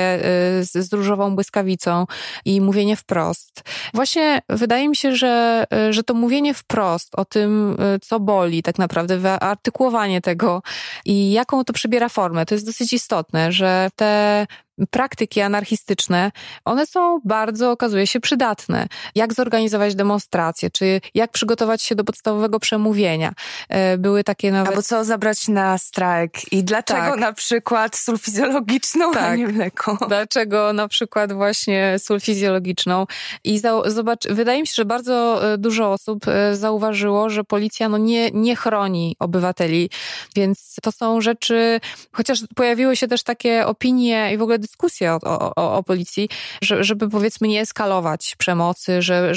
z, 0.61 0.71
z 0.71 0.93
różową 0.93 1.35
błyskawicą 1.35 2.05
i 2.45 2.61
mówienie 2.61 2.95
wprost. 2.95 3.61
Właśnie 3.93 4.41
wydaje 4.49 4.89
mi 4.89 4.95
się, 4.95 5.15
że, 5.15 5.65
że 5.89 6.03
to 6.03 6.13
mówienie 6.13 6.53
wprost 6.53 7.15
o 7.15 7.25
tym, 7.25 7.77
co 8.01 8.19
boli 8.19 8.63
tak 8.63 8.77
naprawdę, 8.77 9.17
wyartykułowanie 9.17 10.21
tego 10.21 10.61
i 11.05 11.31
jaką 11.31 11.63
to 11.63 11.73
przybiera 11.73 12.09
formę, 12.09 12.45
to 12.45 12.55
jest 12.55 12.65
dosyć 12.65 12.93
istotne 12.93 13.14
istotne, 13.15 13.51
że 13.51 13.89
te 13.95 14.45
praktyki 14.89 15.41
anarchistyczne, 15.41 16.31
one 16.65 16.85
są 16.85 17.19
bardzo, 17.25 17.71
okazuje 17.71 18.07
się, 18.07 18.19
przydatne. 18.19 18.87
Jak 19.15 19.33
zorganizować 19.33 19.95
demonstracje, 19.95 20.71
czy 20.71 21.01
jak 21.13 21.31
przygotować 21.31 21.81
się 21.81 21.95
do 21.95 22.03
podstawowego 22.03 22.59
przemówienia. 22.59 23.33
E, 23.69 23.97
były 23.97 24.23
takie 24.23 24.51
nawet... 24.51 24.69
Albo 24.69 24.81
co 24.81 25.03
zabrać 25.03 25.47
na 25.47 25.77
strajk 25.77 26.53
i 26.53 26.63
dlaczego 26.63 26.99
tak. 26.99 27.19
na 27.19 27.33
przykład 27.33 27.95
sól 27.95 28.17
fizjologiczną, 28.17 29.11
tak. 29.11 29.23
a 29.23 29.35
nie 29.35 29.47
mleko. 29.47 29.97
Dlaczego 30.07 30.73
na 30.73 30.87
przykład 30.87 31.33
właśnie 31.33 31.95
sól 31.99 32.21
fizjologiczną. 32.21 33.05
I 33.43 33.61
zobacz, 33.85 34.27
wydaje 34.29 34.61
mi 34.61 34.67
się, 34.67 34.73
że 34.75 34.85
bardzo 34.85 35.45
e, 35.53 35.57
dużo 35.57 35.91
osób 35.91 36.27
e, 36.27 36.55
zauważyło, 36.55 37.29
że 37.29 37.43
policja 37.43 37.89
no 37.89 37.97
nie, 37.97 38.31
nie 38.31 38.55
chroni 38.55 39.15
obywateli, 39.19 39.89
więc 40.35 40.75
to 40.81 40.91
są 40.91 41.21
rzeczy, 41.21 41.79
chociaż 42.11 42.39
pojawiły 42.55 42.95
się 42.95 43.07
też 43.07 43.23
takie 43.23 43.65
opinie 43.65 44.33
i 44.33 44.37
w 44.37 44.41
ogóle 44.41 44.59
dyskusję 44.67 45.13
o, 45.13 45.53
o, 45.55 45.77
o 45.77 45.83
policji, 45.83 46.29
żeby 46.61 47.09
powiedzmy 47.09 47.47
nie 47.47 47.61
eskalować 47.61 48.35
przemocy, 48.37 49.01
żeby, 49.01 49.35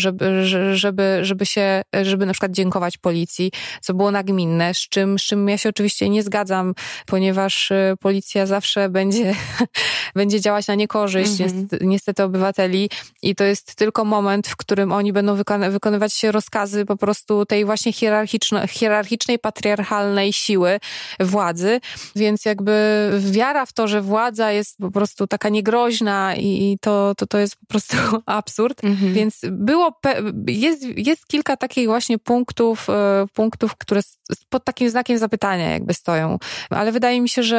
żeby, 0.76 1.18
żeby 1.22 1.46
się, 1.46 1.82
żeby 2.02 2.26
na 2.26 2.32
przykład 2.32 2.52
dziękować 2.52 2.98
policji, 2.98 3.52
co 3.82 3.94
było 3.94 4.10
nagminne, 4.10 4.74
z 4.74 4.78
czym, 4.78 5.18
z 5.18 5.22
czym 5.22 5.48
ja 5.48 5.58
się 5.58 5.68
oczywiście 5.68 6.08
nie 6.08 6.22
zgadzam, 6.22 6.74
ponieważ 7.06 7.70
y, 7.70 7.94
policja 8.00 8.46
zawsze 8.46 8.88
będzie, 8.88 9.34
będzie 10.14 10.40
działać 10.40 10.66
na 10.66 10.74
niekorzyść 10.74 11.40
mhm. 11.40 11.68
niestety, 11.80 12.22
obywateli 12.22 12.90
i 13.22 13.34
to 13.34 13.44
jest 13.44 13.74
tylko 13.74 14.04
moment, 14.04 14.48
w 14.48 14.56
którym 14.56 14.92
oni 14.92 15.12
będą 15.12 15.34
wykon 15.34 15.70
wykonywać 15.70 16.14
się 16.14 16.32
rozkazy 16.32 16.84
po 16.84 16.96
prostu 16.96 17.46
tej 17.46 17.64
właśnie 17.64 17.92
hierarchicznej, 17.92 18.68
hierarchicznej, 18.68 19.38
patriarchalnej 19.38 20.32
siły 20.32 20.80
władzy, 21.20 21.80
więc 22.16 22.44
jakby 22.44 23.10
wiara 23.18 23.66
w 23.66 23.72
to, 23.72 23.88
że 23.88 24.02
władza 24.02 24.52
jest 24.52 24.78
po 24.78 24.90
prostu 24.90 25.17
prostu 25.18 25.26
taka 25.26 25.48
niegroźna 25.48 26.36
i 26.36 26.78
to, 26.80 27.14
to, 27.16 27.26
to 27.26 27.38
jest 27.38 27.56
po 27.56 27.66
prostu 27.66 27.96
absurd. 28.26 28.84
Mhm. 28.84 29.14
Więc 29.14 29.40
było, 29.50 30.00
jest, 30.46 30.82
jest 30.96 31.26
kilka 31.26 31.56
takich 31.56 31.86
właśnie 31.86 32.18
punktów, 32.18 32.90
e, 32.90 33.26
punktów, 33.34 33.76
które 33.76 34.00
pod 34.48 34.64
takim 34.64 34.90
znakiem 34.90 35.18
zapytania 35.18 35.70
jakby 35.70 35.94
stoją. 35.94 36.38
Ale 36.70 36.92
wydaje 36.92 37.20
mi 37.20 37.28
się, 37.28 37.42
że, 37.42 37.58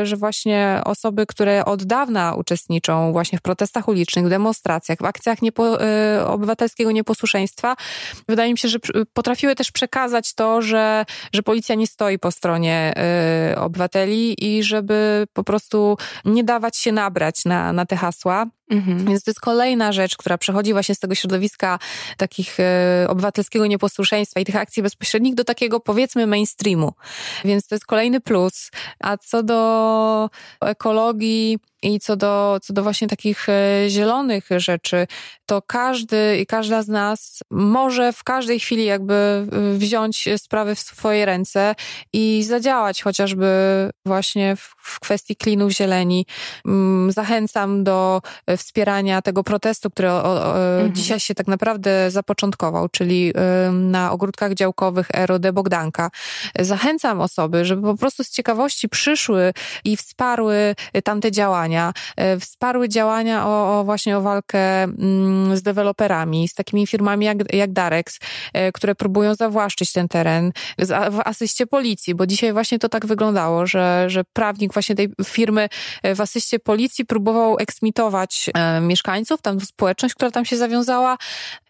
e, 0.00 0.06
że 0.06 0.16
właśnie 0.16 0.80
osoby, 0.84 1.26
które 1.26 1.64
od 1.64 1.84
dawna 1.84 2.34
uczestniczą 2.34 3.12
właśnie 3.12 3.38
w 3.38 3.42
protestach 3.42 3.88
ulicznych, 3.88 4.26
w 4.26 4.28
demonstracjach, 4.28 4.98
w 4.98 5.04
akcjach 5.04 5.42
niepo, 5.42 5.82
e, 5.82 6.26
obywatelskiego 6.26 6.90
nieposłuszeństwa, 6.90 7.76
wydaje 8.28 8.52
mi 8.52 8.58
się, 8.58 8.68
że 8.68 8.78
potrafiły 9.12 9.54
też 9.54 9.72
przekazać 9.72 10.34
to, 10.34 10.62
że, 10.62 11.04
że 11.32 11.42
policja 11.42 11.74
nie 11.74 11.86
stoi 11.86 12.18
po 12.18 12.30
stronie 12.30 12.94
obywateli 13.56 14.44
i 14.44 14.62
żeby 14.62 15.26
po 15.32 15.44
prostu 15.44 15.96
nie 16.24 16.44
dawać 16.44 16.77
się 16.78 16.92
nabrać 16.92 17.44
na, 17.44 17.72
na 17.72 17.86
te 17.86 17.96
hasła. 17.96 18.46
Mhm. 18.70 19.04
Więc 19.04 19.24
to 19.24 19.30
jest 19.30 19.40
kolejna 19.40 19.92
rzecz, 19.92 20.16
która 20.16 20.38
przechodzi 20.38 20.72
właśnie 20.72 20.94
z 20.94 20.98
tego 20.98 21.14
środowiska 21.14 21.78
takich 22.16 22.60
e, 22.60 23.06
obywatelskiego 23.08 23.66
nieposłuszeństwa 23.66 24.40
i 24.40 24.44
tych 24.44 24.56
akcji 24.56 24.82
bezpośrednich 24.82 25.34
do 25.34 25.44
takiego 25.44 25.80
powiedzmy 25.80 26.26
mainstreamu. 26.26 26.92
Więc 27.44 27.66
to 27.66 27.74
jest 27.74 27.86
kolejny 27.86 28.20
plus. 28.20 28.70
A 29.00 29.16
co 29.16 29.42
do 29.42 30.30
ekologii, 30.60 31.58
i 31.82 32.00
co 32.00 32.16
do, 32.16 32.58
co 32.62 32.72
do 32.72 32.82
właśnie 32.82 33.08
takich 33.08 33.48
e, 33.48 33.84
zielonych 33.88 34.48
rzeczy, 34.56 35.06
to 35.46 35.62
każdy 35.62 36.38
i 36.40 36.46
każda 36.46 36.82
z 36.82 36.88
nas 36.88 37.40
może 37.50 38.12
w 38.12 38.24
każdej 38.24 38.60
chwili 38.60 38.84
jakby 38.84 39.14
e, 39.14 39.46
wziąć 39.78 40.28
sprawy 40.36 40.74
w 40.74 40.78
swoje 40.78 41.26
ręce 41.26 41.74
i 42.12 42.42
zadziałać 42.42 43.02
chociażby 43.02 43.46
właśnie 44.06 44.56
w, 44.56 44.74
w 44.78 45.00
kwestii 45.00 45.36
klinów 45.36 45.72
zieleni. 45.72 46.26
Mm, 46.66 47.12
zachęcam 47.12 47.84
do 47.84 48.20
wspierania 48.58 49.22
tego 49.22 49.44
protestu, 49.44 49.90
który 49.90 50.10
o, 50.10 50.22
o, 50.24 50.58
mhm. 50.58 50.94
dzisiaj 50.94 51.20
się 51.20 51.34
tak 51.34 51.46
naprawdę 51.46 52.10
zapoczątkował, 52.10 52.88
czyli 52.88 53.32
na 53.72 54.12
ogródkach 54.12 54.54
działkowych 54.54 55.08
ROD 55.26 55.50
Bogdanka. 55.50 56.10
Zachęcam 56.58 57.20
osoby, 57.20 57.64
żeby 57.64 57.82
po 57.82 57.96
prostu 57.96 58.24
z 58.24 58.30
ciekawości 58.30 58.88
przyszły 58.88 59.52
i 59.84 59.96
wsparły 59.96 60.74
tamte 61.04 61.32
działania 61.32 61.92
e, 62.16 62.40
wsparły 62.40 62.88
działania 62.88 63.46
o, 63.46 63.80
o 63.80 63.84
właśnie 63.84 64.18
o 64.18 64.22
walkę 64.22 64.58
z 65.54 65.62
deweloperami, 65.62 66.48
z 66.48 66.54
takimi 66.54 66.86
firmami 66.86 67.26
jak, 67.26 67.54
jak 67.54 67.72
Darex, 67.72 68.18
e, 68.52 68.72
które 68.72 68.94
próbują 68.94 69.34
zawłaszczyć 69.34 69.92
ten 69.92 70.08
teren 70.08 70.52
w 71.10 71.20
asyście 71.24 71.66
policji, 71.66 72.14
bo 72.14 72.26
dzisiaj 72.26 72.52
właśnie 72.52 72.78
to 72.78 72.88
tak 72.88 73.06
wyglądało, 73.06 73.66
że, 73.66 74.04
że 74.10 74.22
prawnik 74.32 74.72
właśnie 74.72 74.94
tej 74.94 75.08
firmy 75.24 75.68
w 76.14 76.20
asyście 76.20 76.58
policji 76.58 77.06
próbował 77.06 77.56
eksmitować 77.58 78.47
mieszkańców, 78.80 79.42
tam 79.42 79.60
społeczność, 79.60 80.14
która 80.14 80.30
tam 80.30 80.44
się 80.44 80.56
zawiązała, 80.56 81.16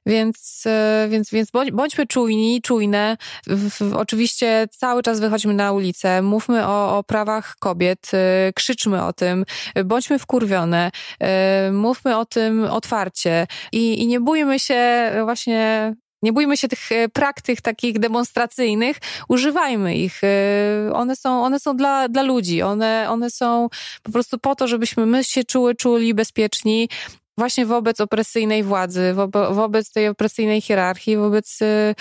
więc, 0.08 0.64
e, 0.66 1.06
więc, 1.10 1.30
więc 1.30 1.50
bądźmy 1.72 2.06
czujni, 2.06 2.62
czujne. 2.62 3.16
Oczywiście 3.94 4.68
cały 4.70 5.02
czas 5.02 5.20
wychodźmy 5.20 5.54
na 5.54 5.72
ulicę, 5.72 6.22
mówmy 6.22 6.66
o, 6.66 6.98
o 6.98 7.04
prawach 7.04 7.56
kobiet, 7.58 8.10
e, 8.14 8.52
krzyczmy 8.52 9.04
o 9.04 9.12
tym, 9.12 9.44
bądźmy 9.84 10.18
wkurwione, 10.18 10.90
e, 11.20 11.72
mówmy 11.72 12.18
o 12.18 12.24
tym 12.24 12.64
otwarcie 12.64 13.46
i, 13.72 14.02
i 14.02 14.06
nie 14.06 14.20
bójmy 14.20 14.58
się 14.58 15.10
właśnie 15.24 15.94
nie 16.22 16.32
bójmy 16.32 16.56
się 16.56 16.68
tych 16.68 16.88
praktyk 17.12 17.60
takich 17.60 17.98
demonstracyjnych, 17.98 18.96
używajmy 19.28 19.96
ich. 19.96 20.20
One 20.92 21.16
są, 21.16 21.42
one 21.44 21.60
są 21.60 21.76
dla, 21.76 22.08
dla 22.08 22.22
ludzi, 22.22 22.62
one, 22.62 23.06
one 23.10 23.30
są 23.30 23.68
po 24.02 24.12
prostu 24.12 24.38
po 24.38 24.54
to, 24.54 24.68
żebyśmy 24.68 25.06
my 25.06 25.24
się 25.24 25.44
czuły, 25.44 25.74
czuli 25.74 26.14
bezpieczni, 26.14 26.88
właśnie 27.38 27.66
wobec 27.66 28.00
opresyjnej 28.00 28.62
władzy, 28.62 29.14
wo 29.14 29.28
wobec 29.54 29.92
tej 29.92 30.08
opresyjnej 30.08 30.60
hierarchii, 30.60 31.16
wobec, 31.16 31.62
y, 31.62 31.94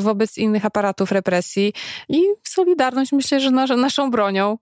wobec 0.00 0.38
innych 0.38 0.64
aparatów 0.64 1.12
represji. 1.12 1.72
I 2.08 2.22
Solidarność 2.42 3.12
myślę, 3.12 3.40
że 3.40 3.50
nas, 3.50 3.70
naszą 3.70 4.10
bronią. 4.10 4.58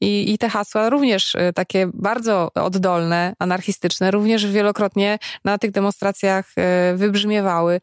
I, 0.00 0.32
I 0.32 0.38
te 0.38 0.48
hasła 0.48 0.90
również 0.90 1.36
takie 1.54 1.90
bardzo 1.94 2.50
oddolne, 2.54 3.34
anarchistyczne, 3.38 4.10
również 4.10 4.46
wielokrotnie 4.46 5.18
na 5.44 5.58
tych 5.58 5.70
demonstracjach 5.70 6.54
wybrzmiewały. 6.94 7.80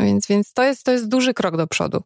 Więc, 0.00 0.26
więc 0.26 0.52
to, 0.52 0.62
jest, 0.62 0.84
to 0.84 0.92
jest 0.92 1.08
duży 1.08 1.34
krok 1.34 1.56
do 1.56 1.66
przodu 1.66 2.02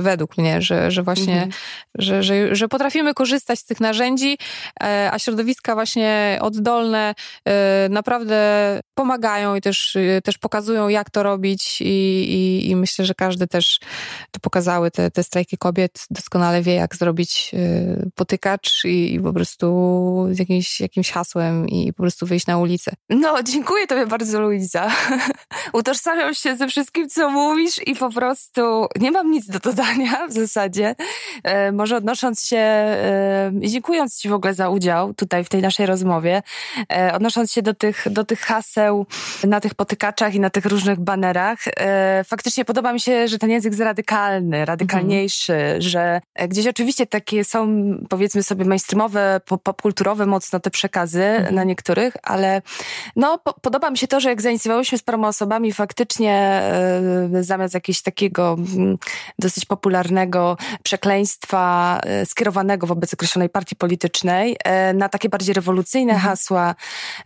według 0.00 0.38
mnie, 0.38 0.62
że, 0.62 0.90
że 0.90 1.02
właśnie, 1.02 1.32
mhm. 1.32 1.52
że, 1.98 2.22
że, 2.22 2.54
że 2.56 2.68
potrafimy 2.68 3.14
korzystać 3.14 3.58
z 3.58 3.64
tych 3.64 3.80
narzędzi, 3.80 4.38
e, 4.82 5.10
a 5.12 5.18
środowiska 5.18 5.74
właśnie 5.74 6.38
oddolne 6.40 7.14
e, 7.48 7.88
naprawdę 7.88 8.80
pomagają 8.94 9.54
i 9.54 9.60
też, 9.60 9.96
e, 9.96 10.22
też 10.22 10.38
pokazują, 10.38 10.88
jak 10.88 11.10
to 11.10 11.22
robić 11.22 11.80
i, 11.80 11.84
i, 11.84 12.70
i 12.70 12.76
myślę, 12.76 13.04
że 13.04 13.14
każdy 13.14 13.46
też 13.46 13.80
to 14.30 14.40
pokazały, 14.40 14.90
te, 14.90 15.10
te 15.10 15.22
strajki 15.22 15.58
kobiet 15.58 16.06
doskonale 16.10 16.62
wie, 16.62 16.74
jak 16.74 16.96
zrobić 16.96 17.52
potykacz 18.14 18.84
i, 18.84 19.14
i 19.14 19.20
po 19.20 19.32
prostu 19.32 19.66
z 20.30 20.38
jakimś, 20.38 20.80
jakimś 20.80 21.10
hasłem 21.10 21.68
i 21.68 21.92
po 21.92 22.02
prostu 22.02 22.26
wyjść 22.26 22.46
na 22.46 22.58
ulicę. 22.58 22.92
No, 23.10 23.42
dziękuję 23.42 23.86
tobie 23.86 24.06
bardzo, 24.06 24.40
Luiza. 24.40 24.90
Utożsamiam 25.72 26.34
się 26.34 26.56
ze 26.56 26.68
wszystkim, 26.68 27.08
co 27.08 27.30
mówisz 27.30 27.86
i 27.86 27.96
po 27.96 28.10
prostu 28.10 28.86
nie 29.00 29.10
mam 29.10 29.30
nic 29.30 29.46
do 29.46 29.60
dodania 29.74 30.26
w 30.28 30.32
zasadzie. 30.32 30.94
E, 31.44 31.72
może 31.72 31.96
odnosząc 31.96 32.46
się 32.46 32.56
e, 32.56 33.52
i 33.60 33.70
dziękując 33.70 34.18
Ci 34.18 34.28
w 34.28 34.32
ogóle 34.32 34.54
za 34.54 34.68
udział 34.68 35.14
tutaj 35.14 35.44
w 35.44 35.48
tej 35.48 35.62
naszej 35.62 35.86
rozmowie, 35.86 36.42
e, 36.92 37.12
odnosząc 37.14 37.52
się 37.52 37.62
do 37.62 37.74
tych, 37.74 38.06
do 38.10 38.24
tych 38.24 38.40
haseł 38.40 39.06
na 39.44 39.60
tych 39.60 39.74
potykaczach 39.74 40.34
i 40.34 40.40
na 40.40 40.50
tych 40.50 40.66
różnych 40.66 41.00
banerach, 41.00 41.58
faktycznie 42.24 42.64
podoba 42.64 42.92
mi 42.92 43.00
się, 43.00 43.28
że 43.28 43.38
ten 43.38 43.50
język 43.50 43.72
jest 43.72 43.82
radykalny, 43.82 44.64
radykalniejszy, 44.64 45.54
mhm. 45.54 45.82
że 45.82 46.20
gdzieś 46.48 46.66
oczywiście 46.66 47.06
takie 47.06 47.44
są, 47.44 47.68
powiedzmy 48.08 48.42
sobie, 48.42 48.64
mainstreamowe, 48.64 49.40
popkulturowe 49.62 50.26
mocno 50.26 50.60
te 50.60 50.70
przekazy 50.70 51.22
mhm. 51.24 51.54
na 51.54 51.64
niektórych, 51.64 52.14
ale 52.22 52.62
no, 53.16 53.38
po, 53.38 53.52
podoba 53.52 53.90
mi 53.90 53.98
się 53.98 54.08
to, 54.08 54.20
że 54.20 54.28
jak 54.28 54.42
zainicjowałyśmy 54.42 54.98
z 54.98 55.02
paroma 55.02 55.28
osobami 55.28 55.72
faktycznie 55.72 56.62
zamiast 57.40 57.74
jakiegoś 57.74 58.02
takiego 58.02 58.56
mm, 58.74 58.98
dosyć 59.52 59.64
popularnego 59.64 60.56
przekleństwa 60.82 61.98
e, 62.02 62.26
skierowanego 62.26 62.86
wobec 62.86 63.14
określonej 63.14 63.48
partii 63.48 63.76
politycznej 63.76 64.56
e, 64.64 64.94
na 64.94 65.08
takie 65.08 65.28
bardziej 65.28 65.54
rewolucyjne 65.54 66.12
mhm. 66.12 66.30
hasła 66.30 66.74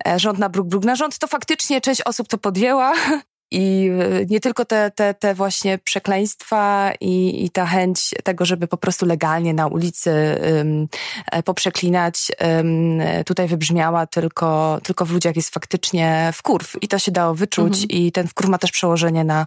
e, 0.06 0.18
rząd 0.18 0.38
na 0.38 0.48
bruk, 0.48 0.68
bruk 0.68 0.84
na 0.84 0.96
rząd, 0.96 1.18
to 1.18 1.26
faktycznie 1.26 1.80
część 1.80 2.02
osób 2.02 2.28
to 2.28 2.38
podjęła. 2.38 2.92
I 3.50 3.90
nie 4.30 4.40
tylko 4.40 4.64
te, 4.64 4.90
te, 4.90 5.14
te 5.14 5.34
właśnie 5.34 5.78
przekleństwa 5.78 6.92
i, 7.00 7.44
i 7.44 7.50
ta 7.50 7.66
chęć 7.66 8.14
tego, 8.24 8.44
żeby 8.44 8.66
po 8.66 8.76
prostu 8.76 9.06
legalnie 9.06 9.54
na 9.54 9.66
ulicy 9.66 10.10
um, 10.56 10.88
poprzeklinać, 11.44 12.32
um, 12.40 12.98
tutaj 13.26 13.48
wybrzmiała, 13.48 14.06
tylko, 14.06 14.80
tylko 14.82 15.04
w 15.04 15.10
ludziach 15.10 15.36
jest 15.36 15.54
faktycznie 15.54 16.30
wkurw. 16.34 16.82
I 16.82 16.88
to 16.88 16.98
się 16.98 17.12
dało 17.12 17.34
wyczuć 17.34 17.82
mhm. 17.82 17.90
i 17.90 18.12
ten 18.12 18.28
wkurw 18.28 18.48
ma 18.48 18.58
też 18.58 18.72
przełożenie 18.72 19.24
na 19.24 19.46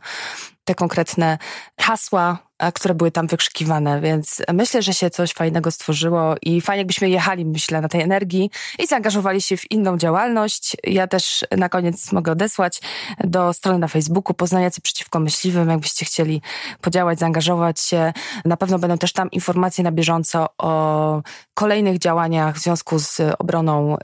te 0.63 0.75
konkretne 0.75 1.37
hasła, 1.79 2.48
które 2.73 2.95
były 2.95 3.11
tam 3.11 3.27
wykrzykiwane, 3.27 4.01
więc 4.01 4.41
myślę, 4.53 4.81
że 4.81 4.93
się 4.93 5.09
coś 5.09 5.33
fajnego 5.33 5.71
stworzyło 5.71 6.35
i 6.41 6.61
fajnie 6.61 6.79
jakbyśmy 6.79 7.09
jechali, 7.09 7.45
myślę, 7.45 7.81
na 7.81 7.87
tej 7.87 8.01
energii 8.01 8.51
i 8.79 8.87
zaangażowali 8.87 9.41
się 9.41 9.57
w 9.57 9.71
inną 9.71 9.97
działalność. 9.97 10.77
Ja 10.83 11.07
też 11.07 11.45
na 11.57 11.69
koniec 11.69 12.11
mogę 12.11 12.31
odesłać 12.31 12.81
do 13.23 13.53
strony 13.53 13.79
na 13.79 13.87
Facebooku 13.87 14.33
Poznaniacy 14.33 14.81
Przeciwko 14.81 15.19
Myśliwym, 15.19 15.69
jakbyście 15.69 16.05
chcieli 16.05 16.41
podziałać, 16.81 17.19
zaangażować 17.19 17.79
się. 17.79 18.13
Na 18.45 18.57
pewno 18.57 18.79
będą 18.79 18.97
też 18.97 19.13
tam 19.13 19.31
informacje 19.31 19.83
na 19.83 19.91
bieżąco 19.91 20.47
o 20.57 21.21
kolejnych 21.53 21.97
działaniach 21.99 22.55
w 22.55 22.59
związku 22.59 22.99
z 22.99 23.21
obroną 23.39 23.97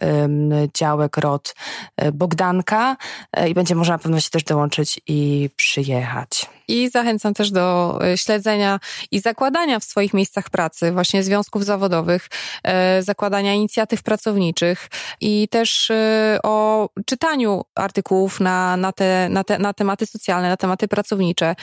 działek 0.74 1.18
ROD 1.18 1.56
e, 1.98 2.12
Bogdanka 2.12 2.98
e, 3.32 3.50
i 3.50 3.54
będzie 3.54 3.76
można 3.76 3.94
na 3.94 4.00
pewno 4.00 4.20
się 4.20 4.30
też 4.30 4.44
dołączyć 4.44 5.02
i 5.08 5.50
przyjechać. 5.56 6.55
I 6.68 6.90
zachęcam 6.90 7.34
też 7.34 7.52
do 7.52 8.00
e, 8.04 8.18
śledzenia 8.18 8.80
i 9.12 9.20
zakładania 9.20 9.80
w 9.80 9.84
swoich 9.84 10.14
miejscach 10.14 10.50
pracy 10.50 10.92
właśnie 10.92 11.24
związków 11.24 11.66
zawodowych, 11.66 12.30
e, 12.64 13.04
zakładania 13.04 13.54
inicjatyw 13.54 14.04
pracowniczych 14.04 14.88
i 15.22 15.48
też 15.48 15.92
e, 15.92 16.40
o 16.44 16.90
czytaniu 17.06 17.62
artykułów 17.76 18.40
na, 18.40 18.78
na, 18.78 18.92
te, 18.92 19.30
na, 19.30 19.44
te, 19.44 19.60
na 19.60 19.74
tematy 19.74 20.06
socjalne, 20.06 20.50
na 20.50 20.58
tematy 20.58 20.88
pracownicze 20.88 21.56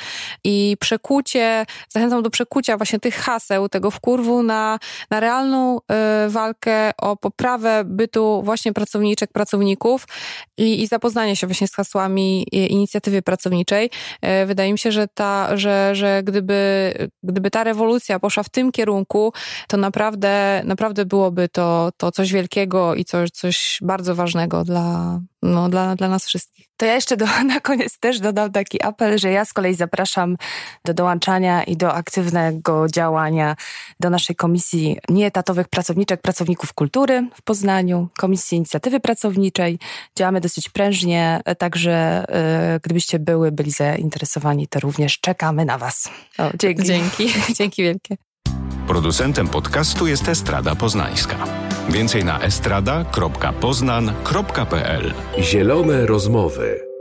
i 0.44 0.76
przekucie, 0.80 1.66
zachęcam 1.88 2.22
do 2.22 2.30
przekucia 2.30 2.76
właśnie 2.76 2.98
tych 2.98 3.14
haseł, 3.14 3.68
tego 3.68 3.90
wkurwu 3.90 4.42
na, 4.42 4.78
na 5.10 5.20
realną 5.20 5.78
walkę 6.28 6.90
o 6.98 7.16
poprawę 7.16 7.82
bytu 7.84 8.42
właśnie 8.44 8.72
pracowniczek, 8.72 9.32
pracowników 9.32 10.06
i, 10.58 10.82
i 10.82 10.86
zapoznanie 10.86 11.36
się 11.36 11.46
właśnie 11.46 11.68
z 11.68 11.74
hasłami 11.74 12.46
inicjatywy 12.52 13.22
pracowniczej. 13.22 13.90
Wydaje 14.46 14.72
mi 14.72 14.78
się, 14.78 14.91
że, 14.92 15.08
ta, 15.08 15.56
że, 15.56 15.94
że 15.94 16.22
gdyby, 16.24 16.92
gdyby 17.22 17.50
ta 17.50 17.64
rewolucja 17.64 18.18
poszła 18.20 18.42
w 18.42 18.48
tym 18.48 18.72
kierunku, 18.72 19.32
to 19.68 19.76
naprawdę, 19.76 20.62
naprawdę 20.64 21.04
byłoby 21.04 21.48
to, 21.48 21.90
to 21.96 22.12
coś 22.12 22.32
wielkiego 22.32 22.94
i 22.94 23.04
coś, 23.04 23.30
coś 23.30 23.78
bardzo 23.82 24.14
ważnego 24.14 24.64
dla, 24.64 25.20
no, 25.42 25.68
dla, 25.68 25.96
dla 25.96 26.08
nas 26.08 26.26
wszystkich. 26.26 26.66
To 26.76 26.86
ja 26.86 26.94
jeszcze 26.94 27.16
do, 27.16 27.26
na 27.54 27.60
koniec 27.60 27.98
też 27.98 28.20
dodam 28.20 28.52
taki 28.52 28.82
apel, 28.82 29.18
że 29.18 29.30
ja 29.30 29.44
z 29.44 29.52
kolei 29.52 29.74
zapraszam 29.74 30.36
do 30.84 30.94
dołączania 30.94 31.64
i 31.64 31.76
do 31.76 31.94
aktywnego 31.94 32.86
działania 32.88 33.56
do 34.00 34.10
naszej 34.10 34.36
Komisji 34.36 34.98
Nieetatowych 35.08 35.68
Pracowniczek 35.68 36.20
Pracowników 36.20 36.72
Kultury 36.72 37.28
w 37.34 37.42
Poznaniu, 37.42 38.08
Komisji 38.18 38.56
Inicjatywy 38.56 39.00
Pracowniczej. 39.00 39.78
Działamy 40.18 40.40
dosyć 40.40 40.68
prężnie, 40.68 41.40
także 41.58 42.24
y, 42.76 42.80
gdybyście 42.82 43.18
były, 43.18 43.52
byli 43.52 43.70
zainteresowani, 43.70 44.68
to 44.68 44.80
również 44.80 45.20
czekamy 45.20 45.64
na 45.64 45.78
Was. 45.78 46.08
O, 46.38 46.50
dzięki. 46.58 46.82
Dzięki. 46.82 47.32
dzięki 47.58 47.82
wielkie. 47.82 48.31
Producentem 48.92 49.48
podcastu 49.48 50.06
jest 50.06 50.28
Estrada 50.28 50.74
Poznańska. 50.74 51.36
Więcej 51.88 52.24
na 52.24 52.40
estrada.poznan.pl 52.40 55.14
Zielone 55.38 56.06
rozmowy. 56.06 56.91